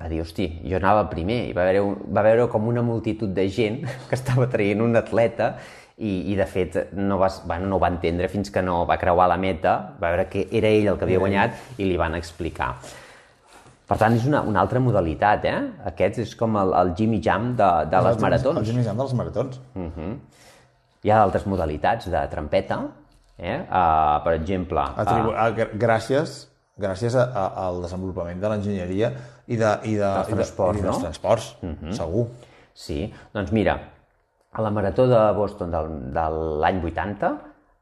va 0.00 0.08
dir, 0.08 0.20
hosti, 0.22 0.46
jo 0.70 0.78
anava 0.78 1.08
primer, 1.10 1.40
i 1.50 1.52
va 1.56 1.64
veure, 1.66 1.80
un- 1.82 1.98
va 2.14 2.22
veure 2.22 2.46
com 2.52 2.68
una 2.70 2.82
multitud 2.86 3.28
de 3.34 3.48
gent 3.50 3.80
que 4.08 4.14
estava 4.14 4.46
traient 4.52 4.80
un 4.84 4.94
atleta 5.00 5.56
i, 5.98 6.30
i 6.32 6.36
de 6.38 6.46
fet, 6.46 6.76
no, 6.96 7.18
va, 7.20 7.28
bueno, 7.44 7.66
no 7.66 7.76
ho 7.76 7.82
va 7.82 7.90
entendre 7.92 8.28
fins 8.32 8.52
que 8.54 8.62
no 8.62 8.84
va 8.88 8.96
creuar 9.02 9.26
la 9.28 9.36
meta, 9.36 9.74
va 10.00 10.12
veure 10.14 10.28
que 10.30 10.46
era 10.50 10.68
ell 10.70 10.86
el 10.94 10.96
que 11.00 11.04
havia 11.08 11.18
guanyat 11.20 11.58
i 11.82 11.84
li 11.90 11.98
van 12.00 12.14
explicar. 12.16 12.70
Per 13.90 13.98
tant, 13.98 14.14
és 14.14 14.24
una, 14.30 14.40
una 14.46 14.60
altra 14.62 14.78
modalitat, 14.80 15.44
eh? 15.50 15.58
Aquest 15.90 16.20
és 16.22 16.36
com 16.38 16.54
el, 16.56 16.70
el 16.78 16.92
Jimmy 16.96 17.18
Jam 17.20 17.50
de, 17.58 17.68
de 17.90 18.00
les 18.06 18.14
El 18.16 18.22
maratons. 18.22 18.62
Jimmy 18.70 18.84
Jam 18.86 18.96
dels 19.02 19.14
maratons. 19.18 19.58
Hi 21.02 21.10
ha 21.10 21.18
altres 21.24 21.44
modalitats 21.50 22.06
de 22.12 22.20
trampeta, 22.30 22.78
eh? 23.40 23.58
Uh, 23.64 24.20
per 24.24 24.36
exemple... 24.38 24.84
Atribu 25.00 25.34
uh, 25.34 25.74
gràcies 25.80 26.46
gràcies 26.80 27.16
a, 27.18 27.26
a, 27.26 27.44
al 27.66 27.82
desenvolupament 27.84 28.40
de 28.40 28.48
l'enginyeria 28.48 29.10
i, 29.46 29.58
de, 29.58 29.70
i, 29.84 29.96
de, 29.98 30.06
Dels 30.06 30.30
i, 30.30 30.32
de, 30.32 30.36
transports, 30.36 30.80
i 30.80 30.84
dels 30.86 30.96
no? 30.96 31.02
transports, 31.04 31.48
segur. 31.98 32.26
Sí, 32.72 33.02
doncs 33.34 33.52
mira, 33.52 33.76
a 34.50 34.64
la 34.64 34.70
Marató 34.72 35.06
de 35.10 35.20
Boston 35.36 35.74
del, 35.74 35.90
de 36.14 36.26
l'any 36.62 36.80
80, 36.88 37.30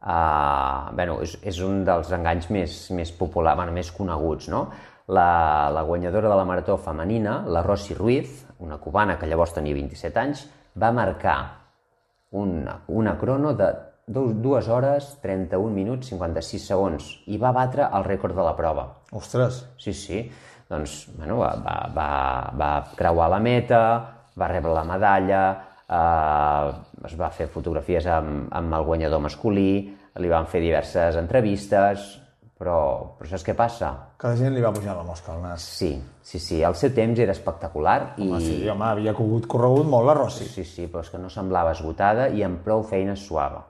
uh, 0.03 0.91
bueno, 0.97 1.19
és, 1.25 1.37
és 1.47 1.61
un 1.65 1.85
dels 1.87 2.11
enganys 2.17 2.51
més, 2.55 2.79
més 2.97 3.13
populars, 3.15 3.61
bueno, 3.61 3.77
més 3.77 3.93
coneguts, 3.95 4.51
no? 4.53 4.67
La, 5.09 5.71
la 5.73 5.85
guanyadora 5.89 6.29
de 6.29 6.37
la 6.37 6.45
Marató 6.49 6.77
femenina, 6.85 7.39
la 7.49 7.63
Rosy 7.65 7.95
Ruiz, 7.97 8.43
una 8.65 8.77
cubana 8.83 9.17
que 9.17 9.29
llavors 9.31 9.55
tenia 9.57 9.77
27 9.77 10.21
anys, 10.21 10.45
va 10.79 10.91
marcar 10.93 11.39
una, 12.37 12.83
una 12.93 13.15
crono 13.17 13.55
de 13.57 13.71
2 14.09 14.69
hores, 14.73 15.15
31 15.23 15.75
minuts, 15.75 16.11
56 16.13 16.69
segons 16.73 17.09
i 17.29 17.39
va 17.41 17.53
batre 17.53 17.89
el 17.93 18.07
rècord 18.07 18.37
de 18.37 18.45
la 18.47 18.55
prova. 18.57 18.89
Ostres, 19.13 19.67
Sí, 19.79 19.93
sí. 19.93 20.23
Doncs, 20.69 21.09
bueno, 21.17 21.39
va, 21.41 21.55
va, 21.65 21.77
va, 21.97 22.09
va 22.53 22.71
creuar 22.97 23.31
la 23.33 23.39
meta, 23.41 23.81
va 24.37 24.49
rebre 24.51 24.75
la 24.77 24.85
medalla, 24.85 25.43
eh, 25.89 26.73
es 27.09 27.15
va 27.17 27.31
fer 27.33 27.49
fotografies 27.49 28.07
amb, 28.13 28.51
amb 28.53 28.77
el 28.77 28.85
guanyador 28.85 29.23
masculí, 29.25 29.71
li 30.19 30.29
van 30.29 30.49
fer 30.51 30.61
diverses 30.61 31.17
entrevistes, 31.17 32.11
però, 32.59 33.15
però 33.17 33.31
saps 33.31 33.47
què 33.47 33.55
passa? 33.57 33.93
que 34.19 34.27
la 34.27 34.37
gent 34.37 34.55
li 34.57 34.63
va 34.65 34.73
pujar 34.75 34.97
la 34.99 35.07
mosca 35.07 35.33
al 35.33 35.43
nas. 35.45 35.63
Sí, 35.63 35.93
sí, 36.27 36.41
sí, 36.43 36.61
el 36.67 36.75
seu 36.75 36.91
temps 36.95 37.21
era 37.23 37.33
espectacular 37.33 38.15
i... 38.19 38.27
Home, 38.27 38.41
sí, 38.43 38.57
home, 38.69 38.87
havia 38.89 39.15
corregut, 39.15 39.47
corregut 39.47 39.87
molt 39.87 40.09
la 40.11 40.17
Rossi. 40.19 40.49
Sí, 40.51 40.65
sí, 40.67 40.89
però 40.91 41.05
és 41.07 41.13
que 41.13 41.21
no 41.23 41.31
semblava 41.31 41.77
esgotada 41.77 42.27
i 42.35 42.43
amb 42.43 42.65
prou 42.67 42.83
feines 42.83 43.23
suava. 43.23 43.63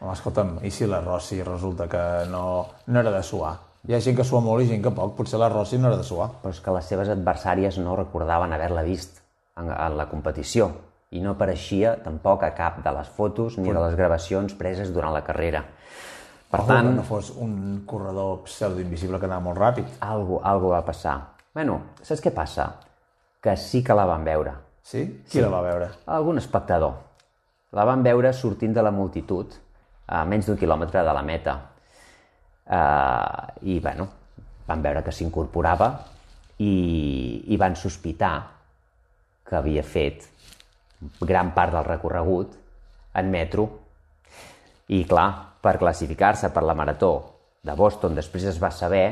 Home, 0.00 0.12
escolta'm, 0.16 0.54
i 0.64 0.70
si 0.72 0.86
la 0.88 1.02
Rossi 1.04 1.42
resulta 1.44 1.86
que 1.88 2.02
no, 2.30 2.44
no 2.86 3.00
era 3.00 3.10
de 3.12 3.22
suar? 3.22 3.56
Hi 3.88 3.94
ha 3.96 4.00
gent 4.04 4.16
que 4.16 4.24
sua 4.24 4.40
molt 4.44 4.64
i 4.64 4.68
gent 4.68 4.82
que 4.84 4.92
poc. 4.96 5.14
Potser 5.16 5.40
la 5.40 5.48
Rossi 5.52 5.78
no 5.80 5.88
era 5.88 5.98
de 6.00 6.04
suar. 6.04 6.30
però 6.42 6.52
és 6.52 6.60
que 6.60 6.72
les 6.76 6.88
seves 6.88 7.08
adversàries 7.12 7.78
no 7.80 7.96
recordaven 7.96 8.52
haver-la 8.52 8.84
vist 8.84 9.20
en, 9.56 9.68
en 9.68 9.96
la 9.96 10.08
competició 10.08 10.70
i 11.10 11.20
no 11.20 11.34
apareixia 11.34 11.96
tampoc 12.04 12.44
a 12.46 12.52
cap 12.54 12.82
de 12.84 12.92
les 12.96 13.08
fotos 13.08 13.58
ni 13.58 13.72
de 13.72 13.80
les 13.80 13.96
gravacions 13.98 14.54
preses 14.54 14.92
durant 14.94 15.12
la 15.12 15.24
carrera. 15.26 15.64
Per 16.50 16.60
Per 16.60 16.66
tant, 16.66 16.88
que 16.88 16.96
no 16.96 17.02
fos 17.06 17.30
un 17.36 17.82
corredor 17.86 18.44
pseudo-invisible 18.46 19.18
que 19.18 19.26
anava 19.26 19.40
molt 19.40 19.58
ràpid. 19.58 19.86
algo, 20.00 20.40
algo 20.44 20.70
va 20.70 20.84
passar. 20.84 21.16
Bueno, 21.54 21.80
saps 22.02 22.22
què 22.22 22.32
passa? 22.34 22.70
Que 23.42 23.56
sí 23.56 23.82
que 23.84 23.94
la 23.94 24.04
van 24.06 24.24
veure. 24.24 24.52
Sí? 24.82 25.22
Qui 25.28 25.40
la 25.40 25.48
va 25.48 25.60
veure? 25.62 25.90
Algun 26.06 26.38
espectador. 26.38 26.94
La 27.72 27.84
van 27.84 28.02
veure 28.02 28.32
sortint 28.32 28.72
de 28.74 28.82
la 28.82 28.90
multitud 28.90 29.52
a 30.10 30.24
menys 30.26 30.48
d'un 30.48 30.58
quilòmetre 30.58 31.04
de 31.06 31.14
la 31.14 31.22
meta. 31.22 31.56
Uh, 32.70 33.66
I, 33.66 33.78
bueno, 33.82 34.06
van 34.66 34.82
veure 34.82 35.02
que 35.06 35.14
s'incorporava 35.14 35.90
i, 36.62 37.46
i 37.50 37.58
van 37.58 37.74
sospitar 37.78 38.34
que 39.46 39.56
havia 39.58 39.82
fet 39.82 40.28
gran 41.26 41.50
part 41.56 41.74
del 41.74 41.86
recorregut 41.86 42.54
en 43.18 43.30
metro. 43.30 43.66
I, 44.90 45.04
clar, 45.06 45.28
per 45.62 45.78
classificar-se 45.78 46.50
per 46.54 46.62
la 46.66 46.74
marató 46.74 47.12
de 47.62 47.74
Boston, 47.76 48.14
després 48.18 48.46
es 48.50 48.60
va 48.62 48.70
saber 48.74 49.06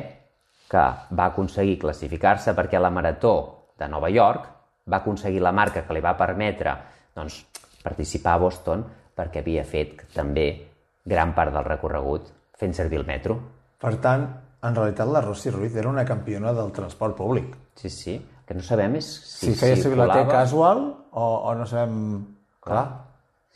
que 0.69 0.85
va 1.17 1.31
aconseguir 1.31 1.79
classificar-se 1.81 2.55
perquè 2.57 2.81
la 2.81 2.93
marató 2.93 3.35
de 3.79 3.89
Nova 3.89 4.11
York 4.13 4.49
va 4.91 5.01
aconseguir 5.01 5.41
la 5.45 5.53
marca 5.53 5.85
que 5.87 5.95
li 5.97 6.05
va 6.05 6.17
permetre 6.17 6.75
doncs, 7.17 7.41
participar 7.83 8.35
a 8.37 8.43
Boston 8.43 8.85
perquè 9.17 9.43
havia 9.43 9.65
fet 9.65 10.05
també 10.15 10.68
gran 11.09 11.35
part 11.37 11.55
del 11.55 11.65
recorregut 11.67 12.29
fent 12.59 12.75
servir 12.77 13.01
el 13.01 13.07
metro. 13.09 13.39
Per 13.81 13.95
tant, 14.03 14.27
en 14.67 14.75
realitat 14.75 15.09
la 15.09 15.23
Rossi 15.25 15.51
Ruiz 15.55 15.77
era 15.79 15.89
una 15.89 16.05
campiona 16.05 16.53
del 16.53 16.73
transport 16.75 17.17
públic. 17.17 17.55
Sí, 17.79 17.91
sí. 17.91 18.17
Que 18.49 18.57
no 18.57 18.65
sabem 18.65 18.97
és 18.99 19.07
Si, 19.07 19.53
feia 19.55 19.77
servir 19.77 19.99
la 20.01 20.09
T 20.15 20.25
casual 20.31 20.81
o, 21.13 21.27
o 21.51 21.55
no 21.55 21.67
sabem... 21.69 22.25
Clar, 22.65 22.87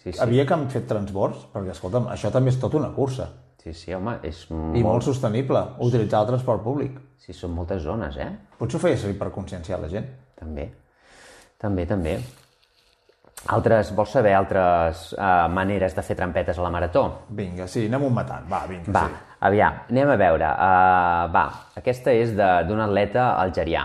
Sí, 0.03 0.11
sí. 0.11 0.19
havia 0.19 0.43
que 0.47 0.55
han 0.57 0.65
fet 0.71 0.89
transbords, 0.91 1.45
perquè, 1.53 1.71
escolta'm, 1.77 2.09
això 2.11 2.31
també 2.35 2.51
és 2.51 2.57
tota 2.59 2.75
una 2.81 2.89
cursa. 2.95 3.29
Sí, 3.63 3.71
sí, 3.79 3.93
home, 3.95 4.17
és 4.27 4.41
I 4.51 4.55
molt... 4.57 4.83
molt 4.83 5.05
sostenible, 5.07 5.61
utilitzar 5.87 6.25
el 6.25 6.33
transport 6.33 6.65
públic. 6.65 6.97
Sí, 7.23 7.31
són 7.37 7.53
moltes 7.55 7.85
zones, 7.85 8.17
eh? 8.19 8.27
Potser 8.59 8.81
ho 8.81 8.83
feia 8.83 8.99
servir 8.99 9.21
per 9.21 9.29
conscienciar 9.31 9.79
la 9.79 9.91
gent. 9.93 10.09
També. 10.41 10.65
També, 11.63 11.85
també. 11.87 12.17
Altres, 13.53 13.89
vols 13.97 14.13
saber 14.15 14.37
altres 14.39 15.09
uh, 15.17 15.49
maneres 15.51 15.97
de 15.97 16.03
fer 16.07 16.15
trampetes 16.15 16.59
a 16.59 16.63
la 16.63 16.71
marató? 16.71 17.03
Vinga, 17.35 17.67
sí, 17.67 17.89
anem 17.89 18.05
un 18.07 18.15
matant. 18.15 18.45
Va, 18.51 18.61
vinga, 18.71 18.93
Va, 18.95 19.03
sí. 19.11 19.37
aviam, 19.49 19.81
anem 19.91 20.13
a 20.15 20.17
veure. 20.21 20.47
Uh, 20.55 21.25
va, 21.35 21.43
aquesta 21.81 22.15
és 22.15 22.37
de- 22.39 22.53
d'un 22.69 22.81
atleta 22.85 23.33
algerià, 23.43 23.83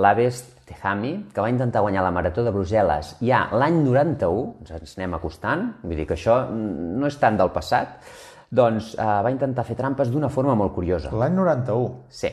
l'Aves 0.00 0.40
Tehami, 0.64 1.12
que 1.34 1.44
va 1.44 1.50
intentar 1.52 1.82
guanyar 1.84 2.02
la 2.06 2.14
marató 2.16 2.42
de 2.46 2.50
Brussel·les 2.54 3.18
ja 3.20 3.42
l'any 3.52 3.82
91, 3.84 4.54
ens 4.64 4.96
anem 4.96 5.18
acostant, 5.20 5.66
vull 5.84 6.00
dir 6.00 6.06
que 6.08 6.16
això 6.16 6.38
no 6.48 7.06
és 7.06 7.20
tant 7.20 7.36
del 7.36 7.52
passat, 7.52 8.00
doncs 8.48 8.94
uh, 8.96 9.20
va 9.20 9.30
intentar 9.34 9.66
fer 9.68 9.76
trampes 9.76 10.08
d'una 10.08 10.32
forma 10.32 10.56
molt 10.56 10.72
curiosa. 10.72 11.12
L'any 11.12 11.36
91. 11.36 11.92
Sí. 12.08 12.32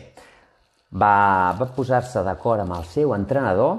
Va, 0.95 1.51
va 1.59 1.68
posar-se 1.76 2.24
d'acord 2.24 2.64
amb 2.64 2.80
el 2.80 2.88
seu 2.88 3.12
entrenador 3.16 3.78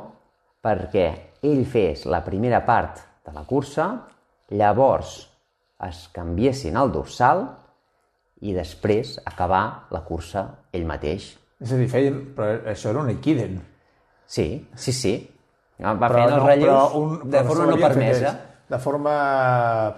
perquè 0.65 1.09
ell 1.43 1.65
fes 1.67 2.07
la 2.07 2.23
primera 2.25 2.63
part 2.67 3.01
de 3.27 3.33
la 3.35 3.43
cursa, 3.49 3.89
llavors 4.51 5.17
es 5.83 6.05
canviessin 6.15 6.77
el 6.79 6.93
dorsal 6.95 7.45
i 8.43 8.55
després 8.55 9.17
acabar 9.27 9.89
la 9.95 10.03
cursa 10.07 10.47
ell 10.75 10.87
mateix. 10.87 11.33
És 11.63 11.73
a 11.73 11.79
dir, 11.79 11.89
feien... 11.91 12.21
Però 12.37 12.49
això 12.71 12.91
era 12.91 13.03
un 13.03 13.11
Equiden. 13.15 13.61
Sí, 14.27 14.47
sí, 14.75 14.93
sí. 14.95 15.15
Va 15.83 16.09
fent 16.11 16.31
els 16.31 16.45
relleus 16.47 16.95
de 17.27 17.41
però 17.43 17.49
forma 17.49 17.67
no 17.71 17.79
permesa, 17.81 18.33
De 18.73 18.79
forma 18.79 19.13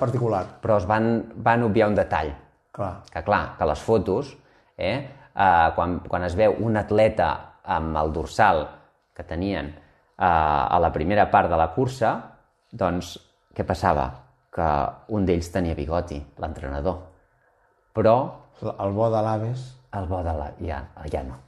particular. 0.01 0.45
però 0.63 0.79
es 0.81 0.87
van, 0.89 1.11
van 1.37 1.63
obviar 1.63 1.89
un 1.89 1.95
detall. 1.95 2.33
Clar. 2.75 3.05
que 3.07 3.21
clar, 3.23 3.55
que 3.57 3.67
les 3.71 3.79
fotos, 3.79 4.33
eh, 4.77 4.97
eh, 5.31 5.69
quan, 5.77 6.01
quan 6.09 6.25
es 6.27 6.35
veu 6.35 6.57
un 6.59 6.77
atleta 6.77 7.29
amb 7.63 7.97
el 8.01 8.11
dorsal 8.13 8.65
que 9.15 9.23
tenien 9.23 9.69
eh, 10.19 10.25
a 10.25 10.79
la 10.81 10.93
primera 10.93 11.29
part 11.31 11.51
de 11.51 11.59
la 11.61 11.71
cursa, 11.75 12.15
doncs 12.73 13.17
què 13.55 13.67
passava? 13.67 14.09
Que 14.55 14.69
un 15.15 15.27
d'ells 15.27 15.51
tenia 15.51 15.75
bigoti, 15.75 16.21
l'entrenador. 16.39 17.01
Però 17.95 18.17
El 18.62 18.93
bo 18.95 19.11
de 19.11 19.23
l'Aves... 19.23 19.65
el 19.95 20.07
bo 20.07 20.23
de 20.23 20.33
la... 20.35 20.53
ja, 20.62 20.85
ja 21.11 21.23
no. 21.23 21.41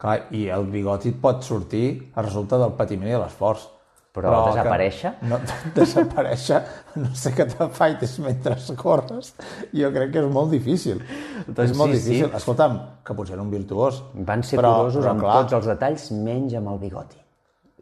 Clar, 0.00 0.18
i 0.34 0.48
el 0.50 0.66
bigoti 0.66 1.12
pot 1.12 1.44
sortir 1.46 2.10
a 2.14 2.24
resulte 2.24 2.58
del 2.58 2.74
patiment 2.78 3.08
i 3.08 3.14
de 3.14 3.20
l'esforç. 3.22 3.68
Però 4.12 4.32
desaparèixer? 4.50 5.14
Que 5.20 5.28
no, 5.30 5.38
desaparèixer, 5.76 6.58
no 7.00 7.12
sé 7.22 7.32
què 7.32 7.46
t'afaites 7.48 8.18
mentre 8.20 8.58
corres, 8.76 9.30
jo 9.72 9.88
crec 9.94 10.12
que 10.12 10.20
és 10.20 10.28
molt 10.34 10.52
difícil. 10.52 11.00
Doncs 11.46 11.70
és 11.70 11.78
molt 11.78 11.94
sí, 11.94 12.00
difícil. 12.00 12.26
sí. 12.28 12.36
Escolta'm, 12.42 12.76
que 13.06 13.16
potser 13.16 13.38
era 13.38 13.46
un 13.46 13.52
virtuós. 13.54 14.02
Van 14.12 14.44
ser 14.44 14.60
però, 14.60 14.74
curosos 14.82 15.06
però, 15.06 15.14
amb 15.14 15.24
clar, 15.24 15.38
tots 15.40 15.60
els 15.60 15.70
detalls, 15.72 16.10
menys 16.28 16.58
amb 16.60 16.74
el 16.74 16.82
bigoti. 16.82 17.21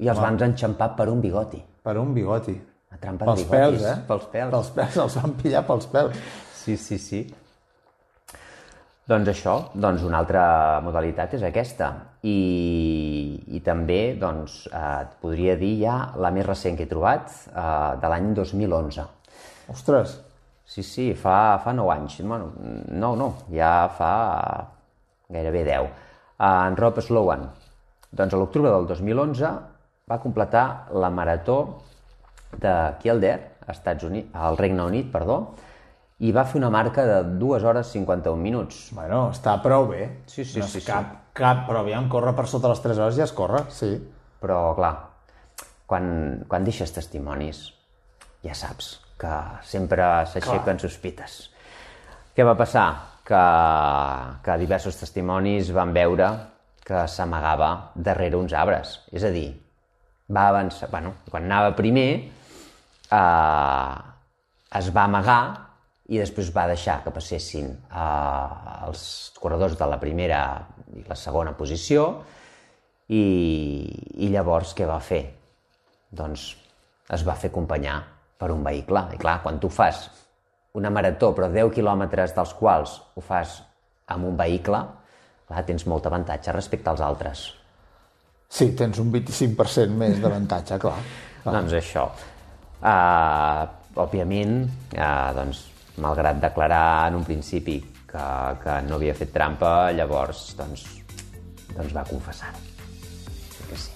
I 0.01 0.09
els 0.09 0.20
van 0.20 0.38
enxampar 0.46 0.94
per 0.96 1.09
un 1.12 1.20
bigoti. 1.20 1.61
Per 1.84 1.96
un 2.01 2.14
bigoti. 2.16 2.57
Atrampant 2.90 3.28
Pels 3.30 3.44
bigotis. 3.44 3.53
pèls, 3.53 3.84
eh? 3.86 4.07
Pels 4.09 4.24
pèls. 4.32 4.55
Pels 4.55 4.70
pèls, 4.76 4.96
els 5.05 5.18
van 5.20 5.34
pillar 5.38 5.62
pels 5.68 5.86
pèls. 5.92 6.24
Sí, 6.61 6.76
sí, 6.76 6.98
sí. 6.98 7.20
Doncs 9.11 9.28
això, 9.32 9.55
doncs 9.74 10.03
una 10.07 10.20
altra 10.22 10.42
modalitat 10.84 11.34
és 11.38 11.44
aquesta. 11.46 11.90
I, 12.22 12.38
i 13.57 13.61
també, 13.66 14.16
doncs, 14.20 14.64
eh, 14.70 14.88
et 15.05 15.14
podria 15.22 15.57
dir 15.61 15.76
ja 15.82 16.01
la 16.20 16.32
més 16.34 16.46
recent 16.46 16.76
que 16.78 16.86
he 16.86 16.90
trobat, 16.90 17.30
eh, 17.51 17.70
de 18.01 18.12
l'any 18.12 18.34
2011. 18.36 19.07
Ostres, 19.70 20.18
Sí, 20.70 20.84
sí, 20.86 21.14
fa, 21.18 21.59
fa 21.59 21.72
9 21.74 21.90
anys. 21.90 22.20
Bueno, 22.22 22.53
no, 22.94 23.16
no, 23.18 23.26
ja 23.51 23.88
fa 23.90 24.11
gairebé 25.26 25.64
10. 25.66 25.88
Uh, 26.38 26.68
en 26.68 26.76
Rob 26.78 27.01
Sloan. 27.03 27.42
Doncs 28.14 28.36
a 28.36 28.38
l'octubre 28.38 28.70
del 28.70 28.86
2011 28.86 29.51
va 30.11 30.19
completar 30.21 30.91
la 30.93 31.11
marató 31.15 31.83
de 32.59 32.75
Kielder, 33.01 33.37
Estats 33.71 34.05
Units, 34.05 34.35
al 34.35 34.59
Regne 34.59 34.83
Unit, 34.83 35.11
perdó, 35.13 35.41
i 36.21 36.33
va 36.37 36.45
fer 36.45 36.59
una 36.61 36.71
marca 36.73 37.05
de 37.07 37.21
2 37.41 37.65
hores 37.65 37.93
51 37.95 38.37
minuts. 38.43 38.91
bueno, 38.93 39.31
està 39.31 39.57
prou 39.63 39.87
bé. 39.89 40.23
Sí, 40.27 40.45
sí, 40.45 40.59
no 40.61 40.67
sí, 40.67 40.81
sí. 40.81 40.87
cap, 40.87 41.31
cap, 41.33 41.63
però 41.69 41.81
aviam, 41.81 42.09
córrer 42.13 42.35
per 42.37 42.47
sota 42.51 42.69
les 42.69 42.83
3 42.83 42.99
hores 42.99 43.17
ja 43.17 43.25
es 43.25 43.33
corre, 43.33 43.65
sí. 43.71 43.95
Però, 44.41 44.75
clar, 44.77 44.93
quan, 45.87 46.45
quan 46.49 46.65
deixes 46.65 46.93
testimonis, 46.97 47.71
ja 48.45 48.57
saps 48.57 48.99
que 49.21 49.33
sempre 49.69 50.05
s'aixequen 50.33 50.81
sospites. 50.81 51.41
Què 52.37 52.45
va 52.47 52.57
passar? 52.57 52.89
Que, 53.31 53.41
que 54.43 54.55
diversos 54.59 54.97
testimonis 54.99 55.71
van 55.77 55.93
veure 55.95 56.31
que 56.85 57.05
s'amagava 57.07 57.93
darrere 57.95 58.39
uns 58.41 58.55
arbres. 58.57 58.97
És 59.13 59.25
a 59.25 59.31
dir, 59.31 59.51
va 60.31 60.49
avançar... 60.49 60.89
Bueno, 60.91 61.14
quan 61.31 61.49
anava 61.49 61.74
primer, 61.78 62.09
eh, 63.11 63.95
es 64.81 64.91
va 64.95 65.07
amagar 65.07 65.43
i 66.11 66.18
després 66.18 66.51
va 66.55 66.68
deixar 66.70 67.01
que 67.05 67.12
passessin 67.14 67.70
eh, 67.70 68.87
els 68.87 69.03
corredors 69.39 69.76
de 69.78 69.91
la 69.91 69.99
primera 70.03 70.41
i 70.97 71.05
la 71.07 71.18
segona 71.18 71.55
posició 71.59 72.07
i, 73.11 73.22
i 74.22 74.31
llavors 74.31 74.74
què 74.78 74.87
va 74.89 74.99
fer? 75.03 75.22
Doncs 76.11 76.49
es 77.14 77.26
va 77.26 77.37
fer 77.39 77.51
acompanyar 77.51 78.01
per 78.39 78.51
un 78.55 78.64
vehicle. 78.66 79.05
I 79.14 79.20
clar, 79.20 79.41
quan 79.45 79.59
tu 79.62 79.70
fas 79.70 80.09
una 80.78 80.91
marató, 80.95 81.33
però 81.35 81.51
10 81.51 81.74
quilòmetres 81.74 82.35
dels 82.37 82.55
quals 82.59 83.01
ho 83.14 83.22
fas 83.24 83.61
amb 84.11 84.26
un 84.31 84.37
vehicle, 84.39 84.83
clar, 85.51 85.64
tens 85.66 85.87
molt 85.91 86.07
avantatge 86.07 86.55
respecte 86.55 86.91
als 86.91 87.03
altres. 87.03 87.49
Sí, 88.51 88.72
tens 88.78 88.98
un 88.98 89.12
25% 89.14 89.94
més 89.94 90.18
d'avantatge, 90.18 90.78
clar. 90.82 90.96
clar. 91.44 91.55
Doncs 91.55 91.76
això. 91.78 92.09
Uh, 92.80 93.62
òbviament, 94.03 94.64
uh, 94.96 95.30
doncs, 95.36 95.62
malgrat 96.03 96.40
declarar 96.42 97.11
en 97.11 97.20
un 97.20 97.26
principi 97.28 97.78
que, 98.11 98.26
que 98.62 98.76
no 98.88 98.98
havia 98.98 99.14
fet 99.14 99.30
trampa, 99.34 99.92
llavors 99.94 100.51
doncs, 100.59 100.82
doncs 101.76 101.94
va 101.94 102.05
que 103.70 103.78
sí. 103.78 103.94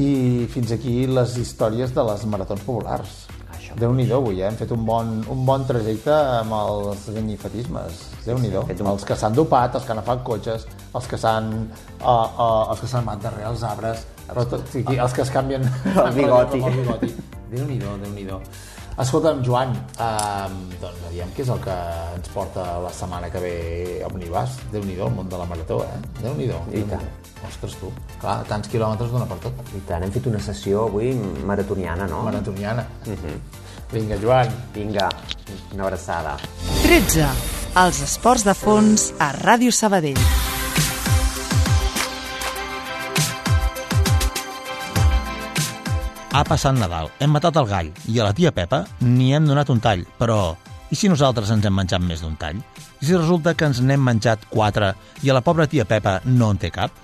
I 0.00 0.10
fins 0.52 0.72
aquí 0.72 0.94
les 1.10 1.36
històries 1.36 1.92
de 1.92 2.06
les 2.06 2.24
maratons 2.30 2.64
populars. 2.64 3.29
Això. 3.70 3.78
Déu-n'hi-do, 3.80 4.16
avui, 4.16 4.40
eh? 4.42 4.48
Hem 4.48 4.56
fet 4.58 4.70
un 4.74 4.84
bon, 4.84 5.12
un 5.30 5.44
bon 5.46 5.64
trajecte 5.64 6.10
amb 6.12 6.52
els 6.52 7.08
ganyifatismes. 7.14 8.00
Déu-n'hi-do. 8.26 8.62
fet 8.66 8.80
un- 8.80 8.86
Els 8.88 9.04
que 9.04 9.14
s'han 9.16 9.32
dopat, 9.34 9.74
els 9.74 9.84
que 9.84 9.92
han 9.92 9.98
agafat 9.98 10.22
cotxes, 10.24 10.66
els 10.94 11.06
que 11.06 11.16
s'han 11.16 11.70
uh, 12.02 12.06
uh, 12.06 12.70
els 12.70 12.80
que 12.80 12.86
s'han 12.86 13.06
anat 13.08 13.22
darrere 13.22 13.48
els 13.48 13.62
arbres, 13.62 14.06
però 14.28 14.44
tot, 14.48 14.66
sí, 14.72 14.84
els 14.88 15.12
que 15.12 15.22
es 15.22 15.30
canvien 15.30 15.62
El 15.62 16.12
bigoti. 16.18 16.58
el 16.62 16.72
bigoti. 16.82 17.14
Déu-n'hi-do, 17.50 17.96
Déu-n'hi-do. 18.04 18.40
Escolta'm, 18.98 19.42
Joan, 19.44 19.70
eh, 19.98 20.48
doncs 20.80 21.06
aviam 21.08 21.30
què 21.36 21.42
és 21.42 21.48
el 21.48 21.60
que 21.64 21.76
ens 22.16 22.28
porta 22.34 22.64
la 22.82 22.90
setmana 22.92 23.30
que 23.30 23.40
ve 23.40 23.54
Omnibus. 24.10 24.58
Déu-n'hi-do, 24.72 25.06
el 25.06 25.14
món 25.14 25.28
de 25.28 25.38
la 25.38 25.46
marató, 25.46 25.82
eh? 25.84 26.00
Déu-n'hi-do. 26.22 26.58
I 26.68 26.70
Déu-n'hi-do. 26.74 26.90
tant. 26.96 27.08
Ostres, 27.48 27.76
tu. 27.80 27.88
Clar, 28.20 28.42
tants 28.44 28.68
quilòmetres 28.68 29.10
dona 29.10 29.24
per 29.26 29.38
tot. 29.46 29.52
I 29.74 29.80
tant, 29.88 30.02
hem 30.04 30.12
fet 30.12 30.26
una 30.26 30.40
sessió 30.40 30.84
avui 30.88 31.14
maratoniana, 31.46 32.06
no? 32.06 32.22
maratoniana. 32.28 32.84
Vinga, 33.92 34.16
Joan. 34.20 34.52
Vinga, 34.74 35.08
una 35.72 35.84
abraçada. 35.88 36.36
13. 36.82 37.26
Els 37.80 38.02
esports 38.02 38.44
de 38.44 38.54
fons 38.54 39.12
a 39.18 39.32
Ràdio 39.32 39.72
Sabadell. 39.72 40.39
Ha 46.40 46.44
passat 46.48 46.72
Nadal, 46.72 47.10
hem 47.20 47.34
matat 47.36 47.58
el 47.60 47.66
gall 47.68 47.88
i 48.08 48.14
a 48.16 48.24
la 48.24 48.32
tia 48.32 48.48
Pepa 48.56 48.78
n'hi 49.04 49.26
hem 49.36 49.44
donat 49.44 49.68
un 49.74 49.82
tall, 49.84 50.06
però 50.16 50.54
i 50.88 50.96
si 50.96 51.10
nosaltres 51.12 51.50
ens 51.52 51.66
hem 51.68 51.74
menjat 51.76 52.00
més 52.00 52.22
d'un 52.24 52.38
tall? 52.40 52.62
I 52.96 53.04
si 53.04 53.12
resulta 53.12 53.52
que 53.52 53.68
ens 53.68 53.82
n'hem 53.84 54.00
menjat 54.00 54.46
quatre 54.48 54.94
i 55.20 55.28
a 55.28 55.36
la 55.36 55.44
pobra 55.44 55.68
tia 55.68 55.84
Pepa 55.84 56.16
no 56.24 56.48
en 56.54 56.62
té 56.62 56.72
cap? 56.72 56.96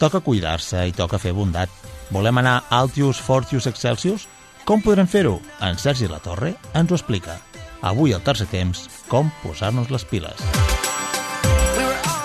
Toca 0.00 0.22
cuidar-se 0.24 0.86
i 0.88 0.96
toca 0.96 1.20
fer 1.20 1.34
bondat. 1.36 1.68
Volem 2.16 2.40
anar 2.40 2.62
Altius, 2.80 3.20
Fortius, 3.20 3.68
Excelsius? 3.68 4.24
Com 4.64 4.80
podrem 4.80 5.04
fer-ho? 5.04 5.36
En 5.60 5.76
Sergi 5.76 6.08
La 6.08 6.24
Torre 6.24 6.54
ens 6.72 6.88
ho 6.88 6.96
explica. 6.96 7.36
Avui 7.84 8.16
al 8.16 8.24
tercer 8.24 8.48
temps, 8.48 8.86
com 9.12 9.28
posar-nos 9.44 9.92
les 9.92 10.08
piles. 10.08 10.77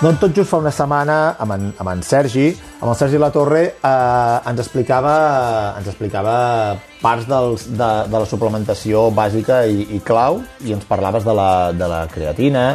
Doncs 0.04 0.18
tot 0.20 0.34
just 0.36 0.50
fa 0.52 0.58
una 0.60 0.68
setmana 0.68 1.14
amb 1.40 1.54
en, 1.54 1.62
amb 1.80 1.88
en 1.88 2.02
Sergi, 2.04 2.50
amb 2.82 2.90
el 2.90 2.96
Sergi 2.98 3.16
La 3.16 3.30
Torre, 3.32 3.62
eh, 3.72 4.50
ens, 4.50 4.58
explicava, 4.60 5.14
ens 5.78 5.86
explicava 5.88 6.34
parts 7.00 7.24
dels, 7.24 7.64
de, 7.72 7.88
de 8.12 8.20
la 8.20 8.26
suplementació 8.28 9.06
bàsica 9.16 9.62
i, 9.64 9.86
i 9.96 10.02
clau, 10.04 10.42
i 10.60 10.74
ens 10.76 10.84
parlaves 10.84 11.24
de 11.24 11.32
la, 11.38 11.48
de 11.72 11.88
la 11.88 12.02
creatina, 12.12 12.66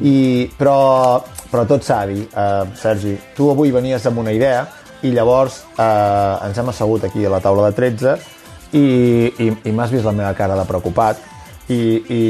i, 0.00 0.48
però, 0.56 1.20
però 1.50 1.66
tot 1.68 1.84
savi, 1.84 2.22
eh, 2.24 2.72
Sergi, 2.80 3.12
tu 3.36 3.50
avui 3.52 3.76
venies 3.76 4.08
amb 4.08 4.24
una 4.24 4.32
idea, 4.32 4.64
i 5.04 5.12
llavors 5.12 5.60
eh, 5.74 6.46
ens 6.48 6.62
hem 6.64 6.72
assegut 6.72 7.04
aquí 7.10 7.28
a 7.28 7.34
la 7.34 7.42
taula 7.44 7.68
de 7.68 7.76
13 7.76 8.16
i, 8.72 8.86
i, 9.36 9.52
i 9.68 9.76
m'has 9.76 9.92
vist 9.92 10.08
la 10.08 10.16
meva 10.16 10.32
cara 10.38 10.56
de 10.56 10.64
preocupat 10.64 11.20
i, 11.70 11.80
i, 12.10 12.22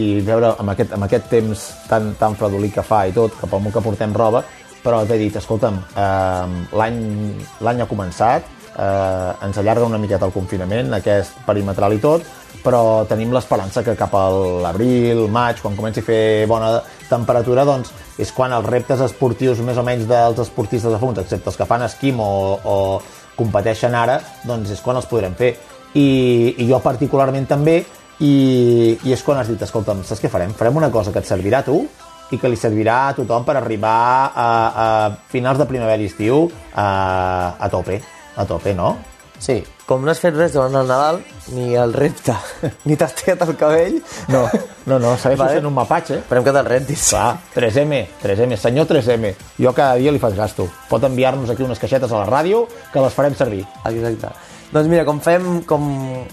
i 0.00 0.04
veure 0.24 0.54
amb 0.54 0.74
aquest, 0.74 0.94
amb 0.94 1.06
aquest 1.06 1.30
temps 1.32 1.64
tan, 1.90 2.12
tan 2.20 2.36
fredolí 2.38 2.70
que 2.74 2.84
fa 2.86 3.04
i 3.08 3.14
tot, 3.16 3.34
que 3.40 3.50
pel 3.50 3.62
molt 3.64 3.74
que 3.74 3.82
portem 3.84 4.14
roba, 4.14 4.44
però 4.84 5.02
t'he 5.08 5.18
dit, 5.18 5.34
escolta'm, 5.40 5.80
eh, 5.96 6.78
l'any 6.78 7.82
ha 7.82 7.88
començat, 7.90 8.46
eh, 8.76 9.46
ens 9.46 9.58
allarga 9.58 9.88
una 9.88 9.98
miqueta 9.98 10.28
el 10.28 10.34
confinament, 10.34 10.92
aquest 10.94 11.40
perimetral 11.46 11.96
i 11.96 12.02
tot, 12.02 12.26
però 12.64 13.04
tenim 13.08 13.32
l'esperança 13.34 13.82
que 13.84 13.96
cap 13.98 14.14
a 14.16 14.24
l'abril, 14.64 15.26
maig, 15.32 15.60
quan 15.60 15.76
comenci 15.76 16.00
a 16.00 16.06
fer 16.06 16.22
bona 16.48 16.78
temperatura, 17.10 17.64
doncs 17.68 17.92
és 18.20 18.30
quan 18.32 18.54
els 18.56 18.68
reptes 18.68 19.02
esportius 19.04 19.60
més 19.66 19.80
o 19.80 19.84
menys 19.84 20.06
dels 20.08 20.40
esportistes 20.46 20.92
de 20.92 21.00
fons, 21.02 21.20
excepte 21.20 21.50
els 21.50 21.58
que 21.60 21.68
fan 21.68 21.84
esquim 21.84 22.20
o, 22.22 22.30
o 22.64 22.78
competeixen 23.36 23.94
ara, 23.98 24.20
doncs 24.46 24.72
és 24.72 24.80
quan 24.84 25.00
els 25.00 25.10
podrem 25.10 25.34
fer. 25.36 25.54
I, 25.94 26.54
i 26.58 26.66
jo 26.66 26.80
particularment 26.82 27.46
també, 27.50 27.82
i, 28.20 28.98
i 29.02 29.12
és 29.14 29.22
quan 29.26 29.40
has 29.40 29.50
dit, 29.50 29.60
escolta'm, 29.66 30.04
saps 30.06 30.22
què 30.22 30.30
farem? 30.30 30.54
Farem 30.54 30.76
una 30.78 30.90
cosa 30.94 31.12
que 31.12 31.22
et 31.22 31.28
servirà 31.28 31.62
a 31.64 31.66
tu 31.66 31.80
i 32.32 32.38
que 32.40 32.48
li 32.50 32.58
servirà 32.58 33.08
a 33.08 33.16
tothom 33.16 33.44
per 33.46 33.56
arribar 33.58 33.96
a, 34.34 34.46
a 34.84 34.86
finals 35.32 35.58
de 35.60 35.66
primavera 35.70 36.02
i 36.02 36.08
estiu 36.10 36.46
a, 36.74 36.86
a 37.58 37.68
tope, 37.72 38.00
a 38.36 38.46
tope, 38.48 38.74
no? 38.74 38.94
Sí, 39.44 39.58
com 39.84 40.00
no 40.06 40.12
has 40.12 40.20
fet 40.22 40.32
res 40.38 40.54
durant 40.54 40.72
el 40.78 40.86
Nadal, 40.88 41.18
ni 41.52 41.74
el 41.76 41.92
repte, 41.92 42.32
ni 42.88 42.96
t'has 42.96 43.12
tallat 43.18 43.42
el 43.44 43.56
cabell... 43.60 43.98
No, 44.32 44.46
no, 44.86 44.96
no, 45.02 45.16
segueixo 45.20 45.42
Vale. 45.42 45.58
sent 45.58 45.68
un 45.68 45.74
mapatge. 45.74 46.20
Esperem 46.22 46.46
que 46.46 46.54
te'l 46.54 46.70
rentis. 46.70 47.10
Clar, 47.10 47.34
3M, 47.52 48.00
3M, 48.22 48.56
senyor 48.62 48.88
3M. 48.88 49.34
Jo 49.60 49.74
cada 49.76 49.98
dia 50.00 50.14
li 50.14 50.22
faig 50.22 50.38
gasto. 50.38 50.68
Pot 50.88 51.04
enviar-nos 51.10 51.52
aquí 51.52 51.66
unes 51.66 51.82
caixetes 51.82 52.14
a 52.14 52.22
la 52.22 52.30
ràdio 52.30 52.64
que 52.92 53.04
les 53.04 53.16
farem 53.16 53.36
servir. 53.36 53.66
Exacte. 53.90 54.32
Doncs 54.74 54.90
mira, 54.90 55.04
com 55.06 55.20
fem, 55.22 55.44
com 55.70 55.84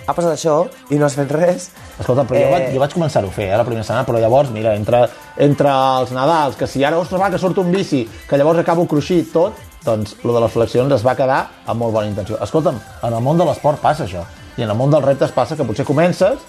ha 0.02 0.14
passat 0.18 0.32
això 0.34 0.56
i 0.90 0.98
no 0.98 1.06
has 1.06 1.14
fet 1.14 1.30
res, 1.36 1.70
Escolta, 2.02 2.24
però 2.26 2.40
eh... 2.40 2.44
jo, 2.44 2.52
vaig, 2.52 2.64
jo 2.74 2.82
vaig 2.82 2.94
començar-ho 2.96 3.30
a 3.30 3.36
fer, 3.36 3.52
eh, 3.52 3.58
la 3.60 3.66
primera 3.68 3.86
setmana, 3.86 4.06
però 4.08 4.22
llavors, 4.22 4.50
mira, 4.56 4.74
entre, 4.80 5.04
entre 5.46 5.74
els 6.00 6.14
Nadals, 6.16 6.58
que 6.58 6.66
si 6.66 6.82
ara, 6.88 6.98
ostres, 6.98 7.22
va, 7.22 7.30
que 7.30 7.38
surt 7.42 7.60
un 7.62 7.70
bici, 7.74 8.02
que 8.30 8.40
llavors 8.42 8.64
acabo 8.64 8.88
cruixit 8.90 9.30
tot, 9.36 9.60
doncs, 9.86 10.16
lo 10.26 10.34
de 10.34 10.42
les 10.42 10.56
flexions 10.56 10.98
es 10.98 11.06
va 11.06 11.14
quedar 11.18 11.44
amb 11.70 11.84
molt 11.84 11.94
bona 11.94 12.10
intenció. 12.10 12.40
Escolta'm, 12.42 12.82
en 13.06 13.14
el 13.14 13.22
món 13.22 13.38
de 13.38 13.46
l'esport 13.46 13.82
passa 13.82 14.08
això, 14.08 14.26
i 14.58 14.66
en 14.66 14.74
el 14.74 14.78
món 14.78 14.90
dels 14.94 15.06
reptes 15.06 15.38
passa 15.38 15.58
que 15.58 15.68
potser 15.68 15.86
comences 15.86 16.42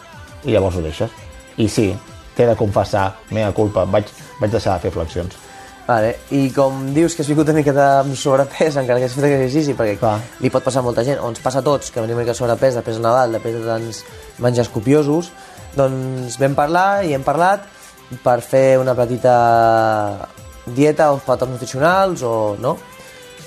i 0.45 0.57
llavors 0.57 0.80
ho 0.80 0.84
deixes. 0.84 1.12
I 1.61 1.68
sí, 1.68 1.90
t'he 2.36 2.49
de 2.49 2.57
confessar, 2.57 3.11
mea 3.36 3.53
culpa, 3.53 3.84
vaig, 3.84 4.09
vaig 4.40 4.57
deixar 4.57 4.78
de 4.78 4.86
fer 4.86 4.97
flexions. 4.97 5.36
Vale. 5.87 6.12
I 6.30 6.47
com 6.55 6.85
dius 6.95 7.16
que 7.16 7.24
has 7.24 7.30
vingut 7.30 7.49
una 7.51 7.59
miqueta 7.59 7.87
amb 8.01 8.14
sobrepès, 8.18 8.76
encara 8.78 9.01
que 9.03 9.09
has 9.09 9.16
fet 9.16 9.26
exercici, 9.26 9.74
perquè 9.78 9.97
Clar. 9.99 10.18
li 10.41 10.51
pot 10.53 10.64
passar 10.64 10.83
a 10.83 10.87
molta 10.87 11.05
gent, 11.07 11.18
o 11.18 11.30
ens 11.33 11.43
passa 11.43 11.59
a 11.59 11.66
tots, 11.66 11.91
que 11.91 12.01
venim 12.01 12.16
una 12.16 12.22
mica 12.22 12.37
sobrepès 12.39 12.78
després 12.78 13.01
de 13.01 13.03
Nadal, 13.03 13.35
després 13.35 13.59
de 13.59 13.64
tants 13.66 14.03
menjars 14.43 14.70
copiosos, 14.70 15.33
doncs 15.74 16.39
vam 16.39 16.55
parlar 16.55 17.03
i 17.09 17.16
hem 17.16 17.24
parlat 17.26 17.66
per 18.22 18.39
fer 18.45 18.78
una 18.78 18.95
petita 18.95 19.35
dieta 20.66 21.11
o 21.12 21.18
patos 21.18 21.51
nutricionals 21.51 22.22
o 22.22 22.55
no? 22.61 22.76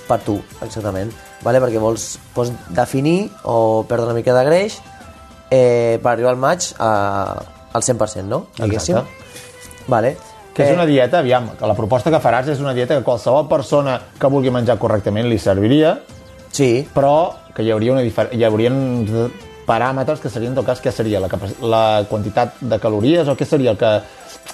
Per 0.05 0.19
tu, 0.25 0.35
exactament. 0.61 1.13
Vale? 1.45 1.61
Perquè 1.63 1.79
vols, 1.81 2.15
vols 2.35 2.51
definir 2.75 3.29
o 3.47 3.85
perdre 3.87 4.09
una 4.09 4.17
mica 4.17 4.35
de 4.35 4.43
greix 4.45 4.79
eh, 5.49 5.97
per 6.01 6.11
arribar 6.11 6.33
al 6.33 6.41
maig 6.41 6.71
a, 6.81 6.91
al 7.71 7.85
100%, 7.85 8.25
no? 8.27 8.47
Diguéssim. 8.59 8.99
Vale. 9.87 10.15
Que 10.55 10.63
és 10.63 10.69
Eh, 10.71 10.73
una 10.73 10.85
dieta, 10.87 11.19
aviam, 11.19 11.49
que 11.59 11.67
la 11.67 11.75
proposta 11.75 12.09
que 12.09 12.19
faràs 12.23 12.47
és 12.53 12.61
una 12.63 12.73
dieta 12.73 12.95
que 12.95 13.03
qualsevol 13.03 13.49
persona 13.51 13.97
que 14.19 14.27
vulgui 14.31 14.49
menjar 14.55 14.77
correctament 14.79 15.27
li 15.27 15.37
serviria, 15.39 15.97
Sí, 16.55 16.87
però 16.95 17.33
que 17.53 17.63
hi 17.63 17.71
hauria 17.71 17.91
una 17.91 18.01
difer... 18.01 18.29
hi 18.31 18.43
haurien 18.47 18.77
paràmetres 19.67 20.21
que 20.21 20.29
serien, 20.29 20.53
en 20.53 20.59
tot 20.61 20.65
cas, 20.69 20.79
què 20.79 20.91
seria? 20.93 21.19
La, 21.19 21.27
la 21.67 22.05
quantitat 22.07 22.61
de 22.61 22.77
calories 22.79 23.27
o 23.27 23.35
què 23.35 23.45
seria 23.45 23.71
el 23.73 23.77
que... 23.81 23.89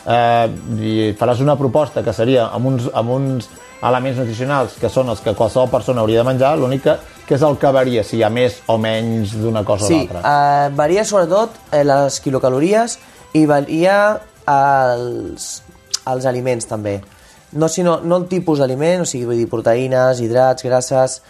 Eh, 0.08 1.14
faràs 1.20 1.42
una 1.44 1.54
proposta 1.60 2.02
que 2.02 2.14
seria 2.16 2.48
amb 2.56 2.66
uns, 2.72 2.88
amb 2.96 3.10
uns 3.12 3.50
elements 3.84 4.18
nutricionals 4.22 4.78
que 4.82 4.90
són 4.90 5.10
els 5.14 5.22
que 5.22 5.34
qualsevol 5.38 5.70
persona 5.70 6.02
hauria 6.02 6.22
de 6.24 6.28
menjar, 6.32 6.56
l'únic 6.58 6.82
que, 6.86 6.96
que 7.28 7.36
és 7.38 7.44
el 7.46 7.58
que 7.62 7.72
varia, 7.76 8.04
si 8.08 8.18
hi 8.18 8.24
ha 8.24 8.30
més 8.34 8.62
o 8.72 8.78
menys 8.82 9.36
d'una 9.38 9.64
cosa 9.68 9.86
Sí, 9.90 9.94
o 9.94 9.98
l'altra. 10.00 10.22
eh, 10.26 10.70
varia 10.78 11.06
sobretot 11.06 11.60
eh, 11.74 11.84
les 11.86 12.20
quilocalories 12.24 12.98
i 13.38 13.46
varia 13.46 14.00
els, 14.48 15.62
els 16.10 16.26
aliments 16.26 16.68
també. 16.70 17.00
No, 17.54 17.68
sinó, 17.68 18.00
no 18.04 18.22
el 18.22 18.28
tipus 18.32 18.62
d'aliment, 18.64 19.04
o 19.04 19.08
sigui, 19.10 19.28
vull 19.28 19.40
dir, 19.42 19.50
proteïnes, 19.52 20.22
hidrats, 20.24 20.64
grasses, 20.64 21.22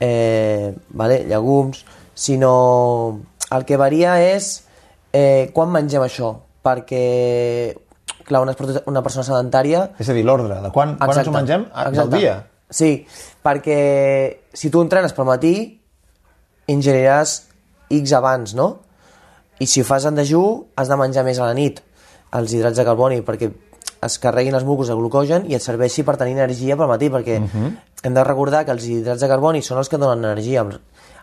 eh, 0.00 0.72
vale, 0.96 1.22
llegums, 1.28 1.84
sinó 2.16 3.20
el 3.52 3.64
que 3.68 3.76
varia 3.76 4.16
és 4.24 4.64
eh, 5.12 5.50
quan 5.54 5.70
mengem 5.70 6.02
això, 6.02 6.32
perquè 6.64 7.76
clar, 8.26 8.42
una, 8.42 8.56
una 8.90 9.02
persona 9.04 9.24
sedentària 9.26 9.84
És 10.00 10.08
a 10.10 10.16
dir, 10.16 10.24
l'ordre, 10.26 10.58
de 10.64 10.72
quan, 10.74 10.96
quan 10.98 11.12
ens 11.20 11.28
ho 11.28 11.34
mengem? 11.34 11.66
Ah, 11.72 11.90
Del 11.90 12.00
Exacte. 12.00 12.22
dia? 12.22 12.36
Sí, 12.68 12.90
perquè 13.44 13.80
si 14.56 14.72
tu 14.74 14.82
entrenes 14.82 15.14
pel 15.14 15.28
matí, 15.28 15.54
ingeriràs 16.72 17.36
X 17.94 18.16
abans, 18.18 18.56
no? 18.58 18.72
I 19.62 19.68
si 19.70 19.80
ho 19.80 19.86
fas 19.86 20.04
en 20.08 20.18
dejú, 20.18 20.42
has 20.76 20.90
de 20.90 20.98
menjar 20.98 21.24
més 21.24 21.38
a 21.38 21.46
la 21.46 21.54
nit, 21.56 21.78
els 22.36 22.52
hidrats 22.52 22.80
de 22.80 22.84
carboni, 22.84 23.20
perquè 23.24 23.52
es 24.02 24.18
carreguin 24.18 24.54
els 24.54 24.64
mucos 24.64 24.88
de 24.88 24.94
glucogen 24.94 25.46
i 25.50 25.56
et 25.56 25.62
serveixi 25.62 26.04
per 26.04 26.16
tenir 26.16 26.36
energia 26.36 26.76
pel 26.76 26.88
matí, 26.90 27.08
perquè 27.10 27.40
hem 28.02 28.14
de 28.14 28.24
recordar 28.24 28.64
que 28.64 28.72
els 28.72 28.84
hidrats 28.84 29.20
de 29.20 29.28
carboni 29.28 29.62
són 29.62 29.78
els 29.78 29.88
que 29.88 29.98
donen 29.98 30.24
energia. 30.24 30.64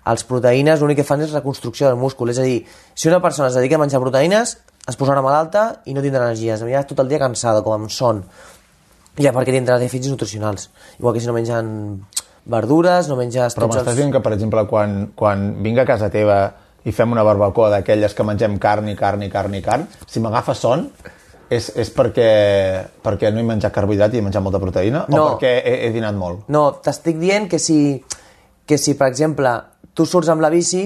Els 0.05 0.23
proteïnes 0.27 0.81
l'únic 0.81 0.97
que 0.99 1.07
fan 1.07 1.21
és 1.21 1.31
reconstrucció 1.31 1.87
del 1.87 1.97
múscul, 1.97 2.29
és 2.29 2.39
a 2.39 2.43
dir, 2.43 2.65
si 2.93 3.07
una 3.07 3.21
persona 3.21 3.47
es 3.47 3.55
dedica 3.55 3.75
a 3.75 3.79
menjar 3.79 4.01
proteïnes, 4.03 4.57
es 4.87 4.97
posarà 4.99 5.21
malalta 5.23 5.81
i 5.85 5.93
no 5.93 6.01
tindrà 6.03 6.25
energia, 6.27 6.55
es 6.55 6.65
anirà 6.65 6.83
tot 6.83 6.99
el 6.99 7.07
dia 7.07 7.19
cansada, 7.19 7.61
com 7.63 7.77
amb 7.77 7.89
son. 7.89 8.23
Ja, 9.15 9.31
perquè 9.31 9.53
tindrà 9.53 9.77
dèficits 9.79 10.11
nutricionals. 10.11 10.69
Igual 10.99 11.13
que 11.13 11.21
si 11.21 11.29
no 11.29 11.37
mengen 11.37 12.03
verdures, 12.45 13.07
no 13.07 13.15
menges... 13.15 13.55
Però 13.55 13.69
m'estàs 13.71 13.95
dient 13.95 14.11
que, 14.11 14.19
per 14.19 14.33
exemple, 14.35 14.65
quan, 14.67 15.13
quan 15.15 15.63
vinc 15.63 15.79
a 15.79 15.87
casa 15.87 16.09
teva 16.11 16.41
i 16.83 16.91
fem 16.91 17.13
una 17.15 17.23
barbacoa 17.23 17.69
d'aquelles 17.71 18.15
que 18.15 18.25
mengem 18.27 18.57
carn 18.59 18.89
i 18.91 18.95
carn 18.99 19.23
i 19.23 19.29
carn 19.31 19.53
i 19.55 19.61
carn, 19.63 19.85
si 20.07 20.19
m'agafa 20.19 20.55
son, 20.57 20.89
és, 21.49 21.69
és 21.79 21.91
perquè, 21.93 22.29
perquè 23.03 23.31
no 23.33 23.41
he 23.41 23.47
menjat 23.47 23.73
carbohidrat 23.75 24.13
i 24.13 24.21
he 24.21 24.25
menjat 24.25 24.43
molta 24.43 24.61
proteïna? 24.61 25.05
No. 25.11 25.23
O 25.23 25.29
perquè 25.33 25.55
he, 25.61 25.75
he 25.87 25.91
dinat 25.95 26.17
molt? 26.17 26.47
No, 26.53 26.65
t'estic 26.83 27.19
dient 27.21 27.49
que 27.51 27.59
si, 27.61 27.77
que 28.65 28.79
si, 28.79 28.95
per 28.99 29.09
exemple, 29.11 29.53
tu 29.93 30.07
surts 30.09 30.31
amb 30.33 30.43
la 30.43 30.51
bici, 30.53 30.85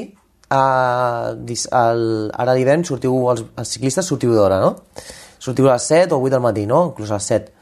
a, 0.50 1.36
el, 1.36 2.04
ara 2.32 2.56
d'hivern 2.56 2.86
sortiu, 2.88 3.16
els, 3.32 3.44
els 3.60 3.76
ciclistes 3.76 4.08
sortiu 4.08 4.36
d'hora, 4.36 4.60
no? 4.64 4.76
Sortiu 5.44 5.70
a 5.70 5.76
les 5.76 5.88
7 5.92 6.16
o 6.16 6.22
8 6.22 6.34
del 6.36 6.44
matí, 6.44 6.66
no? 6.70 6.88
Inclús 6.92 7.12
a 7.12 7.20
les 7.20 7.30
7. 7.34 7.54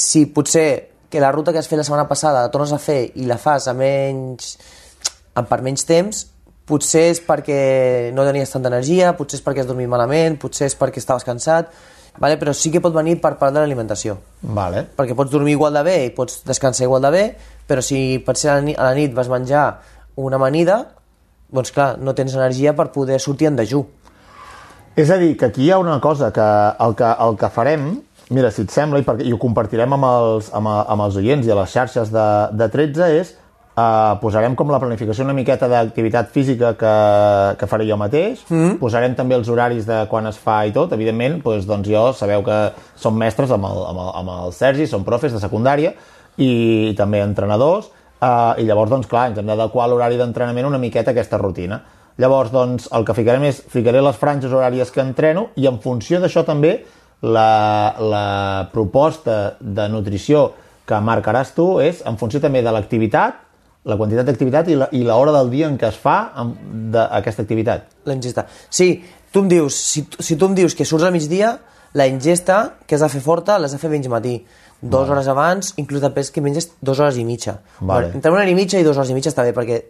Si 0.00 0.26
potser 0.32 0.68
que 1.10 1.20
la 1.20 1.32
ruta 1.32 1.52
que 1.52 1.58
has 1.58 1.68
fet 1.68 1.78
la 1.78 1.84
setmana 1.84 2.08
passada 2.08 2.44
la 2.46 2.52
tornes 2.52 2.72
a 2.72 2.78
fer 2.78 3.00
i 3.18 3.26
la 3.28 3.38
fas 3.38 3.66
a 3.68 3.74
menys, 3.76 4.54
per 5.34 5.60
menys 5.64 5.84
temps, 5.88 6.26
potser 6.70 7.08
és 7.10 7.20
perquè 7.24 8.10
no 8.14 8.24
tenies 8.26 8.52
tanta 8.52 8.70
energia, 8.70 9.14
potser 9.18 9.40
és 9.40 9.44
perquè 9.44 9.64
has 9.64 9.70
dormit 9.70 9.90
malament, 9.90 10.38
potser 10.40 10.68
és 10.70 10.76
perquè 10.78 11.02
estaves 11.02 11.26
cansat, 11.26 11.72
vale? 12.20 12.36
però 12.38 12.54
sí 12.54 12.70
que 12.70 12.82
pot 12.84 12.94
venir 12.94 13.16
per 13.20 13.34
part 13.40 13.54
de 13.56 13.62
l'alimentació 13.62 14.18
Vale. 14.42 14.84
perquè 14.96 15.16
pots 15.18 15.32
dormir 15.32 15.56
igual 15.56 15.74
de 15.74 15.82
bé 15.86 15.96
i 16.06 16.12
pots 16.14 16.42
descansar 16.46 16.86
igual 16.86 17.02
de 17.08 17.10
bé, 17.14 17.24
però 17.66 17.82
si 17.82 18.20
per 18.24 18.36
ser 18.36 18.52
a 18.52 18.58
la 18.60 18.66
nit, 18.68 18.78
a 18.78 18.90
la 18.90 18.94
nit 18.94 19.16
vas 19.16 19.30
menjar 19.32 19.64
una 20.20 20.36
amanida, 20.36 20.82
doncs 21.50 21.72
clar, 21.74 21.96
no 21.98 22.14
tens 22.14 22.34
energia 22.36 22.74
per 22.76 22.90
poder 22.94 23.18
sortir 23.20 23.48
en 23.50 23.58
dejú. 23.58 23.82
És 24.98 25.10
a 25.10 25.16
dir, 25.20 25.36
que 25.38 25.48
aquí 25.50 25.64
hi 25.66 25.70
ha 25.70 25.78
una 25.78 26.00
cosa 26.02 26.32
que 26.34 26.46
el 26.84 26.96
que, 26.98 27.10
el 27.26 27.36
que 27.38 27.50
farem, 27.54 27.90
mira, 28.30 28.50
si 28.50 28.64
et 28.66 28.74
sembla, 28.74 29.00
i, 29.00 29.06
perquè, 29.06 29.26
i 29.26 29.32
ho 29.32 29.38
compartirem 29.40 29.96
amb 29.96 30.08
els, 30.08 30.50
amb, 30.54 30.70
amb 30.70 31.06
els 31.06 31.18
oients 31.20 31.46
i 31.46 31.54
a 31.54 31.58
les 31.62 31.72
xarxes 31.72 32.12
de, 32.14 32.26
de 32.58 32.68
13, 32.74 33.10
és 33.20 33.32
eh, 33.80 34.14
posarem 34.20 34.54
com 34.58 34.70
la 34.72 34.80
planificació 34.82 35.24
una 35.24 35.36
miqueta 35.36 35.68
d'activitat 35.70 36.30
física 36.34 36.72
que, 36.78 36.94
que 37.60 37.68
faré 37.70 37.86
jo 37.88 37.98
mateix, 38.00 38.42
mm. 38.48 38.78
posarem 38.82 39.16
també 39.18 39.38
els 39.38 39.48
horaris 39.52 39.88
de 39.88 40.02
quan 40.10 40.28
es 40.30 40.40
fa 40.40 40.60
i 40.68 40.74
tot, 40.76 40.92
evidentment, 40.96 41.40
doncs, 41.44 41.68
doncs 41.68 41.90
jo 41.90 42.04
sabeu 42.16 42.44
que 42.46 42.58
som 43.00 43.16
mestres 43.16 43.52
amb 43.56 43.68
el, 43.70 43.80
amb 43.92 44.04
el, 44.04 44.12
amb 44.22 44.34
el 44.36 44.54
Sergi, 44.56 44.88
som 44.90 45.06
profes 45.06 45.34
de 45.34 45.42
secundària 45.42 45.94
i 46.40 46.92
també 46.98 47.22
entrenadors, 47.24 47.90
eh, 48.20 48.62
i 48.62 48.68
llavors, 48.68 48.92
doncs 48.92 49.08
clar, 49.10 49.30
ens 49.30 49.40
hem 49.40 49.50
d'adequar 49.50 49.88
l'horari 49.90 50.20
d'entrenament 50.20 50.68
una 50.68 50.82
miqueta 50.82 51.12
a 51.12 51.16
aquesta 51.16 51.40
rutina. 51.40 51.80
Llavors, 52.20 52.50
doncs, 52.52 52.88
el 52.96 53.04
que 53.08 53.16
ficarem 53.16 53.46
és, 53.48 53.62
ficaré 53.72 54.02
les 54.04 54.16
franges 54.20 54.52
horàries 54.52 54.90
que 54.92 55.00
entreno 55.00 55.48
i 55.56 55.68
en 55.70 55.78
funció 55.80 56.20
d'això 56.20 56.44
també 56.44 56.74
la, 57.22 57.94
la 58.00 58.26
proposta 58.72 59.56
de 59.60 59.86
nutrició 59.92 60.50
que 60.88 60.98
marcaràs 61.04 61.54
tu 61.54 61.78
és 61.80 62.02
en 62.08 62.18
funció 62.20 62.40
també 62.42 62.64
de 62.66 62.72
l'activitat, 62.74 63.38
la 63.84 63.96
quantitat 63.96 64.26
d'activitat 64.28 64.68
i 64.68 65.02
l'hora 65.04 65.32
del 65.32 65.50
dia 65.50 65.68
en 65.70 65.78
què 65.80 65.88
es 65.88 65.96
fa 65.96 66.32
amb- 66.36 66.56
d'aquesta 66.92 67.42
activitat. 67.42 67.86
La 68.04 68.14
ingesta. 68.14 68.46
Sí, 68.68 69.02
tu 69.32 69.40
em 69.40 69.48
dius, 69.48 69.74
si, 69.74 70.06
si 70.18 70.36
tu 70.36 70.46
em 70.50 70.54
dius 70.54 70.74
que 70.76 70.84
surts 70.84 71.04
al 71.04 71.12
migdia, 71.12 71.58
la 71.94 72.06
ingesta 72.06 72.74
que 72.86 72.94
has 72.94 73.00
de 73.00 73.08
fer 73.08 73.22
forta 73.24 73.58
l'has 73.58 73.72
de 73.72 73.78
fer 73.78 73.90
menys 73.90 74.08
matí. 74.12 74.36
Dues 74.80 75.08
hores 75.12 75.26
abans, 75.28 75.74
inclús 75.76 76.00
després 76.00 76.30
que 76.32 76.40
menges 76.40 76.70
dues 76.80 77.00
hores 77.00 77.16
i 77.20 77.24
mitja. 77.24 77.58
Vale. 77.80 78.12
Entre 78.14 78.30
una 78.30 78.40
hora 78.40 78.50
i 78.50 78.54
mitja 78.56 78.78
i 78.80 78.84
dues 78.84 78.96
hores 78.96 79.10
i 79.10 79.16
mitja 79.16 79.32
està 79.32 79.44
bé, 79.44 79.52
perquè 79.56 79.82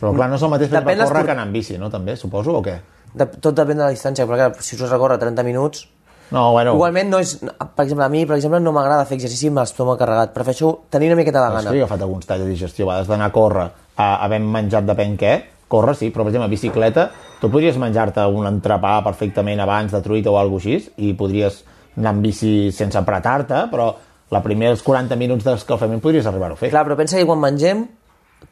Però 0.00 0.14
clar, 0.16 0.28
no 0.30 0.36
és 0.36 0.42
el 0.42 0.48
mateix 0.52 0.70
fer 0.70 0.80
per 0.84 0.96
córrer 0.96 1.24
que 1.26 1.32
anar 1.34 1.44
amb 1.44 1.52
bici, 1.52 1.76
no? 1.78 1.90
També, 1.92 2.16
suposo, 2.16 2.56
o 2.56 2.62
què? 2.64 2.78
de, 3.12 3.26
tot 3.42 3.54
depèn 3.56 3.76
de 3.76 3.82
la 3.84 3.90
distància, 3.90 4.24
però 4.24 4.36
clar, 4.38 4.62
si 4.62 4.76
surts 4.78 4.92
a 4.94 4.98
córrer 5.00 5.18
30 5.18 5.42
minuts, 5.42 5.88
No, 6.30 6.52
bueno, 6.54 6.74
Igualment 6.78 7.10
no 7.10 7.18
és... 7.22 7.36
Per 7.42 7.84
exemple, 7.84 8.04
a 8.04 8.10
mi, 8.12 8.24
per 8.26 8.36
exemple, 8.36 8.60
no 8.62 8.72
m'agrada 8.76 9.06
fer 9.08 9.16
exercici 9.18 9.50
amb 9.50 9.62
l'estómac 9.62 9.98
carregat. 9.98 10.34
Prefereixo 10.34 10.72
tenir 10.90 11.10
una 11.10 11.18
miqueta 11.18 11.42
de 11.42 11.54
gana. 11.56 11.70
jo 11.70 11.80
he 11.80 11.82
agafat 11.82 12.04
alguns 12.06 12.28
talls 12.28 12.44
de 12.44 12.50
digestió, 12.50 12.86
a 12.86 12.92
vegades 12.92 13.10
d'anar 13.10 13.30
a 13.30 13.34
córrer, 13.34 13.66
a, 13.96 14.06
havent 14.26 14.46
menjat 14.46 14.86
depèn 14.86 15.16
què, 15.18 15.32
córrer 15.70 15.96
sí, 15.98 16.10
però 16.10 16.24
per 16.26 16.32
exemple, 16.32 16.46
a 16.46 16.54
bicicleta, 16.54 17.08
tu 17.40 17.50
podries 17.50 17.78
menjar-te 17.78 18.26
un 18.26 18.46
entrepà 18.46 18.98
perfectament 19.06 19.62
abans 19.62 19.92
de 19.94 20.02
truita 20.04 20.30
o 20.30 20.38
alguna 20.38 20.60
cosa 20.60 20.74
així, 20.74 20.92
i 21.08 21.14
podries 21.18 21.62
anar 21.96 22.14
amb 22.14 22.22
bici 22.26 22.70
sense 22.74 22.98
apretar-te, 22.98 23.64
però 23.70 23.90
la 24.30 24.42
primers 24.42 24.82
40 24.86 25.18
minuts 25.18 25.46
d'escalfament 25.46 26.02
podries 26.02 26.26
arribar-ho 26.30 26.54
a 26.54 26.60
fer. 26.60 26.70
Clar, 26.70 26.84
però 26.86 26.98
pensa 26.98 27.18
que 27.18 27.26
quan 27.26 27.40
mengem, 27.42 27.88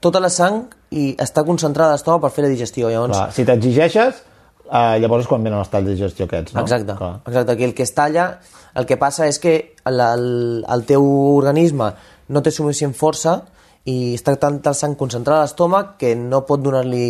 tota 0.03 0.21
la 0.23 0.31
sang 0.33 0.65
i 0.95 1.13
està 1.21 1.45
concentrada 1.47 1.95
a 1.95 1.99
l'estómac 1.99 2.27
per 2.27 2.33
fer 2.35 2.45
la 2.47 2.51
digestió. 2.53 2.91
Llavors, 2.91 3.15
Clar, 3.15 3.31
si 3.35 3.47
t'exigeixes, 3.47 4.23
eh, 4.71 4.99
llavors 5.03 5.25
és 5.25 5.31
quan 5.31 5.45
venen 5.45 5.59
els 5.59 5.71
talls 5.73 5.89
de 5.89 5.97
digestió 5.97 6.29
aquests, 6.29 6.55
no? 6.55 6.65
Exacte, 6.65 6.97
Clar. 6.97 7.13
exacte. 7.27 7.53
Aquí 7.53 7.65
el 7.65 7.75
que 7.75 7.85
es 7.85 7.95
talla, 7.95 8.29
el 8.75 8.87
que 8.87 8.99
passa 9.01 9.27
és 9.27 9.41
que 9.43 9.55
el, 9.89 10.01
el, 10.01 10.27
el 10.69 10.85
teu 10.89 11.05
organisme 11.37 11.93
no 12.29 12.43
té 12.45 12.53
suficient 12.55 12.95
força 12.97 13.41
i 13.89 14.15
està 14.15 14.37
tanta 14.41 14.75
sang 14.77 14.97
concentrada 15.01 15.45
a 15.45 15.49
l'estómac 15.49 15.97
que 16.01 16.13
no 16.19 16.43
pot 16.49 16.61
donar-li 16.63 17.09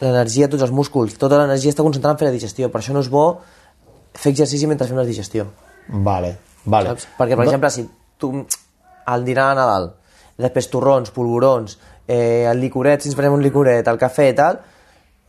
l'energia 0.00 0.46
a 0.46 0.52
tots 0.52 0.66
els 0.66 0.74
músculs. 0.74 1.16
Tota 1.18 1.40
l'energia 1.40 1.72
està 1.72 1.86
concentrada 1.86 2.14
en 2.14 2.20
fer 2.20 2.28
la 2.28 2.34
digestió. 2.36 2.68
Per 2.70 2.82
això 2.82 2.94
no 2.94 3.02
és 3.02 3.10
bo 3.10 3.24
fer 4.18 4.32
exercici 4.34 4.68
mentre 4.70 4.88
fem 4.88 4.98
la 4.98 5.06
digestió. 5.08 5.48
Vale, 5.88 6.34
vale. 6.64 6.92
Saps? 6.92 7.08
Perquè, 7.18 7.38
per 7.38 7.46
exemple, 7.48 7.70
si 7.72 7.86
tu 8.20 8.32
al 9.08 9.24
dinar 9.24 9.48
de 9.50 9.60
Nadal, 9.62 9.92
després 10.38 10.68
torrons, 10.70 11.10
polvorons, 11.14 11.78
eh, 12.06 12.44
el 12.50 12.60
licoret, 12.60 13.02
si 13.02 13.10
ens 13.10 13.16
prenem 13.16 13.38
un 13.38 13.44
licoret, 13.44 13.88
el 13.88 14.00
cafè 14.00 14.28
i 14.32 14.36
tal, 14.36 14.60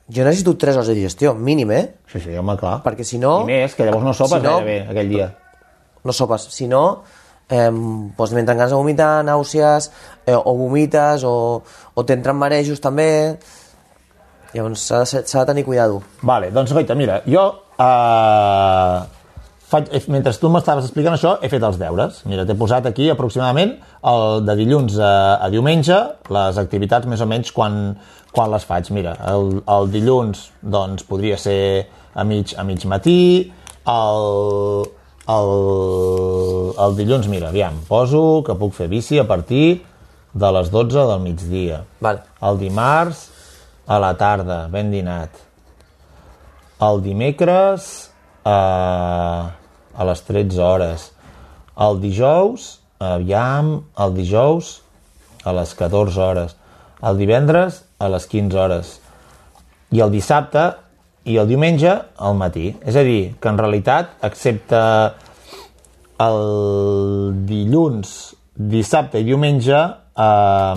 jo 0.10 0.24
necessito 0.26 0.55
3 0.57 0.76
hores 0.78 0.88
de 0.89 0.95
digestió, 0.95 1.34
mínim, 1.36 1.72
eh? 1.72 1.95
Sí, 2.12 2.20
sí, 2.20 2.36
home, 2.38 2.55
clar. 2.57 2.80
Perquè 2.84 3.03
si 3.05 3.20
no... 3.22 3.41
I 3.43 3.45
més, 3.51 3.76
que 3.78 3.86
llavors 3.86 4.03
no 4.05 4.14
sopes 4.18 4.39
si 4.41 4.45
no- 4.47 4.57
gairebé 4.60 4.89
aquell 4.89 5.10
dia. 5.10 5.28
no 6.03 6.14
sopes. 6.14 6.47
Si 6.55 6.68
no, 6.68 7.03
eh, 7.49 7.70
doncs 8.18 8.34
m'entren 8.34 8.57
ganes 8.57 8.72
de 8.72 8.78
vomitar, 8.80 9.24
nàusees, 9.28 9.91
eh, 10.26 10.34
o 10.36 10.53
vomites, 10.57 11.24
o, 11.28 11.62
o 11.93 12.05
t'entren 12.05 12.36
marejos 12.39 12.82
també. 12.82 13.38
Llavors 14.53 14.82
s'ha 14.82 15.03
de, 15.03 15.05
ser- 15.05 15.24
de 15.28 15.45
tenir 15.45 15.66
cuidado. 15.66 16.01
Vale, 16.26 16.49
doncs 16.51 16.74
goita, 16.74 16.95
mira, 16.97 17.22
jo 17.30 17.43
eh, 17.78 18.99
faig, 19.70 19.88
he- 19.93 20.01
mentre 20.11 20.34
tu 20.41 20.49
m'estaves 20.49 20.86
explicant 20.88 21.13
això, 21.15 21.36
he 21.41 21.49
fet 21.51 21.63
els 21.63 21.78
deures. 21.80 22.22
Mira, 22.30 22.45
t'he 22.45 22.55
posat 22.57 22.86
aquí 22.89 23.09
aproximadament 23.13 23.76
el 24.09 24.43
de 24.47 24.55
dilluns 24.59 24.97
a, 24.99 25.11
a 25.45 25.49
diumenge, 25.53 25.97
les 26.34 26.57
activitats 26.61 27.07
més 27.09 27.22
o 27.22 27.28
menys 27.30 27.51
quan, 27.55 27.95
quan 28.34 28.51
les 28.51 28.65
faig. 28.65 28.89
Mira, 28.95 29.13
el, 29.32 29.59
el 29.67 29.91
dilluns 29.93 30.47
doncs, 30.61 31.05
podria 31.09 31.38
ser 31.38 31.88
a 32.15 32.26
mig, 32.26 32.55
a 32.57 32.63
mig 32.65 32.84
matí, 32.89 33.20
el, 33.89 34.86
el, 35.30 35.53
el 36.86 36.95
dilluns, 36.97 37.28
mira, 37.32 37.49
aviam, 37.53 37.78
poso 37.88 38.41
que 38.45 38.55
puc 38.59 38.74
fer 38.78 38.89
bici 38.91 39.20
a 39.22 39.28
partir 39.30 39.82
de 40.34 40.51
les 40.53 40.70
12 40.74 41.05
del 41.09 41.22
migdia. 41.24 41.84
Vale. 42.01 42.22
El 42.45 42.57
dimarts 42.61 43.28
a 43.89 43.97
la 44.01 44.11
tarda, 44.17 44.63
ben 44.70 44.91
dinat. 44.93 45.30
El 46.86 47.01
dimecres 47.03 48.09
a, 48.43 49.55
a 49.95 50.07
les 50.09 50.21
13 50.27 50.59
hores. 50.63 51.09
El 51.79 51.99
dijous, 52.03 52.69
aviam, 52.99 53.75
el 53.99 54.15
dijous 54.17 54.79
a 55.47 55.53
les 55.55 55.73
14 55.79 56.19
hores. 56.19 56.55
El 57.01 57.19
divendres 57.19 57.83
a 57.99 58.09
les 58.11 58.27
15 58.27 58.59
hores. 58.59 58.93
I 59.95 60.03
el 60.03 60.11
dissabte 60.13 60.65
i 61.29 61.37
el 61.39 61.47
diumenge 61.49 61.93
al 62.17 62.37
matí. 62.39 62.73
És 62.85 62.97
a 62.99 63.03
dir, 63.07 63.35
que 63.39 63.51
en 63.51 63.59
realitat, 63.59 64.17
excepte 64.27 64.79
el 66.19 66.39
dilluns, 67.47 68.15
dissabte 68.55 69.21
i 69.21 69.27
diumenge, 69.27 69.79
eh, 70.19 70.75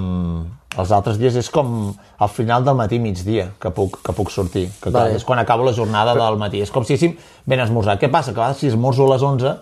els 0.80 0.92
altres 0.94 1.18
dies 1.20 1.34
és 1.36 1.50
com 1.52 1.92
al 1.92 2.30
final 2.32 2.64
del 2.64 2.76
matí 2.78 2.98
migdia 3.02 3.50
que 3.60 3.72
puc, 3.74 3.98
que 4.04 4.14
puc 4.16 4.30
sortir, 4.32 4.68
que 4.80 4.88
clar, 4.88 5.08
Vale. 5.10 5.18
és 5.20 5.24
quan 5.28 5.40
acabo 5.42 5.66
la 5.66 5.74
jornada 5.76 6.14
del 6.16 6.38
matí. 6.40 6.62
És 6.64 6.72
com 6.72 6.84
si 6.84 6.94
haguéssim 6.94 7.18
ben 7.46 7.60
esmorzat. 7.60 8.00
Què 8.00 8.08
passa? 8.12 8.32
Que 8.32 8.52
si 8.56 8.70
esmorzo 8.72 9.04
a 9.04 9.12
les 9.12 9.26
11, 9.28 9.52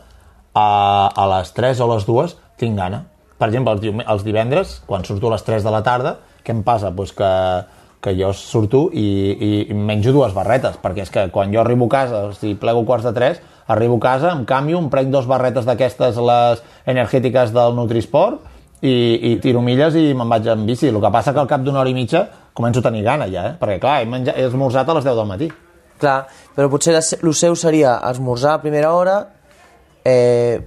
a, 0.55 0.69
a 1.11 1.27
les 1.35 1.53
3 1.57 1.81
o 1.81 1.89
a 1.89 1.95
les 1.97 2.07
2 2.07 2.37
tinc 2.63 2.79
gana. 2.79 3.05
Per 3.41 3.49
exemple, 3.49 3.75
els, 3.75 4.07
els 4.07 4.25
divendres, 4.25 4.79
quan 4.87 5.05
surto 5.05 5.31
a 5.31 5.35
les 5.35 5.47
3 5.47 5.67
de 5.67 5.75
la 5.75 5.83
tarda, 5.83 6.19
què 6.45 6.55
em 6.55 6.63
passa? 6.63 6.93
Pues 6.95 7.13
que, 7.17 7.31
que 8.05 8.15
jo 8.19 8.33
surto 8.37 8.87
i, 8.93 9.07
i, 9.33 9.51
i 9.71 9.77
menjo 9.77 10.13
dues 10.15 10.35
barretes, 10.37 10.77
perquè 10.83 11.07
és 11.07 11.13
que 11.13 11.27
quan 11.35 11.53
jo 11.55 11.63
arribo 11.65 11.89
a 11.89 11.95
casa, 11.97 12.23
si 12.39 12.55
plego 12.55 12.85
quarts 12.89 13.09
de 13.09 13.15
3, 13.17 13.43
arribo 13.71 13.99
a 13.99 14.05
casa, 14.05 14.33
em 14.35 14.45
canvio, 14.49 14.79
em 14.79 14.91
prenc 14.93 15.11
dos 15.13 15.29
barretes 15.31 15.67
d'aquestes, 15.69 16.21
les 16.21 16.63
energètiques 16.91 17.55
del 17.57 17.77
Nutrisport, 17.79 18.47
i, 18.83 18.93
i 19.33 19.37
tiro 19.43 19.61
milles 19.65 19.95
i 19.95 20.13
me'n 20.17 20.29
vaig 20.29 20.47
en 20.53 20.65
bici. 20.67 20.89
El 20.89 21.01
que 21.01 21.11
passa 21.13 21.35
que 21.35 21.41
al 21.43 21.49
cap 21.51 21.61
d'una 21.65 21.81
hora 21.83 21.91
i 21.91 21.95
mitja 21.97 22.25
començo 22.57 22.81
a 22.81 22.87
tenir 22.89 23.03
gana 23.05 23.27
ja, 23.31 23.47
eh? 23.51 23.57
perquè 23.61 23.79
clar, 23.81 24.01
he, 24.03 24.09
menjat, 24.09 24.37
he 24.39 24.47
esmorzat 24.49 24.89
a 24.89 24.95
les 24.99 25.05
10 25.05 25.17
del 25.21 25.29
matí. 25.29 25.51
Clar, 26.01 26.19
però 26.57 26.71
potser 26.73 26.95
el 26.97 27.35
seu 27.37 27.57
seria 27.57 27.99
esmorzar 28.11 28.55
a 28.57 28.63
primera 28.63 28.95
hora, 28.97 29.19
eh, 30.05 30.61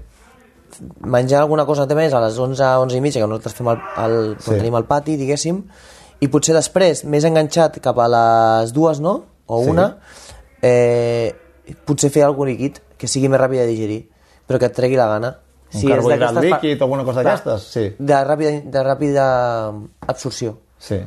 menjar 1.01 1.41
alguna 1.41 1.66
cosa 1.66 1.88
més 1.95 2.14
a 2.14 2.22
les 2.22 2.38
11, 2.38 2.64
11 2.86 2.97
i 2.97 3.01
mitja, 3.01 3.20
que 3.20 3.28
nosaltres 3.28 3.55
fem 3.57 3.68
el, 3.74 3.82
el, 4.05 4.18
sí. 4.38 4.51
Sí. 4.51 4.57
tenim 4.59 4.76
el 4.78 4.86
pati, 4.86 5.18
diguéssim, 5.18 5.64
i 6.22 6.30
potser 6.32 6.55
després, 6.55 7.03
més 7.05 7.26
enganxat 7.26 7.80
cap 7.84 7.97
a 7.99 8.07
les 8.07 8.74
dues, 8.74 9.01
no? 9.01 9.24
O 9.47 9.64
Sí. 9.64 9.70
una, 9.70 9.97
eh, 10.61 11.34
potser 11.86 12.09
fer 12.09 12.24
algun 12.24 12.47
líquid 12.47 12.80
que 12.97 13.07
sigui 13.07 13.28
més 13.28 13.41
ràpid 13.41 13.59
de 13.59 13.68
digerir, 13.68 14.09
però 14.47 14.59
que 14.59 14.70
et 14.70 14.74
tregui 14.76 14.95
la 14.95 15.07
gana. 15.07 15.36
Un 15.74 15.82
és 15.82 15.89
carbohidrat 15.89 16.39
líquid 16.43 16.82
o 16.82 16.86
alguna 16.86 17.03
cosa 17.03 17.24
d'aquestes, 17.24 17.67
sí. 17.74 17.84
De 17.99 18.21
ràpida, 18.28 18.61
de 18.71 18.84
ràpida 18.86 19.26
absorció. 20.07 20.57
Sí. 20.78 20.99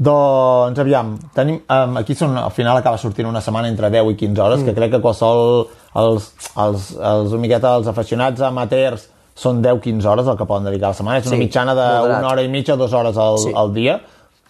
Doncs, 0.00 0.78
aviam, 0.80 1.12
tenim, 1.36 1.58
um, 1.68 1.96
aquí 2.00 2.14
són, 2.16 2.32
al 2.40 2.52
final 2.56 2.78
acaba 2.80 2.96
sortint 3.00 3.28
una 3.28 3.42
setmana 3.44 3.68
entre 3.68 3.90
10 3.92 4.14
i 4.14 4.16
15 4.16 4.40
hores, 4.40 4.60
mm. 4.62 4.68
que 4.70 4.74
crec 4.78 4.94
que 4.94 5.00
qualsevol, 5.04 5.66
els, 6.00 6.30
els, 6.56 6.86
els, 6.96 7.34
una 7.34 7.42
miqueta, 7.42 7.74
els 7.76 7.90
aficionats 7.90 8.40
amateurs 8.48 9.10
són 9.36 9.60
10-15 9.64 10.08
hores 10.08 10.30
el 10.32 10.38
que 10.38 10.46
poden 10.48 10.70
dedicar 10.70 10.88
a 10.88 10.94
la 10.94 10.98
setmana. 11.02 11.18
És 11.20 11.28
una 11.28 11.36
Sí, 11.36 11.42
mitjana 11.44 11.74
moderat. 11.74 12.16
d'una 12.16 12.30
hora 12.32 12.42
i 12.42 12.48
mitja, 12.48 12.76
dues 12.80 12.92
hores 12.96 13.16
al, 13.16 13.38
Sí. 13.38 13.52
al 13.54 13.74
dia, 13.74 14.00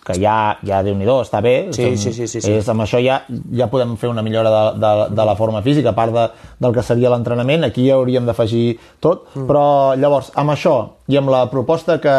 que 0.07 0.14
ja, 0.16 0.57
ja 0.64 0.78
déu 0.82 0.94
nhi 0.96 1.05
està 1.07 1.40
bé. 1.44 1.68
Sí, 1.72 1.82
Som- 1.82 1.96
sí, 1.96 2.12
sí, 2.12 2.26
sí, 2.26 2.40
sí. 2.40 2.53
És, 2.53 2.68
amb 2.72 2.80
això 2.82 2.98
ja, 3.05 3.22
ja 3.53 3.66
podem 3.68 3.96
fer 4.01 4.09
una 4.09 4.22
millora 4.22 4.51
de, 4.51 4.62
de, 4.80 4.92
de 5.16 5.24
la 5.28 5.34
forma 5.36 5.61
física, 5.62 5.90
a 5.90 5.94
part 5.94 6.12
de, 6.14 6.28
del 6.59 6.72
que 6.74 6.82
seria 6.82 7.11
l'entrenament, 7.12 7.64
aquí 7.68 7.86
ja 7.88 7.94
hauríem 7.98 8.24
d'afegir 8.26 8.78
tot, 9.01 9.26
mm. 9.34 9.46
però 9.51 9.94
llavors, 10.01 10.32
amb 10.40 10.51
això 10.55 10.76
i 11.09 11.16
amb 11.20 11.28
la 11.30 11.44
proposta 11.51 11.98
que, 12.01 12.16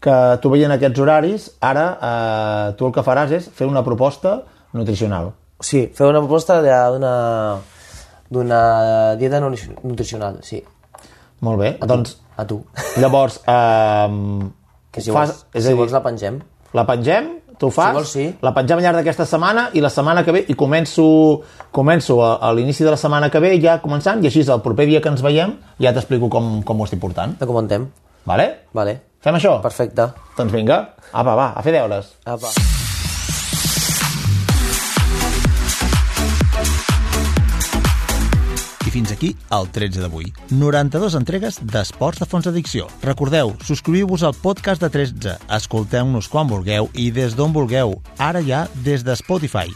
que 0.00 0.16
tu 0.40 0.50
veient 0.50 0.72
aquests 0.72 1.00
horaris, 1.04 1.50
ara 1.60 1.86
eh, 2.00 2.76
tu 2.78 2.86
el 2.88 2.92
que 2.96 3.04
faràs 3.04 3.32
és 3.36 3.50
fer 3.52 3.68
una 3.68 3.84
proposta 3.84 4.38
nutricional. 4.72 5.32
Sí, 5.60 5.88
fer 5.94 6.06
una 6.06 6.20
proposta 6.22 6.62
de- 6.62 6.78
d'una 8.30 9.16
dieta 9.16 9.40
nutri- 9.40 9.76
nutricional, 9.82 10.38
sí. 10.42 10.62
Molt 11.40 11.58
bé, 11.60 11.78
doncs 11.86 12.16
A 12.36 12.44
tu. 12.46 12.62
llavors 12.98 13.40
eh, 13.46 14.08
Que 14.92 15.00
si, 15.02 15.10
fas, 15.10 15.28
vols, 15.28 15.46
és 15.54 15.62
si 15.64 15.68
a 15.68 15.72
dir, 15.72 15.78
vols 15.78 15.92
la 15.92 16.02
pengem. 16.02 16.40
La 16.76 16.84
pengem, 16.88 17.30
tu 17.58 17.70
fas, 17.74 17.94
vols, 17.96 18.12
sí. 18.14 18.28
la 18.44 18.52
pengem 18.56 18.78
al 18.78 18.86
llarg 18.86 19.00
d'aquesta 19.00 19.26
setmana 19.26 19.68
i 19.74 19.82
la 19.84 19.90
setmana 19.92 20.24
que 20.24 20.34
ve, 20.34 20.44
i 20.48 20.56
començo, 20.58 21.06
començo 21.74 22.20
a, 22.22 22.36
a 22.38 22.52
l'inici 22.54 22.86
de 22.86 22.94
la 22.94 23.00
setmana 23.00 23.30
que 23.32 23.42
ve 23.42 23.56
ja 23.62 23.78
començant, 23.84 24.22
i 24.22 24.30
així 24.30 24.46
el 24.46 24.64
proper 24.64 24.88
dia 24.90 25.02
que 25.04 25.12
ens 25.12 25.24
veiem 25.24 25.56
ja 25.82 25.94
t'explico 25.94 26.30
com, 26.32 26.58
com 26.62 26.80
ho 26.80 26.88
estic 26.88 27.02
portant. 27.02 27.36
La 27.40 27.50
comentem. 27.50 27.88
Vale? 28.28 28.50
Vale. 28.76 28.98
Fem 29.24 29.38
això? 29.38 29.58
Perfecte. 29.64 30.12
Doncs 30.38 30.54
vinga, 30.54 30.82
apa, 31.10 31.34
va, 31.34 31.52
a 31.56 31.64
fer 31.66 31.74
deures. 31.80 32.14
Apa. 32.28 32.77
Fins 38.98 39.12
aquí 39.14 39.36
el 39.54 39.68
13 39.70 40.02
d'avui. 40.02 40.32
92 40.50 41.14
entregues 41.14 41.60
d'Esports 41.62 42.18
de 42.18 42.26
Fons 42.26 42.48
d'Addicció. 42.48 42.88
Recordeu, 43.04 43.52
subscriviu-vos 43.62 44.24
al 44.26 44.34
podcast 44.34 44.82
de 44.82 44.90
13, 44.90 45.36
escolteu-nos 45.54 46.26
quan 46.32 46.50
vulgueu 46.50 46.90
i 46.98 47.12
des 47.14 47.36
d'on 47.38 47.54
vulgueu, 47.54 47.94
ara 48.18 48.42
ja 48.42 48.66
des 48.82 49.04
de 49.06 49.14
Spotify. 49.14 49.70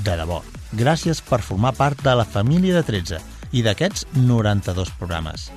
De 0.00 0.16
debò, 0.16 0.40
gràcies 0.72 1.20
per 1.20 1.42
formar 1.44 1.74
part 1.76 2.00
de 2.00 2.16
la 2.16 2.24
família 2.24 2.78
de 2.78 2.84
13 2.86 3.20
i 3.52 3.64
d'aquests 3.66 4.06
92 4.16 4.94
programes. 4.96 5.50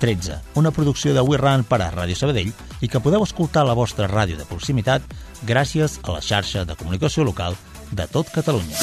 13, 0.00 0.40
una 0.58 0.72
producció 0.72 1.12
de 1.14 1.22
We 1.22 1.36
Run 1.38 1.66
per 1.68 1.82
a 1.82 1.92
Ràdio 1.92 2.16
Sabadell 2.18 2.54
i 2.80 2.88
que 2.88 3.02
podeu 3.04 3.22
escoltar 3.22 3.66
a 3.66 3.68
la 3.68 3.76
vostra 3.78 4.08
ràdio 4.08 4.40
de 4.40 4.48
proximitat 4.48 5.04
gràcies 5.44 6.00
a 6.02 6.16
la 6.16 6.24
xarxa 6.24 6.64
de 6.64 6.78
comunicació 6.80 7.28
local 7.28 7.58
de 7.92 8.08
tot 8.08 8.32
Catalunya. 8.32 8.80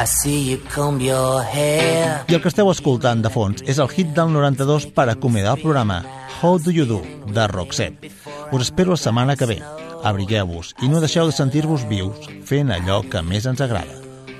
I 0.00 0.06
see 0.06 0.50
you 0.50 0.58
comb 0.74 0.98
your 0.98 1.42
hair. 1.44 2.24
I 2.26 2.34
el 2.34 2.40
que 2.40 2.48
esteu 2.48 2.70
escoltant 2.72 3.20
de 3.20 3.28
fons 3.28 3.60
és 3.68 3.76
el 3.82 3.90
hit 3.92 4.14
del 4.16 4.30
92 4.32 4.86
per 4.96 5.04
acomiadar 5.12 5.58
el 5.58 5.60
programa 5.60 5.98
How 6.40 6.56
Do 6.64 6.72
You 6.72 6.86
Do, 6.88 7.00
de 7.28 7.44
Roxette. 7.52 8.08
Us 8.50 8.62
espero 8.62 8.94
la 8.96 8.96
setmana 8.96 9.36
que 9.36 9.44
ve. 9.50 9.58
Abrigueu-vos 10.02 10.72
i 10.80 10.88
no 10.88 11.02
deixeu 11.04 11.28
de 11.28 11.36
sentir-vos 11.36 11.84
vius 11.90 12.30
fent 12.48 12.72
allò 12.72 13.02
que 13.12 13.20
més 13.20 13.44
ens 13.44 13.60
agrada. 13.60 13.98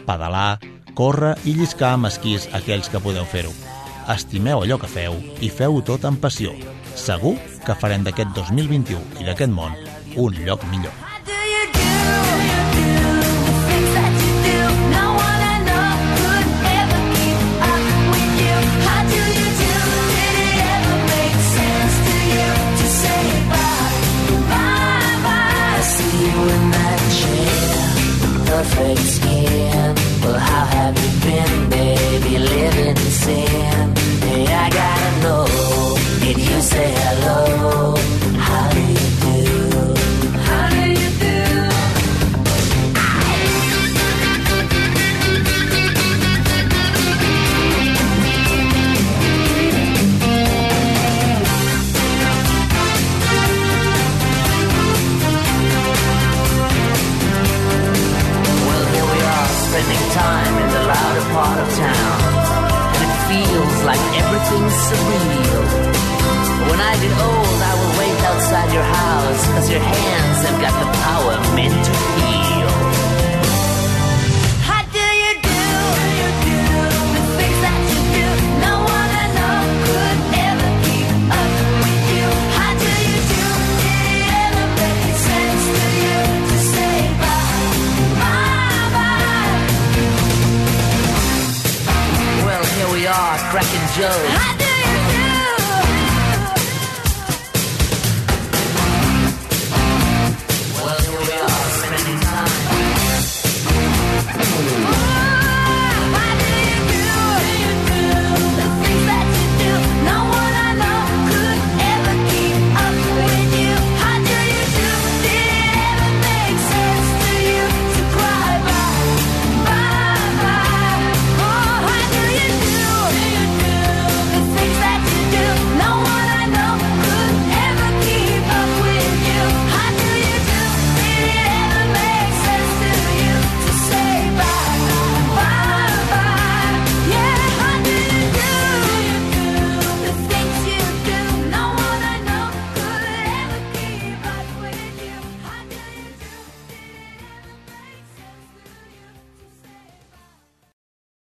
Pedalar, 0.09 0.63
córrer 0.97 1.35
i 1.45 1.53
lliscar 1.59 1.93
amb 1.99 2.09
esquís 2.09 2.49
aquells 2.57 2.89
que 2.89 3.03
podeu 3.05 3.29
fer-ho. 3.29 3.53
Estimeu 4.17 4.65
allò 4.65 4.81
que 4.81 4.89
feu 4.89 5.21
i 5.45 5.53
feu-ho 5.53 5.85
tot 5.85 6.09
amb 6.09 6.25
passió. 6.25 6.57
Segur 6.97 7.37
que 7.67 7.77
farem 7.77 8.09
d'aquest 8.09 8.33
2021 8.33 9.21
i 9.21 9.29
d'aquest 9.29 9.53
món 9.53 9.77
un 10.17 10.41
lloc 10.41 10.65
millor. 10.73 10.97
do 11.27 11.33
you 11.33 11.67
do? 11.75 12.60
Perfect 28.61 29.01
skin. 29.01 29.95
Well, 30.23 30.39
how 30.39 30.65
have 30.77 30.95
you 31.05 31.13
been, 31.27 31.71
baby? 31.71 32.39
Living 32.39 32.89
in 32.89 33.13
sin. 33.25 33.97
Hey, 34.27 34.45
I 34.65 34.69
gotta 34.81 35.11
know. 35.23 35.47
Did 36.21 36.39
you 36.39 36.61
say 36.61 36.89
hello? 37.05 37.50